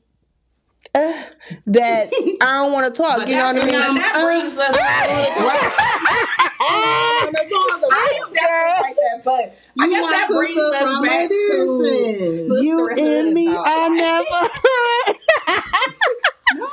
Uh, 0.96 1.24
that 1.68 2.06
I 2.42 2.58
don't 2.58 2.72
want 2.72 2.96
to 2.96 3.02
talk. 3.02 3.18
But 3.18 3.28
you 3.28 3.36
know 3.36 3.54
what 3.54 3.62
I 3.62 3.66
mean? 3.66 3.74
that 3.74 4.16
uh, 4.16 4.26
brings 4.26 4.58
us. 4.58 4.78
I'm 7.90 8.30
scared. 8.30 8.82
like 8.82 8.96
that, 8.96 9.22
but 9.24 9.56
I 9.80 9.90
guess 9.90 10.10
that 10.10 10.28
brings 10.30 10.58
us 10.58 11.02
back 11.02 11.28
to. 11.28 12.64
You 12.64 12.90
and 12.98 13.34
me 13.34 13.48
are 13.48 13.90
never. 13.96 15.17
No, 16.56 16.66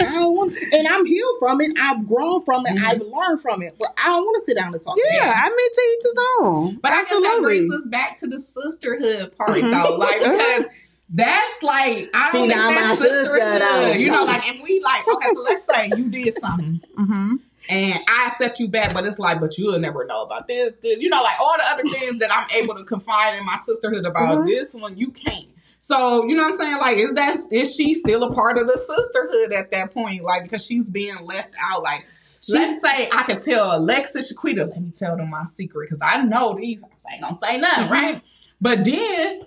I 0.00 0.12
don't 0.14 0.36
want. 0.36 0.56
And 0.72 0.86
I'm 0.86 1.04
healed 1.04 1.36
from 1.40 1.60
it. 1.60 1.72
I've 1.78 2.06
grown 2.06 2.44
from 2.44 2.64
it. 2.66 2.80
I've 2.80 3.00
learned 3.00 3.40
from 3.42 3.62
it. 3.62 3.74
But 3.78 3.88
I 3.98 4.06
don't 4.06 4.22
want 4.22 4.36
to 4.40 4.44
sit 4.46 4.56
down 4.56 4.72
and 4.72 4.80
talk. 4.82 4.96
Mm-hmm. 4.96 5.26
Yeah, 5.26 5.32
I 5.34 5.48
mean, 5.48 5.70
to 5.72 5.80
each 5.92 6.02
his 6.04 6.18
own. 6.40 6.74
But 6.76 6.92
I 6.92 6.96
guess 6.98 7.08
that 7.08 7.40
brings 7.42 7.74
us 7.74 7.88
back 7.88 8.16
to 8.18 8.28
the 8.28 8.38
sisterhood 8.38 9.36
part, 9.36 9.50
Mhm. 9.50 9.70
though. 9.72 9.96
Like 9.96 10.20
because 10.20 10.68
that's 11.10 11.62
like 11.64 12.10
I 12.14 12.30
don't 12.30 12.42
think 12.46 12.54
now 12.54 12.70
my 12.70 12.74
that's 12.80 12.98
sister, 13.00 13.34
sisterhood. 13.34 13.60
though. 13.60 13.92
You 13.98 14.10
know, 14.12 14.24
like 14.24 14.42
if 14.48 14.62
we 14.62 14.80
like 14.84 15.08
okay, 15.08 15.28
so 15.34 15.42
let's 15.42 15.64
say 15.64 15.90
you 15.96 16.08
did 16.10 16.34
something 16.38 16.80
Mm-hmm. 16.96 17.34
and 17.70 18.00
I 18.08 18.26
accept 18.28 18.60
you 18.60 18.68
back, 18.68 18.94
but 18.94 19.04
it's 19.04 19.18
like, 19.18 19.40
but 19.40 19.58
you'll 19.58 19.80
never 19.80 20.04
know 20.06 20.22
about 20.22 20.46
this, 20.46 20.74
this, 20.80 21.00
you 21.02 21.08
know, 21.10 21.22
like 21.22 21.40
all 21.40 21.56
the 21.56 21.64
other 21.70 21.82
things 21.82 22.20
that 22.20 22.30
I'm 22.32 22.48
able 22.62 22.76
to 22.76 22.84
confide 22.84 23.36
in 23.36 23.44
my 23.44 23.56
sisterhood 23.56 24.04
about. 24.06 24.38
Mhm. 24.38 24.46
This 24.46 24.74
one 24.74 24.96
you 24.96 25.10
can't. 25.10 25.44
So 25.80 26.26
you 26.26 26.34
know 26.34 26.42
what 26.42 26.52
I'm 26.52 26.58
saying? 26.58 26.78
Like, 26.78 26.96
is 26.98 27.14
that 27.14 27.36
is 27.52 27.74
she 27.74 27.94
still 27.94 28.24
a 28.24 28.32
part 28.32 28.58
of 28.58 28.66
the 28.66 28.76
sisterhood 28.76 29.52
at 29.52 29.70
that 29.70 29.92
point? 29.94 30.22
Like, 30.22 30.44
because 30.44 30.64
she's 30.64 30.90
being 30.90 31.16
left 31.22 31.54
out. 31.60 31.82
Like, 31.82 32.04
let's 32.48 32.82
say 32.82 33.08
I 33.12 33.22
could 33.24 33.38
tell 33.38 33.76
Alexis 33.76 34.32
Shaquita, 34.32 34.68
let 34.68 34.80
me 34.80 34.90
tell 34.90 35.16
them 35.16 35.30
my 35.30 35.44
secret 35.44 35.88
because 35.88 36.02
I 36.04 36.22
know 36.22 36.56
these 36.56 36.82
I 36.82 37.14
ain't 37.14 37.22
gonna 37.22 37.34
say 37.34 37.58
nothing, 37.58 37.88
right? 37.88 38.20
But 38.60 38.84
then 38.84 39.42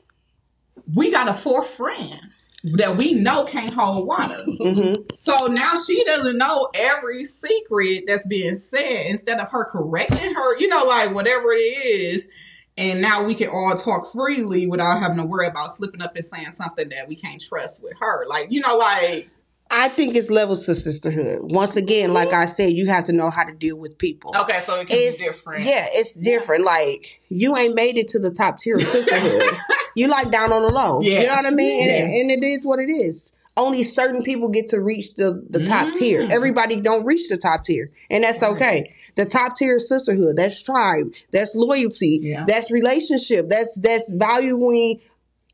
we 0.94 1.12
got 1.12 1.28
a 1.28 1.34
fourth 1.34 1.70
friend 1.70 2.20
that 2.64 2.96
we 2.96 3.14
know 3.14 3.46
can't 3.46 3.74
hold 3.74 4.08
water. 4.08 4.44
Mm-hmm. 4.46 5.04
So 5.14 5.48
now 5.48 5.74
she 5.76 6.04
doesn't 6.04 6.38
know 6.38 6.70
every 6.76 7.26
secret 7.26 8.04
that's 8.08 8.28
being 8.28 8.56
said 8.56 9.08
instead 9.08 9.40
of 9.40 9.50
her 9.50 9.66
correcting 9.66 10.34
her, 10.34 10.60
you 10.60 10.68
know, 10.68 10.86
like 10.86 11.14
whatever 11.14 11.52
it 11.54 11.60
is. 11.60 12.30
And 12.78 13.02
now 13.02 13.24
we 13.26 13.36
can 13.36 13.50
all 13.50 13.76
talk 13.76 14.12
freely 14.12 14.66
without 14.68 15.00
having 15.00 15.18
to 15.18 15.26
worry 15.26 15.48
about 15.48 15.72
slipping 15.72 16.02
up 16.02 16.16
and 16.16 16.24
saying 16.26 16.52
something 16.52 16.90
that 16.90 17.08
we 17.08 17.16
can't 17.16 17.42
trust 17.42 17.84
with 17.84 17.94
her. 18.00 18.26
Like, 18.28 18.52
you 18.52 18.62
know, 18.62 18.78
like, 18.78 19.30
I 19.70 19.88
think 19.90 20.16
it's 20.16 20.30
levels 20.30 20.66
to 20.66 20.76
sisterhood. 20.76 21.40
Once 21.44 21.76
again, 21.78 22.14
like 22.14 22.34
I 22.34 22.46
said, 22.46 22.74
you 22.74 22.88
have 22.88 23.06
to 23.06 23.14
know 23.14 23.30
how 23.30 23.44
to 23.46 23.54
deal 23.54 23.78
with 23.78 23.98
people. 23.98 24.36
okay, 24.38 24.60
so 24.60 24.80
it 24.82 24.88
can 24.90 24.98
It's 25.00 25.20
be 25.20 25.26
different. 25.28 25.66
Yeah, 25.66 25.86
it's 25.92 26.14
different. 26.14 26.66
Like 26.66 27.22
you 27.30 27.56
ain't 27.56 27.74
made 27.76 27.98
it 27.98 28.10
to 28.10 28.20
the 28.20 28.32
top 28.32 28.58
tier 28.58 28.76
of 28.76 28.82
sisterhood. 28.84 29.58
you 29.96 30.10
like 30.10 30.30
down 30.30 30.52
on 30.52 30.64
the 30.64 30.74
low. 30.74 31.00
Yeah. 31.02 31.22
You 31.22 31.28
know 31.28 31.36
what 31.36 31.46
I 31.46 31.52
mean? 31.52 31.88
Yeah. 31.88 31.96
And, 32.04 32.32
and 32.32 32.44
it 32.44 32.46
is 32.46 32.66
what 32.66 32.80
it 32.80 32.90
is. 32.92 33.32
Only 33.56 33.84
certain 33.86 34.24
people 34.24 34.50
get 34.50 34.68
to 34.70 34.82
reach 34.82 35.14
the, 35.16 35.46
the 35.50 35.64
top 35.64 35.88
Mm. 35.90 35.94
tier. 35.94 36.28
Everybody 36.30 36.76
don't 36.82 37.06
reach 37.06 37.30
the 37.30 37.38
top 37.38 37.64
tier. 37.64 37.92
And 38.10 38.24
that's 38.26 38.42
Right. 38.42 38.52
okay. 38.56 38.96
The 39.16 39.26
top 39.26 39.56
tier 39.58 39.80
sisterhood. 39.80 40.38
That's 40.38 40.62
tribe. 40.64 41.14
That's 41.32 41.56
loyalty. 41.56 42.20
Yeah. 42.22 42.46
That's 42.48 42.72
relationship. 42.72 43.48
That's 43.50 43.78
that's 43.82 44.12
valuing 44.12 45.00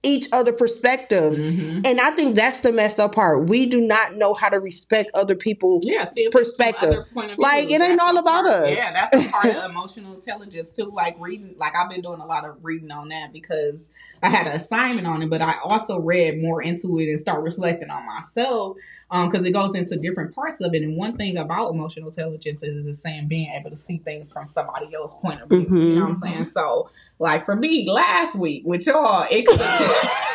each 0.03 0.27
other 0.31 0.53
perspective. 0.53 1.33
Mhm. 1.33 1.85
And 1.87 1.99
I 1.99 2.11
think 2.11 2.35
that's 2.35 2.61
the 2.61 2.71
messed 2.71 2.99
up 2.99 3.15
part. 3.15 3.47
We 3.47 3.65
do 3.65 3.81
not 3.81 4.15
know 4.15 4.33
how 4.33 4.49
to 4.49 4.59
respect 4.59 5.09
other 5.15 5.35
people. 5.35 5.79
Yeah, 5.83 6.03
see 6.03 6.29
Perspective. 6.29 7.05
Like, 7.37 7.71
it 7.71 7.81
ain't 7.81 7.99
all 7.99 8.17
about 8.17 8.45
part- 8.45 8.47
us. 8.47 8.69
Yeah, 8.69 8.91
that's 8.93 9.09
the 9.23 9.29
part 9.29 9.55
of 9.55 9.63
emotional 9.71 10.13
intelligence 10.13 10.71
too. 10.71 10.91
Like 10.93 11.15
reading, 11.19 11.55
like 11.57 11.75
I've 11.75 11.89
been 11.89 12.01
doing 12.01 12.19
a 12.19 12.25
lot 12.25 12.45
of 12.45 12.57
reading 12.63 12.91
on 12.91 13.09
that 13.09 13.33
because 13.33 13.89
I 14.23 14.29
had 14.29 14.47
an 14.47 14.53
assignment 14.53 15.07
on 15.07 15.21
it, 15.21 15.29
but 15.29 15.41
I 15.41 15.55
also 15.63 15.99
read 15.99 16.41
more 16.41 16.61
into 16.61 16.99
it 16.99 17.09
and 17.09 17.19
start 17.19 17.43
reflecting 17.43 17.89
on 17.89 18.05
myself 18.05 18.77
because 19.09 19.45
it 19.45 19.51
goes 19.51 19.73
into 19.75 19.95
different 19.97 20.33
parts 20.35 20.59
of 20.61 20.73
it. 20.73 20.81
And 20.83 20.97
one 20.97 21.15
thing 21.17 21.37
about 21.37 21.71
emotional 21.73 22.09
intelligence 22.09 22.61
is, 22.63 22.85
is 22.85 23.01
same 23.01 23.27
being 23.27 23.49
able 23.51 23.69
to 23.69 23.75
see 23.75 23.97
things 23.99 24.31
from 24.31 24.47
somebody 24.47 24.87
else's 24.95 25.17
point 25.19 25.41
of 25.41 25.49
view. 25.49 25.65
You 25.69 25.95
know 25.95 26.01
what 26.01 26.09
I'm 26.09 26.15
saying? 26.15 26.43
So, 26.45 26.89
like 27.19 27.45
for 27.45 27.55
me, 27.55 27.89
last 27.89 28.37
week 28.37 28.63
with 28.65 28.85
y'all, 28.85 29.25
it 29.29 29.45
could 29.45 29.59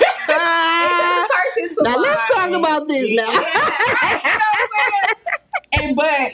Now, 1.83 1.97
let's 1.97 2.35
talk 2.35 2.53
about 2.53 2.89
this 2.89 3.11
now. 3.11 3.33
Yeah, 3.33 3.41
you 4.23 4.39
know 4.39 4.51
what 4.53 4.71
I'm 4.71 5.17
saying? 5.75 5.89
And 5.89 5.97
but, 5.97 6.33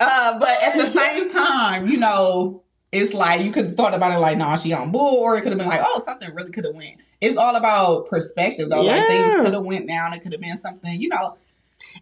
uh, 0.00 0.38
but 0.38 0.62
at 0.62 0.74
the 0.74 0.86
same 0.86 1.28
time, 1.28 1.88
you 1.88 1.96
know, 1.96 2.62
it's 2.92 3.14
like 3.14 3.42
you 3.42 3.50
could 3.50 3.66
have 3.66 3.76
thought 3.76 3.94
about 3.94 4.12
it 4.12 4.18
like, 4.18 4.38
nah, 4.38 4.56
she 4.56 4.72
on 4.72 4.92
bull, 4.92 5.18
or 5.18 5.36
it 5.36 5.42
could 5.42 5.50
have 5.50 5.58
been 5.58 5.68
like, 5.68 5.80
oh, 5.82 6.00
something 6.04 6.32
really 6.34 6.52
could 6.52 6.64
have 6.64 6.74
went. 6.74 6.96
It's 7.20 7.36
all 7.36 7.56
about 7.56 8.08
perspective, 8.08 8.70
though. 8.70 8.82
Like 8.82 9.06
things 9.06 9.34
could 9.36 9.54
have 9.54 9.64
went 9.64 9.88
down. 9.88 10.12
It 10.12 10.20
could 10.20 10.32
have 10.32 10.40
been 10.40 10.56
something, 10.56 11.00
you 11.00 11.08
know. 11.08 11.36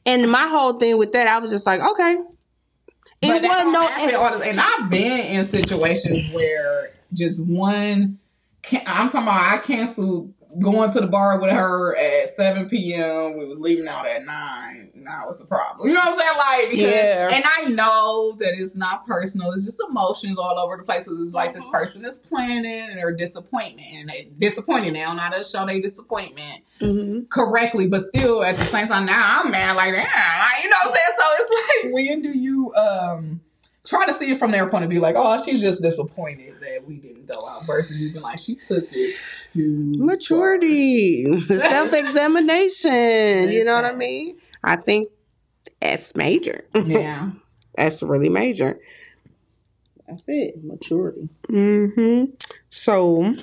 and 0.05 0.31
my 0.31 0.47
whole 0.49 0.75
thing 0.75 0.99
with 0.99 1.13
that, 1.13 1.27
I 1.29 1.39
was 1.39 1.51
just 1.51 1.67
like, 1.67 1.81
okay. 1.81 2.19
It 3.23 3.43
wasn't 3.43 3.73
no. 3.73 3.87
happen 3.87 4.15
all 4.17 4.39
the- 4.39 4.45
and 4.47 4.61
I've 4.61 4.91
been 4.91 5.27
in 5.37 5.45
situations 5.45 6.33
where 6.35 6.91
just 7.13 7.45
one. 7.47 8.19
I'm 8.87 9.09
talking 9.09 9.23
about 9.23 9.55
I 9.55 9.59
canceled 9.59 10.33
going 10.61 10.91
to 10.91 11.01
the 11.01 11.07
bar 11.07 11.39
with 11.41 11.51
her 11.51 11.97
at 11.97 12.29
7 12.29 12.69
p.m. 12.69 13.39
We 13.39 13.47
was 13.47 13.59
leaving 13.59 13.89
out 13.89 14.07
at 14.07 14.25
nine. 14.25 14.91
Now 14.95 15.29
it's 15.29 15.43
a 15.43 15.47
problem. 15.47 15.89
You 15.89 15.95
know 15.95 16.01
what 16.01 16.11
I'm 16.11 16.19
saying? 16.19 16.37
Like, 16.37 16.71
because, 16.71 16.93
Yeah. 16.95 17.31
and 17.33 17.45
I 17.59 17.69
know 17.71 18.33
that 18.39 18.55
it's 18.59 18.75
not 18.77 19.07
personal. 19.07 19.53
It's 19.53 19.65
just 19.65 19.81
emotions 19.89 20.39
all 20.39 20.59
over 20.59 20.77
the 20.77 20.83
place. 20.83 21.07
'cause 21.09 21.21
It's 21.21 21.35
like 21.35 21.55
this 21.55 21.67
person 21.71 22.05
is 22.05 22.19
planning 22.19 22.67
and 22.91 22.99
they're 22.99 23.13
disappointment 23.13 23.87
and 23.93 24.09
they 24.09 24.29
disappointed. 24.39 24.95
They 24.95 25.01
don't 25.01 25.17
know 25.17 25.23
how 25.23 25.31
to 25.31 25.45
show 25.45 25.65
their 25.67 25.81
disappointment 25.81 26.61
Mhm. 26.81 27.29
correctly, 27.31 27.87
but 27.87 28.01
still 28.03 28.43
at 28.45 28.57
the 28.57 28.65
same 28.65 28.87
time, 28.89 29.07
now 29.07 29.41
I'm 29.43 29.51
mad 29.51 29.77
like 29.77 29.93
that. 29.95 30.49
Like, 30.55 30.65
you 30.65 30.71
know 30.71 30.77
what 30.85 30.89
I'm 30.89 30.95
saying? 30.95 31.17
So 31.19 31.25
it's 31.39 31.85
like, 31.85 31.93
when 31.95 32.23
do 32.23 32.37
you 32.39 32.75
um 32.75 33.41
try 33.85 34.07
to 34.07 34.13
see 34.13 34.33
it 34.33 34.39
from 34.39 34.51
their 34.51 34.69
point 34.69 34.85
of 34.85 34.91
view? 34.91 35.01
Like, 35.01 35.17
oh, 35.19 35.43
she's 35.43 35.61
just 35.61 35.83
disappointed 35.83 36.61
that 36.61 36.87
we 36.87 36.97
didn't 36.97 37.27
go 37.27 37.47
out, 37.49 37.67
versus 37.67 38.01
you 38.01 38.13
being 38.13 38.23
like, 38.23 38.39
she 38.39 38.55
took 38.55 38.85
it 38.91 39.21
too 39.53 39.95
Maturity, 39.97 41.25
self 41.41 41.93
examination. 41.93 43.53
You 43.53 43.65
know 43.65 43.75
what 43.75 43.85
I 43.85 43.93
mean? 43.95 44.39
I 44.63 44.77
think 44.77 45.09
that's 45.81 46.15
major. 46.17 46.65
Yeah. 46.85 47.31
That's 47.75 48.03
really 48.03 48.29
major. 48.29 48.79
That's 50.07 50.29
it. 50.29 50.63
Maturity. 50.63 51.31
Mm 51.49 51.95
hmm 51.95 52.25
So 52.69 53.35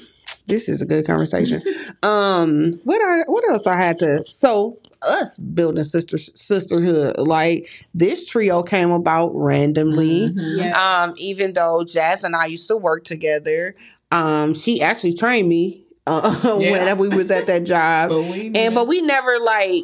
this 0.45 0.69
is 0.69 0.83
a 0.83 0.85
good 0.85 1.05
conversation. 1.05 1.63
um, 2.03 2.71
what 2.83 3.01
I 3.01 3.23
what 3.25 3.43
else 3.49 3.65
I 3.65 3.75
had 3.75 3.97
to 3.99 4.23
so 4.27 4.77
us 5.01 5.37
building 5.37 5.83
sister 5.83 6.17
sisterhood 6.17 7.15
like 7.19 7.69
this 7.93 8.25
trio 8.25 8.63
came 8.63 8.91
about 8.91 9.31
randomly. 9.33 10.29
Mhm. 10.29 10.57
Yes. 10.57 10.75
Um, 10.77 11.13
even 11.17 11.53
though 11.53 11.83
Jazz 11.87 12.23
and 12.23 12.35
I 12.35 12.45
used 12.47 12.67
to 12.67 12.77
work 12.77 13.03
together, 13.05 13.75
um, 14.11 14.53
she 14.53 14.81
actually 14.81 15.13
trained 15.13 15.47
me 15.47 15.85
uh, 16.07 16.57
Yeah. 16.59 16.93
when 16.93 16.97
we 16.97 17.09
was 17.15 17.29
at 17.31 17.47
that 17.47 17.63
job, 17.65 18.09
But 18.09 18.21
we 18.23 18.51
and 18.55 18.75
but 18.75 18.87
we 18.87 19.01
never 19.01 19.39
like 19.39 19.83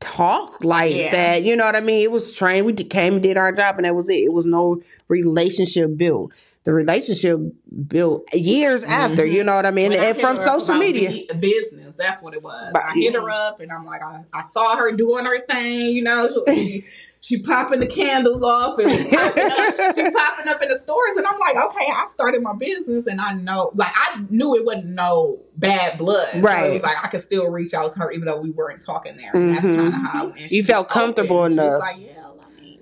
talk 0.00 0.62
like 0.64 0.94
Yeah. 0.94 1.10
that. 1.12 1.42
You 1.42 1.56
know 1.56 1.64
what 1.64 1.76
I 1.76 1.80
mean? 1.80 2.02
It 2.04 2.10
was 2.12 2.32
trained. 2.32 2.66
We 2.66 2.72
came 2.72 3.14
and 3.14 3.22
did 3.22 3.36
our 3.36 3.52
job, 3.52 3.76
and 3.76 3.84
that 3.84 3.94
was 3.94 4.08
it. 4.08 4.14
It 4.14 4.32
was 4.32 4.46
no 4.46 4.80
relationship 5.08 5.96
built. 5.96 6.32
The 6.64 6.72
relationship 6.74 7.38
built 7.86 8.28
years 8.34 8.84
after. 8.84 9.24
You 9.26 9.42
know 9.42 9.54
what 9.54 9.64
I 9.66 9.70
mean? 9.70 9.90
When 9.90 9.98
and 9.98 10.16
hit 10.16 10.20
from 10.20 10.36
social 10.36 10.74
media. 10.74 11.34
business. 11.34 11.87
That's 11.98 12.22
what 12.22 12.34
it 12.34 12.42
was. 12.42 12.70
But- 12.72 12.82
I 12.88 12.94
hit 12.94 13.14
her 13.14 13.28
up 13.30 13.60
and 13.60 13.70
I'm 13.72 13.84
like, 13.84 14.02
I, 14.02 14.22
I 14.32 14.40
saw 14.40 14.76
her 14.76 14.92
doing 14.92 15.24
her 15.24 15.40
thing. 15.46 15.94
You 15.94 16.02
know, 16.02 16.28
she, 16.48 16.82
she 17.20 17.42
popping 17.42 17.80
the 17.80 17.86
candles 17.86 18.42
off 18.42 18.78
and 18.78 18.86
popping 19.10 19.44
up, 19.50 19.94
she 19.94 20.10
popping 20.10 20.48
up 20.48 20.62
in 20.62 20.68
the 20.68 20.78
stores, 20.78 21.16
and 21.16 21.26
I'm 21.26 21.38
like, 21.38 21.56
okay, 21.56 21.88
I 21.92 22.04
started 22.08 22.42
my 22.42 22.54
business, 22.54 23.06
and 23.08 23.20
I 23.20 23.34
know, 23.34 23.72
like, 23.74 23.92
I 23.94 24.24
knew 24.30 24.54
it 24.56 24.64
wasn't 24.64 24.86
no 24.86 25.40
bad 25.56 25.98
blood. 25.98 26.28
So 26.28 26.40
Right. 26.40 26.66
it 26.66 26.72
was 26.74 26.82
like 26.84 27.04
I 27.04 27.08
could 27.08 27.20
still 27.20 27.50
reach 27.50 27.74
out 27.74 27.92
to 27.92 27.98
her 27.98 28.12
even 28.12 28.24
though 28.26 28.40
we 28.40 28.50
weren't 28.50 28.80
talking 28.84 29.16
there. 29.16 29.30
And 29.34 29.54
that's 29.56 29.66
mm-hmm. 29.66 29.90
kind 29.90 30.06
of 30.06 30.10
how. 30.10 30.26
and 30.28 30.40
You 30.42 30.48
she 30.48 30.62
felt 30.62 30.86
open. 30.86 31.00
comfortable 31.00 31.48
She 31.48 31.54
was 31.56 31.64
enough. 31.66 31.80
like, 31.80 32.00
yeah. 32.00 32.17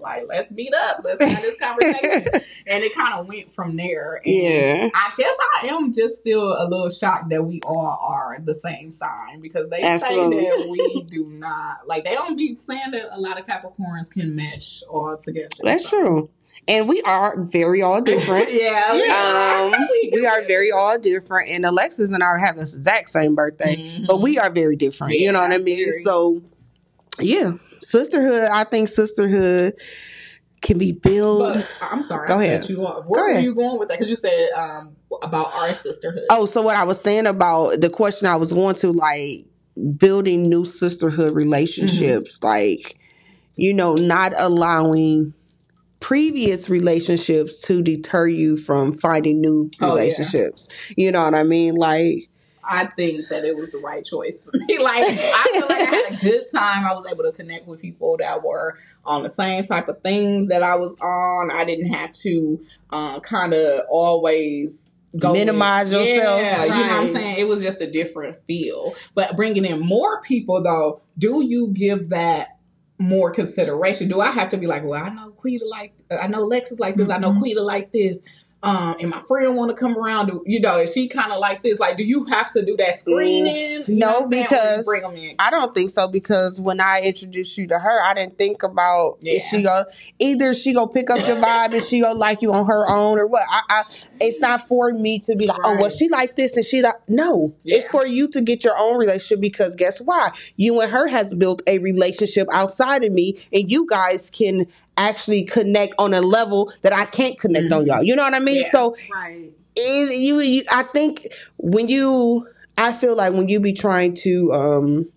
Like, 0.07 0.27
let's 0.29 0.53
meet 0.53 0.73
up. 0.73 0.99
Let's 1.05 1.21
have 1.23 1.43
this 1.43 1.59
conversation. 1.61 2.29
and 2.69 2.85
it 2.85 2.95
kind 2.95 3.15
of 3.19 3.27
went 3.27 3.53
from 3.55 3.77
there. 3.77 4.21
And 4.25 4.33
Yeah. 4.35 4.89
I 4.95 5.13
guess 5.19 5.37
I 5.63 5.67
am 5.67 5.93
just 5.93 6.19
still 6.19 6.53
a 6.53 6.63
little 6.69 6.91
shocked 6.91 7.29
that 7.31 7.45
we 7.45 7.61
all 7.67 7.99
are 8.01 8.39
the 8.43 8.55
same 8.55 8.91
sign 8.93 9.41
because 9.41 9.69
they 9.69 9.83
Absolutely. 9.83 10.39
say 10.45 10.51
that 10.51 10.69
we 10.71 11.03
do 11.11 11.27
not. 11.27 11.87
Like 11.89 12.05
they 12.05 12.15
don't 12.15 12.37
be 12.37 12.57
saying 12.57 12.93
that 12.93 13.09
a 13.13 13.19
lot 13.21 13.39
of 13.39 13.47
Capricorns 13.47 14.11
can 14.13 14.37
mesh 14.37 14.83
all 14.89 15.17
together. 15.17 15.49
That's 15.65 15.89
So- 15.89 16.01
true. 16.01 16.31
And 16.69 16.89
we 16.89 17.01
are 17.03 17.39
very 17.43 17.83
all 17.83 18.01
different. 18.01 18.51
yeah, 18.53 18.93
we 18.95 19.03
Um, 19.05 19.75
are. 19.75 19.87
we 20.13 20.27
are 20.27 20.43
very 20.49 20.73
all 20.73 20.99
different, 20.99 21.49
and 21.51 21.65
Alexis 21.65 22.11
and 22.13 22.23
I 22.25 22.39
have 22.41 22.57
the 22.57 22.63
exact 22.63 23.11
same 23.11 23.35
birthday, 23.37 23.77
Mhm. 23.77 24.07
but 24.07 24.21
we 24.21 24.39
are 24.39 24.51
very 24.51 24.75
different. 24.75 25.15
you 25.15 25.31
know 25.33 25.41
what 25.43 25.53
I 25.53 25.59
mean? 25.59 25.85
very. 25.85 25.97
So, 25.99 26.43
yeah, 27.21 27.53
sisterhood. 27.81 28.49
I 28.53 28.65
think 28.65 28.89
sisterhood 28.89 29.75
can 30.63 30.79
be 30.79 30.93
built. 30.93 31.55
But 31.55 31.79
I'm 31.93 32.03
sorry. 32.03 32.27
Go 32.29 32.41
ahead. 32.41 32.69
You 32.69 32.87
off. 32.87 33.05
Where 33.07 33.23
Go 33.25 33.31
ahead. 33.33 33.45
you 33.45 33.55
going 33.55 33.79
with 33.79 33.89
that? 33.89 33.99
Because 33.99 34.09
you 34.11 34.17
said 34.17 34.51
um, 34.57 34.97
about 35.23 35.53
our 35.55 35.73
sisterhood. 35.73 36.25
oh, 36.31 36.47
so 36.47 36.63
what 36.63 36.77
I 36.77 36.85
was 36.85 37.01
saying 37.01 37.27
about 37.27 37.81
the 37.81 37.91
question 37.91 38.29
I 38.29 38.37
was 38.37 38.53
going 38.53 38.75
to 38.77 38.93
like 38.93 39.47
building 39.99 40.49
new 40.49 40.65
sisterhood 40.65 41.35
relationships, 41.35 42.39
Mm-hmm. 42.39 42.47
like 42.47 42.99
you 43.57 43.73
know, 43.73 43.95
not 43.95 44.33
allowing 44.39 45.33
previous 46.01 46.69
relationships 46.69 47.61
to 47.63 47.83
deter 47.83 48.27
you 48.27 48.57
from 48.57 48.93
finding 48.93 49.41
new 49.41 49.71
Oh, 49.81 49.87
yeah. 49.87 49.93
relationships. 49.93 50.69
You 50.97 51.11
know 51.11 51.25
what 51.25 51.35
I 51.35 51.43
mean? 51.43 51.75
Like 51.75 52.29
I 52.69 52.87
think 52.87 53.29
that 53.29 53.45
it 53.45 53.57
was 53.57 53.71
the 53.71 53.79
right 53.79 54.05
choice 54.05 54.43
for 54.43 54.51
me. 54.55 54.79
Like 54.81 55.05
I 55.05 55.51
feel 55.53 55.67
like 55.69 55.89
I 55.89 55.95
had 55.97 56.13
a 56.13 56.17
good 56.17 56.45
time. 56.55 56.85
I 56.85 56.93
was 56.95 57.07
able 57.11 57.25
to 57.25 57.33
connect 57.33 57.67
with 57.67 57.81
people 57.81 58.17
that 58.19 58.43
were 58.43 58.79
on 59.05 59.23
the 59.23 59.29
same 59.29 59.65
type 59.65 59.89
of 59.89 60.03
things 60.03 60.49
that 60.49 60.63
I 60.63 60.77
was 60.77 60.97
on. 61.01 61.51
I 61.51 61.65
didn't 61.65 61.93
have 61.93 62.13
to 62.13 62.61
uh, 62.91 63.21
kind 63.21 63.53
of 63.55 63.81
always 63.91 64.95
go 65.19 65.33
Minimize 65.33 65.95
with- 65.95 66.09
yourself. 66.09 66.41
Yeah, 66.41 66.65
you 66.65 66.69
know 66.71 66.81
what 66.81 66.91
I'm 66.93 67.09
saying. 67.09 67.39
It 67.39 67.45
was 67.49 67.63
just 67.63 67.81
a 67.81 67.91
different 67.91 68.39
feel. 68.47 68.95
But 69.15 69.37
bringing 69.37 69.65
in 69.65 69.81
more 69.81 70.21
people 70.23 70.63
though, 70.63 71.01
do 71.19 71.43
you 71.45 71.69
give 71.69 72.11
that? 72.11 72.49
More 72.99 73.31
consideration. 73.31 74.09
Do 74.09 74.21
I 74.21 74.31
have 74.31 74.49
to 74.49 74.57
be 74.57 74.67
like, 74.67 74.83
well, 74.83 75.05
I 75.05 75.11
know 75.11 75.29
Quita 75.33 75.67
like, 75.67 75.93
I 76.19 76.29
know 76.29 76.41
Lex 76.45 76.73
is 76.73 76.81
like 76.81 76.95
this. 76.95 77.11
I 77.11 77.19
know 77.19 77.31
Mhm. 77.31 77.41
Quita 77.41 77.63
like 77.63 77.93
this 77.93 78.21
um, 78.67 78.97
and 78.99 79.11
my 79.11 79.23
friend 79.29 79.55
want 79.55 79.71
to 79.71 79.77
come 79.77 79.97
around. 79.97 80.27
Do, 80.27 80.43
you 80.45 80.59
know, 80.59 80.79
is 80.79 80.93
she 80.93 81.07
kind 81.07 81.31
of 81.31 81.39
like 81.39 81.63
this? 81.63 81.79
Like, 81.79 81.97
do 81.97 82.03
you 82.03 82.25
have 82.25 82.53
to 82.53 82.65
do 82.65 82.77
that 82.79 82.97
screening? 82.97 83.85
You 83.87 83.95
know 83.95 84.07
no, 84.07 84.13
what 84.13 84.25
I'm 84.25 84.31
saying? 84.31 84.33
Or 84.33 84.37
you 84.37 84.43
because 84.43 84.87
bring 84.87 85.03
them 85.03 85.15
in. 85.15 85.37
I 85.39 85.51
don't 85.51 85.73
think 85.73 85.91
so 85.91 86.09
because 86.09 86.61
when 86.61 86.81
I 86.81 87.03
introduced 87.05 87.57
you 87.57 87.69
to 87.69 87.79
her, 87.79 88.03
I 88.03 88.13
didn't 88.15 88.39
think 88.39 88.65
about 88.65 89.19
Yeah. 89.21 89.35
if 89.35 89.45
she 89.45 89.63
go 89.63 89.85
either 90.19 90.53
she 90.53 90.75
go 90.75 90.89
pick 90.89 91.11
up 91.11 91.25
your 91.29 91.37
vibe 91.37 91.75
and 91.75 91.85
she 91.85 92.01
go 92.01 92.13
like 92.13 92.43
you 92.43 92.51
on 92.51 92.67
her 92.67 92.91
own 92.91 93.21
or 93.21 93.29
what. 93.29 93.45
I, 93.49 93.63
I 93.69 93.85
it's 94.21 94.39
not 94.41 94.61
for 94.61 94.93
me 94.93 95.19
to 95.21 95.37
be 95.37 95.47
like, 95.47 95.59
oh 95.65 95.77
well, 95.81 95.91
she 95.91 96.09
like 96.09 96.37
this 96.37 96.57
and 96.57 96.65
she 96.65 96.83
like 96.83 96.95
no. 97.09 97.55
It's 97.65 97.89
for 97.89 98.07
you 98.07 98.29
to 98.29 98.41
get 98.41 98.65
your 98.65 98.75
own 98.79 98.99
relationship 98.99 99.41
because 99.41 99.77
guess 99.77 100.01
why? 100.01 100.31
You 100.57 100.81
and 100.81 100.91
her 100.91 101.09
has 101.09 101.35
built 101.35 101.63
a 101.67 101.79
relationship 101.79 102.49
outside 102.53 103.05
of 103.05 103.13
me, 103.13 103.39
and 103.53 103.71
you 103.71 103.87
guys 103.89 104.31
can 104.31 104.67
actually 104.97 105.45
connect 105.45 105.95
on 105.99 106.15
a 106.15 106.21
level 106.21 106.73
that 106.83 106.93
I 106.93 107.05
can't 107.05 107.39
connect 107.39 107.71
on 107.73 107.87
y'all. 107.87 108.03
You 108.03 108.17
know 108.17 108.23
what 108.23 108.35
I 108.35 108.39
mean? 108.39 108.63
Yeah. 108.63 108.71
So 108.71 108.97
Right. 109.13 109.53
is 109.77 110.19
you, 110.19 110.41
you 110.41 110.63
I 110.71 110.85
think 110.85 111.27
when 111.59 111.89
you 111.89 112.49
I 112.79 112.93
feel 112.93 113.15
like 113.17 113.33
when 113.33 113.49
you 113.49 113.61
be 113.61 113.73
trying 113.73 114.15
to 114.23 114.53
um 114.53 115.09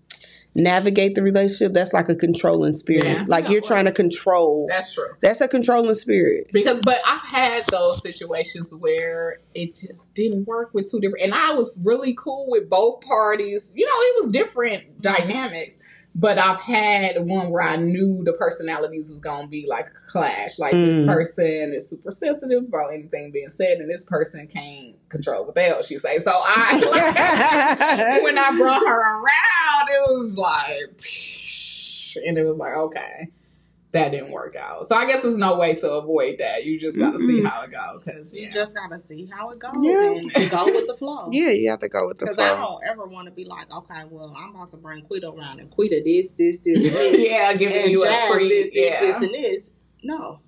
navigate 0.56 1.16
the 1.16 1.24
relationship, 1.24 1.74
that's 1.74 1.94
like 1.94 2.10
a 2.10 2.16
controlling 2.16 2.74
spirit. 2.74 3.06
Yeah. 3.06 3.26
Like 3.28 3.50
you're 3.50 3.62
trying 3.62 3.86
to 3.86 3.92
control. 3.92 4.68
That's 4.70 4.94
true. 4.94 5.10
That's 5.22 5.42
a 5.42 5.48
controlling 5.48 5.96
spirit. 5.96 6.50
Because, 6.52 6.82
but 6.82 7.00
I've 7.06 7.22
had 7.22 7.66
those 7.68 8.02
situations 8.02 8.74
where 8.80 9.40
it 9.54 9.76
just 9.76 10.12
didn't 10.14 10.48
work 10.48 10.74
with 10.74 10.90
two 10.90 11.00
different, 11.00 11.24
and 11.24 11.34
I 11.34 11.54
was 11.54 11.80
really 11.84 12.16
cool 12.16 12.48
with 12.50 12.70
both 12.70 13.02
parties. 13.02 13.74
You 13.76 13.86
know, 13.86 13.92
it 13.94 14.24
was 14.24 14.32
different 14.32 15.02
dynamics. 15.02 15.80
But 16.20 16.38
I've 16.38 16.60
had 16.60 17.24
one 17.26 17.50
where 17.50 17.64
I 17.64 17.78
knew 17.78 18.22
the 18.26 18.34
personalities 18.34 19.10
was 19.10 19.22
gonna 19.22 19.48
be 19.48 19.66
like 19.70 19.86
a 19.88 20.12
clash. 20.12 20.60
Like 20.60 20.74
Mm. 20.74 20.86
this 20.86 21.08
person 21.08 21.72
is 21.74 21.90
super 21.90 22.12
sensitive 22.12 22.64
about 22.68 22.94
anything 22.94 23.32
being 23.32 23.50
said, 23.50 23.78
and 23.78 23.90
this 23.90 24.04
person 24.04 24.46
can't 24.48 24.96
control 25.08 25.46
what 25.46 25.56
the 25.56 25.62
hell 25.62 25.82
she 25.82 25.98
say. 25.98 26.20
So 26.20 26.32
I, 26.34 28.20
when 28.24 28.38
I 28.38 28.52
brought 28.58 28.86
her 28.86 29.14
around, 29.16 29.88
it 29.90 30.02
was 30.10 30.34
like, 30.36 32.26
and 32.26 32.38
it 32.38 32.44
was 32.44 32.58
like, 32.58 32.76
okay, 32.76 33.30
that 33.92 34.12
didn't 34.12 34.32
work 34.32 34.56
out. 34.56 34.86
So 34.86 34.96
I 34.96 35.08
guess 35.08 35.24
there's 35.24 35.36
no 35.38 35.58
way 35.58 35.74
to 35.76 35.92
avoid 35.94 36.38
that. 36.38 36.64
You 36.64 36.80
just 36.80 37.00
got 37.00 37.12
to 37.14 37.20
see 37.20 37.42
Mm-mm. 37.42 37.46
how 37.50 37.64
it 37.64 37.72
goes. 37.72 38.04
Because 38.06 38.34
You 38.36 38.50
just 38.52 38.76
gotta 38.76 39.00
see 39.00 39.26
how 39.32 39.50
it 39.50 39.58
goes 39.58 39.72
Yeah. 39.82 40.12
and 40.42 40.52
go 40.52 40.66
with 40.66 40.86
the 40.88 40.96
flow. 40.98 41.30
yeah, 41.32 41.50
you 41.50 41.70
have 41.72 41.80
to 41.80 41.90
go 41.90 42.08
with 42.08 42.18
the 42.20 42.28
flow. 42.28 42.34
Because 42.36 42.40
I 42.40 42.56
don't 42.56 42.84
ever 42.86 43.08
want 43.08 43.26
to 43.26 43.32
be 43.32 43.46
like, 43.46 43.74
okay, 43.76 44.04
well, 44.10 44.32
I'm 44.38 44.56
about 44.56 44.70
to 44.70 44.78
bring 44.78 45.02
Quita 45.02 45.30
around 45.30 45.60
and 45.60 45.72
Quita 45.72 46.02
this, 46.06 46.32
this, 46.34 46.60
this, 46.60 46.78
and 46.78 46.94
this, 46.94 47.30
yeah, 47.30 47.52
giving 47.56 47.78
and 47.78 47.92
you 47.92 48.04
Jazz 48.04 48.30
a 48.30 48.34
free, 48.34 48.48
this, 48.50 48.70
this, 48.72 48.92
yeah. 48.92 49.00
this, 49.02 49.16
and 49.24 49.34
this. 49.34 49.72
No, 50.04 50.40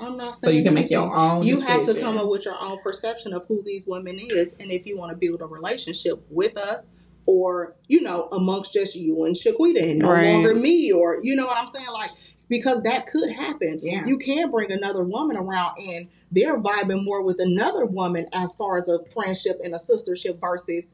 I'm 0.00 0.16
not 0.16 0.34
so 0.34 0.50
you 0.50 0.64
can 0.64 0.74
make 0.74 0.90
your 0.90 1.14
own. 1.14 1.44
You 1.46 1.60
have 1.60 1.84
to 1.84 2.00
come 2.00 2.18
up 2.18 2.28
with 2.28 2.44
your 2.46 2.56
own 2.60 2.80
perception 2.82 3.32
of 3.32 3.46
who 3.46 3.62
these 3.62 3.86
women 3.86 4.18
is, 4.18 4.54
and 4.58 4.72
if 4.72 4.86
you 4.86 4.98
want 4.98 5.10
to 5.12 5.16
build 5.16 5.40
a 5.40 5.46
relationship 5.46 6.20
with 6.30 6.58
us, 6.58 6.86
or 7.26 7.76
you 7.86 8.00
know, 8.02 8.28
amongst 8.32 8.72
just 8.72 8.96
you 8.96 9.22
and 9.24 9.36
Shaquita, 9.36 9.88
and 9.90 10.00
no 10.00 10.10
Right. 10.10 10.32
longer 10.32 10.54
me, 10.54 10.90
or 10.90 11.20
you 11.22 11.36
know 11.36 11.46
what 11.46 11.56
I'm 11.58 11.68
saying, 11.68 11.86
like 11.92 12.10
because 12.48 12.82
that 12.82 13.06
could 13.06 13.30
happen. 13.30 13.78
Yeah. 13.80 14.06
You 14.06 14.18
can 14.18 14.50
bring 14.50 14.72
another 14.72 15.04
woman 15.04 15.36
around, 15.36 15.78
and 15.78 16.08
they're 16.30 16.60
vibing 16.60 17.04
more 17.04 17.22
with 17.22 17.40
another 17.40 17.86
woman 17.86 18.26
as 18.32 18.54
far 18.54 18.76
as 18.76 18.88
a 18.88 19.04
friendship 19.06 19.58
and 19.62 19.74
a 19.74 19.78
sistership 19.78 20.40
versus 20.40 20.88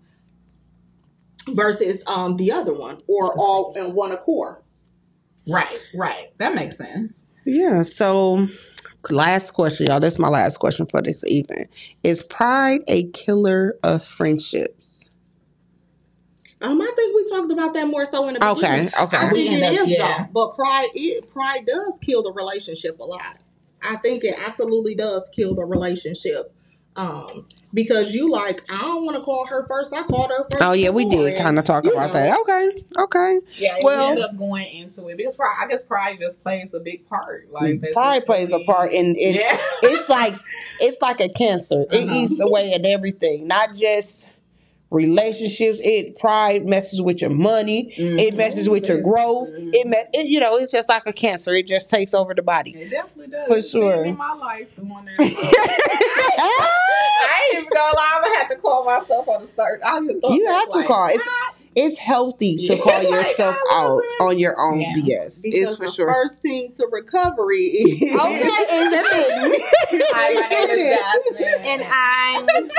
versus 1.49 2.03
um 2.07 2.37
the 2.37 2.53
other 2.53 2.75
one, 2.75 2.99
or 3.07 3.35
all 3.39 3.73
in 3.75 3.95
one 3.95 4.13
accord. 4.13 4.57
Right, 5.47 5.79
right. 5.95 6.33
That 6.39 6.55
makes 6.55 6.79
sense. 6.79 7.27
Yeah. 7.45 7.83
So, 7.83 8.47
last 9.11 9.51
question, 9.51 9.87
y'all. 9.87 10.01
That's 10.01 10.19
my 10.19 10.29
last 10.29 10.57
question 10.59 10.87
for 10.87 11.03
this 11.03 11.25
evening. 11.27 11.69
Is 12.03 12.23
pride 12.23 12.81
a 12.89 13.05
killer 13.11 13.77
of 13.83 14.03
friendships? 14.03 15.11
Um, 16.65 16.81
I 16.81 16.91
think 16.97 17.15
we 17.15 17.25
talked 17.31 17.53
about 17.53 17.75
that 17.75 17.87
more 17.87 18.07
so 18.07 18.27
in 18.29 18.35
the 18.35 18.41
beginning. 18.41 18.89
Okay. 18.89 19.03
Okay. 19.05 19.17
I 19.17 19.31
think 19.31 19.33
We 19.51 19.57
it 19.57 19.63
end 19.63 19.79
up- 19.79 19.87
is 19.87 19.91
yeah. 19.99 20.19
so, 20.19 20.25
but 20.33 20.55
pride 20.57 20.89
it 20.95 21.31
pride 21.33 21.67
does 21.67 21.99
kill 22.03 22.23
the 22.23 22.33
relationship 22.33 22.99
a 23.01 23.05
lot. 23.05 23.39
I 23.83 23.97
think 23.97 24.25
it 24.25 24.35
absolutely 24.39 24.95
does 24.95 25.31
kill 25.35 25.55
the 25.55 25.65
relationship. 25.65 26.53
Um, 26.97 27.49
because 27.75 28.15
you 28.15 28.31
like, 28.31 28.61
I 28.73 28.81
don't 28.83 29.05
want 29.05 29.17
to 29.17 29.23
call 29.25 29.47
her 29.47 29.67
first. 29.67 29.93
I 29.93 30.05
called 30.05 30.31
her 30.31 30.45
first. 30.49 30.63
Oh 30.63 30.75
yeah, 30.75 30.91
we 30.91 31.05
did 31.09 31.37
kind 31.37 31.59
of 31.59 31.65
talk 31.65 31.85
about 31.85 32.09
know, 32.09 32.13
that. 32.13 32.39
Okay. 32.43 32.85
Okay. 32.97 33.41
Yeah, 33.55 33.79
Well- 33.83 34.07
we 34.07 34.11
ended 34.13 34.25
up 34.27 34.39
going 34.39 34.73
into 34.77 35.09
it 35.09 35.17
because 35.17 35.35
pride. 35.37 35.57
I 35.61 35.67
guess 35.67 35.83
pride 35.83 36.19
just 36.21 36.41
plays 36.45 36.73
a 36.73 36.79
big 36.79 37.09
part. 37.09 37.51
Like 37.51 37.83
Pride 37.93 38.25
plays 38.25 38.53
a 38.53 38.61
part 38.61 38.93
in 38.93 39.17
it. 39.19 39.35
Yeah. 39.35 39.59
it's 39.83 40.09
like 40.09 40.35
it's 40.81 41.03
like 41.03 41.21
a 41.21 41.29
cancer. 41.31 41.83
It 41.91 42.05
Uh-huh. 42.05 42.15
eats 42.15 42.41
away 42.41 42.73
at 42.75 42.87
everything, 42.87 43.49
not 43.49 43.75
just 43.75 44.31
relationships. 44.95 45.79
It 45.83 46.19
pride 46.19 46.69
messes 46.69 47.03
with 47.03 47.21
your 47.21 47.31
money. 47.31 47.93
It 47.93 47.99
mm-hmm. 48.31 48.37
messes 48.39 48.69
with 48.71 48.89
your 48.89 49.01
growth. 49.03 49.51
Mm-hmm. 49.53 49.71
It, 49.73 49.87
me- 49.87 50.05
it, 50.21 50.27
you 50.29 50.41
know, 50.41 50.57
it's 50.57 50.71
just 50.73 50.89
like 50.89 51.03
a 51.07 51.13
cancer. 51.13 51.53
It 51.53 51.67
just 51.67 51.91
takes 51.91 52.15
over 52.15 52.33
the 52.35 52.43
body. 52.43 52.71
It 52.77 52.91
definitely 52.91 53.29
does. 53.33 53.49
For 53.49 53.59
It's 53.59 53.71
sure. 53.71 54.05
In 54.05 54.17
my 54.17 54.33
life, 54.33 54.75
doing 54.77 54.89
that. 55.19 55.21
I 56.39 57.49
ain't 57.53 57.59
even 57.63 57.69
gonna 57.73 57.97
lie. 57.97 58.13
I'm 58.17 58.23
gonna 58.23 58.39
have 58.39 58.49
to 58.49 58.57
call 58.57 58.85
myself 58.85 59.29
on 59.29 59.41
the 59.41 59.47
start. 59.47 59.81
I 59.85 59.99
even 59.99 60.21
thought 60.21 60.31
You 60.31 60.47
have 60.47 60.69
to 60.71 60.79
like, 60.79 60.87
call. 60.87 61.09
It's 61.11 61.29
it's 61.77 61.99
healthy 61.99 62.55
to 62.67 62.77
call 62.79 63.03
yourself 63.11 63.57
I 63.73 63.83
out 63.85 64.01
on 64.29 64.39
your 64.39 64.55
own 64.61 64.81
Yeah. 64.81 64.95
BS. 64.97 65.43
Because 65.43 65.61
It's 65.61 65.77
for 65.77 65.87
the 65.87 65.91
sure. 65.91 66.13
first 66.13 66.41
thing 66.41 66.71
to 66.75 66.87
recovery 66.91 67.65
is 67.65 68.15
Okay, 68.21 68.39
is 68.39 68.93
admitting. 68.93 69.61
Hi, 69.91 70.41
my 70.41 70.49
name 70.49 70.71
is 70.71 70.97
Jasmine. 70.97 71.63
and 71.67 71.83
I'm. 71.91 72.71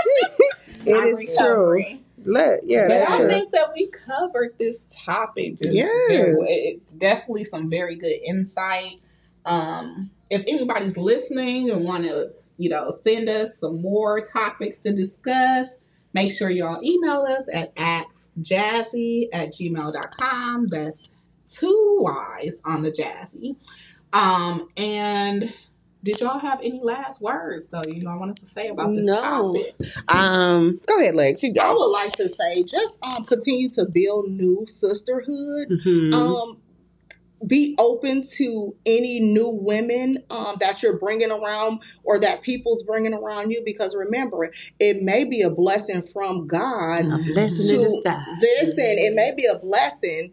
It 0.88 1.04
is 1.20 1.36
true. 1.38 1.84
Let 2.26 2.62
yeah, 2.66 2.88
But 2.88 3.10
I 3.10 3.18
true. 3.18 3.28
think 3.30 3.52
that 3.52 3.72
we 3.76 3.88
covered 3.88 4.56
this 4.60 4.86
topic 4.92 5.58
just 5.58 5.74
Yes. 5.74 6.08
very. 6.10 6.34
It- 6.50 7.00
definitely 7.00 7.46
some 7.46 7.70
very 7.70 7.96
good 7.96 8.16
insight. 8.26 9.00
Um, 9.46 10.10
if 10.32 10.44
anybody's 10.48 10.98
listening 10.98 11.70
and 11.70 11.84
want 11.84 12.04
to, 12.06 12.32
you 12.58 12.70
know, 12.70 12.90
send 12.90 13.30
us 13.30 13.60
some 13.60 13.82
more 13.82 14.22
topics 14.22 14.80
to 14.80 14.92
discuss, 14.94 15.78
make 16.14 16.32
sure 16.32 16.50
y'all 16.50 16.82
email 16.84 17.22
us 17.22 17.48
at 17.54 17.76
axjazzy 17.76 19.28
at 19.34 19.50
gmail.com. 19.50 20.68
That's 20.68 21.10
two 21.48 21.98
Y's 22.02 22.62
on 22.66 22.82
the 22.84 22.92
jazzy. 22.92 23.56
Um, 24.14 24.70
and 24.78 25.54
did 26.06 26.20
y'all 26.22 26.38
have 26.40 26.60
any 26.62 26.80
last 26.82 27.20
words 27.22 27.68
though 27.70 27.80
you 27.88 28.02
know 28.04 28.12
I 28.12 28.16
wanted 28.16 28.38
to 28.38 28.46
say 28.46 28.68
about 28.68 28.94
this 28.96 29.06
No. 29.06 29.22
topic? 29.22 29.76
Um, 30.08 30.80
go 30.86 31.00
ahead, 31.02 31.16
Lex. 31.16 31.42
You 31.44 31.52
I 31.62 31.74
would 31.74 31.86
like 31.88 32.14
to 32.14 32.30
say 32.30 32.64
just 32.64 32.98
um 33.02 33.26
continue 33.26 33.70
to 33.72 33.86
build 33.86 34.30
new 34.30 34.66
sisterhood. 34.68 35.70
Mhm. 35.70 36.14
Um 36.14 36.58
be 37.46 37.76
open 37.78 38.24
to 38.38 38.76
any 38.86 39.20
new 39.20 39.50
women 39.50 40.18
um, 40.32 40.56
that 40.62 40.82
you're 40.82 40.98
bringing 40.98 41.32
around 41.32 41.80
or 42.04 42.18
that 42.18 42.42
people's 42.42 42.82
bringing 42.84 43.14
around 43.14 43.52
you 43.52 43.62
because 43.66 43.94
remember 43.96 44.52
it 44.80 45.04
may 45.04 45.26
be 45.26 45.42
a 45.42 45.50
blessing 45.50 46.02
from 46.02 46.48
god 46.48 47.02
a 47.06 47.18
blessing 47.34 47.76
in 47.76 47.82
to 47.82 47.88
disguise. 47.88 48.26
listen 48.42 48.86
it 48.88 49.14
may 49.16 49.32
be 49.36 49.46
a 49.46 49.60
blessing 49.60 50.32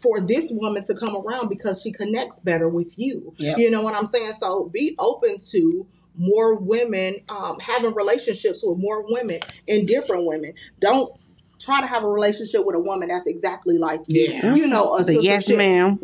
for 0.00 0.20
this 0.20 0.50
woman 0.52 0.82
to 0.84 0.94
come 0.94 1.16
around 1.16 1.48
because 1.48 1.82
she 1.82 1.92
connects 1.92 2.40
better 2.40 2.68
with 2.68 2.98
you 2.98 3.34
Yep. 3.38 3.58
you 3.58 3.70
know 3.70 3.82
what 3.82 3.94
i'm 3.94 4.06
saying 4.06 4.32
so 4.32 4.68
be 4.72 4.94
open 4.98 5.36
to 5.50 5.86
more 6.16 6.54
women 6.56 7.16
um, 7.28 7.58
having 7.60 7.94
relationships 7.94 8.62
with 8.64 8.78
more 8.78 9.04
women 9.08 9.40
and 9.68 9.86
different 9.86 10.24
women 10.26 10.52
don't 10.80 11.12
try 11.58 11.80
to 11.80 11.86
have 11.86 12.02
a 12.04 12.08
relationship 12.08 12.62
with 12.64 12.74
a 12.74 12.78
woman 12.80 13.08
that's 13.08 13.26
exactly 13.26 13.78
like 13.78 14.00
you 14.08 14.28
Yeah. 14.30 14.54
you 14.54 14.66
know 14.66 14.94
a 14.96 15.04
The 15.04 15.20
yes, 15.22 15.48
ma'am. 15.48 15.98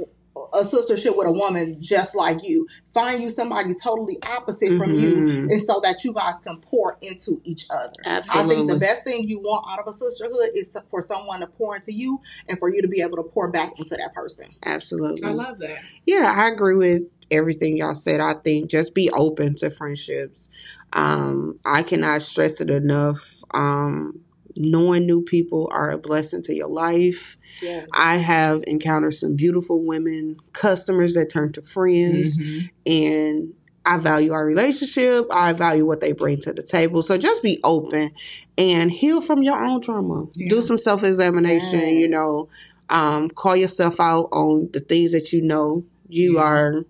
A 0.53 0.61
sistership 0.63 1.17
with 1.17 1.27
a 1.27 1.33
woman 1.33 1.77
just 1.81 2.15
like 2.15 2.43
you. 2.45 2.67
Find 2.93 3.23
you 3.23 3.31
somebody 3.31 3.75
totally 3.83 4.19
opposite 4.23 4.77
from 4.79 4.95
you, 4.95 5.15
Mhm. 5.17 5.53
and 5.53 5.63
so 5.63 5.81
that 5.83 6.05
you 6.05 6.13
guys 6.13 6.39
can 6.45 6.59
pour 6.61 6.97
into 7.01 7.41
each 7.45 7.67
other. 7.71 7.93
Absolutely. 8.05 8.55
I 8.55 8.57
think 8.57 8.71
the 8.71 8.79
best 8.79 9.05
thing 9.05 9.29
you 9.29 9.39
want 9.39 9.65
out 9.71 9.79
of 9.79 9.87
a 9.87 9.93
sisterhood 9.93 10.51
is 10.55 10.77
for 10.91 11.01
someone 11.01 11.41
to 11.41 11.47
pour 11.47 11.77
into 11.77 11.93
you, 11.93 12.21
and 12.49 12.59
for 12.59 12.69
you 12.75 12.83
to 12.83 12.89
be 12.89 13.01
able 13.01 13.17
to 13.17 13.23
pour 13.23 13.49
back 13.51 13.79
into 13.79 13.97
that 13.97 14.15
person. 14.15 14.47
Absolutely. 14.65 15.29
I 15.29 15.33
love 15.33 15.59
that. 15.61 15.79
Yeah, 16.07 16.35
I 16.37 16.49
agree 16.49 16.77
with 16.77 17.03
everything 17.31 17.77
y'all 17.77 17.95
said. 17.95 18.21
I 18.21 18.35
think 18.35 18.71
just 18.71 18.95
be 18.95 19.11
open 19.11 19.55
to 19.57 19.71
friendships. 19.71 20.49
Um, 20.93 21.59
I 21.65 21.83
cannot 21.83 22.23
stress 22.23 22.61
it 22.61 22.71
enough. 22.71 23.43
Um, 23.53 24.21
knowing 24.57 25.07
new 25.07 25.23
people 25.23 25.69
are 25.73 25.91
a 25.91 25.99
blessing 25.99 26.43
to 26.43 26.55
your 26.55 26.69
life. 26.69 27.37
Yeah. 27.63 27.87
I 27.93 28.17
have 28.17 28.63
encountered 28.67 29.15
some 29.15 29.35
beautiful 29.37 29.83
women, 29.85 30.37
customers 30.53 31.15
that 31.15 31.31
turn 31.31 31.53
to 31.53 31.63
friends, 31.63 32.39
Mhm. 32.39 32.71
and 32.87 33.55
I 33.85 33.99
value 33.99 34.33
our 34.33 34.45
relationship. 34.45 35.27
I 35.33 35.53
value 35.53 35.87
what 35.87 36.01
they 36.01 36.13
bring 36.13 36.39
to 36.41 36.53
the 36.53 36.63
table. 36.63 37.03
So 37.03 37.17
just 37.17 37.43
be 37.43 37.61
open 37.63 38.11
and 38.59 38.91
heal 38.91 39.21
from 39.21 39.43
your 39.45 39.63
own 39.65 39.81
trauma. 39.81 40.27
Yeah. 40.35 40.49
Do 40.49 40.61
some 40.61 40.77
self 40.79 41.05
examination, 41.05 41.81
you 41.97 42.09
know, 42.09 42.49
um, 42.91 43.31
call 43.31 43.55
yourself 43.57 44.01
out 44.01 44.29
on 44.33 44.71
the 44.73 44.81
things 44.81 45.13
that 45.13 45.33
you 45.33 45.41
know 45.41 45.85
you 46.09 46.35
Yeah. 46.35 46.41
are 46.43 46.85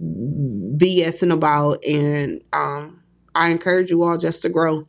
BSing 0.00 1.32
about. 1.32 1.84
And 1.84 2.42
um, 2.52 3.02
I 3.34 3.50
encourage 3.50 3.90
you 3.90 4.02
all 4.02 4.18
just 4.18 4.42
to 4.42 4.48
grow, 4.48 4.86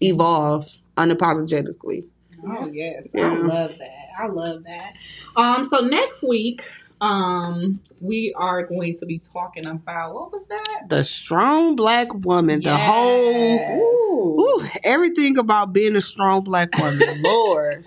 evolve 0.00 0.79
unapologetically. 1.08 2.04
Oh 2.44 2.70
yes, 2.72 3.12
Yeah. 3.14 3.32
I 3.32 3.36
love 3.46 3.78
that. 3.78 4.08
I 4.18 4.26
love 4.26 4.64
that. 4.64 4.94
Um, 5.36 5.64
so 5.64 5.80
next 5.80 6.22
week, 6.26 6.62
um, 7.00 7.80
we 8.00 8.34
are 8.36 8.62
going 8.66 8.94
to 8.96 9.06
be 9.06 9.18
talking 9.18 9.66
about 9.66 10.14
what 10.14 10.32
was 10.32 10.48
that? 10.48 10.82
The 10.88 11.04
strong 11.04 11.76
black 11.76 12.12
woman, 12.14 12.62
the 12.62 12.76
whole. 12.76 13.32
Yes. 13.32 13.80
Ooh, 13.80 14.64
everything 14.84 15.38
about 15.38 15.72
being 15.72 15.96
a 15.96 16.00
strong 16.00 16.44
black 16.44 16.76
woman, 16.76 17.00
Lord. 17.22 17.86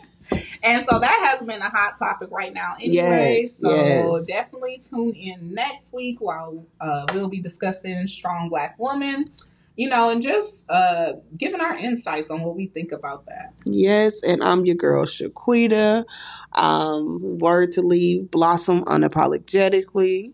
And 0.63 0.85
so 0.85 0.99
that 0.99 1.29
has 1.31 1.45
been 1.45 1.59
a 1.59 1.69
hot 1.69 1.95
topic 1.97 2.29
right 2.31 2.53
now 2.53 2.75
anyway. 2.79 3.39
Yes, 3.41 3.57
so 3.57 3.69
yes. 3.69 4.25
definitely 4.25 4.79
tune 4.79 5.13
in 5.13 5.53
next 5.53 5.93
week 5.93 6.17
while 6.19 6.65
uh, 6.79 7.05
we'll 7.13 7.27
be 7.27 7.41
discussing 7.41 8.07
strong 8.07 8.49
black 8.49 8.79
woman. 8.79 9.31
You 9.75 9.89
know, 9.89 10.11
and 10.11 10.21
just 10.21 10.69
uh, 10.69 11.13
giving 11.35 11.59
our 11.59 11.75
insights 11.75 12.29
on 12.29 12.41
what 12.41 12.55
we 12.55 12.67
think 12.67 12.91
about 12.91 13.25
that. 13.25 13.53
Yes, 13.65 14.23
and 14.23 14.43
I'm 14.43 14.65
your 14.65 14.75
girl 14.75 15.05
Shaquita. 15.05 16.05
Um, 16.53 17.17
word 17.39 17.71
to 17.73 17.81
leave, 17.81 18.29
blossom 18.29 18.83
unapologetically. 18.85 20.33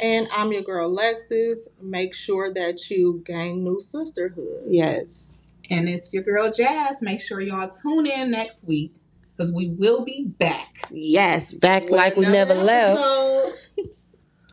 And 0.00 0.28
I'm 0.32 0.50
your 0.50 0.62
girl 0.62 0.90
Lexis. 0.94 1.58
Make 1.80 2.14
sure 2.14 2.52
that 2.54 2.90
you 2.90 3.22
gain 3.24 3.62
new 3.62 3.80
sisterhood. 3.80 4.64
Yes. 4.66 5.42
And 5.68 5.88
it's 5.88 6.12
your 6.12 6.22
girl 6.22 6.50
Jazz. 6.50 7.02
Make 7.02 7.20
sure 7.20 7.40
y'all 7.40 7.68
tune 7.68 8.06
in 8.06 8.30
next 8.30 8.66
week 8.66 8.92
because 9.36 9.52
we 9.52 9.68
will 9.68 10.04
be 10.04 10.24
back. 10.24 10.86
Yes, 10.90 11.52
back 11.52 11.90
like 11.90 12.16
we 12.16 12.24
never 12.24 12.54
left. 12.54 12.98
Episode. 12.98 13.90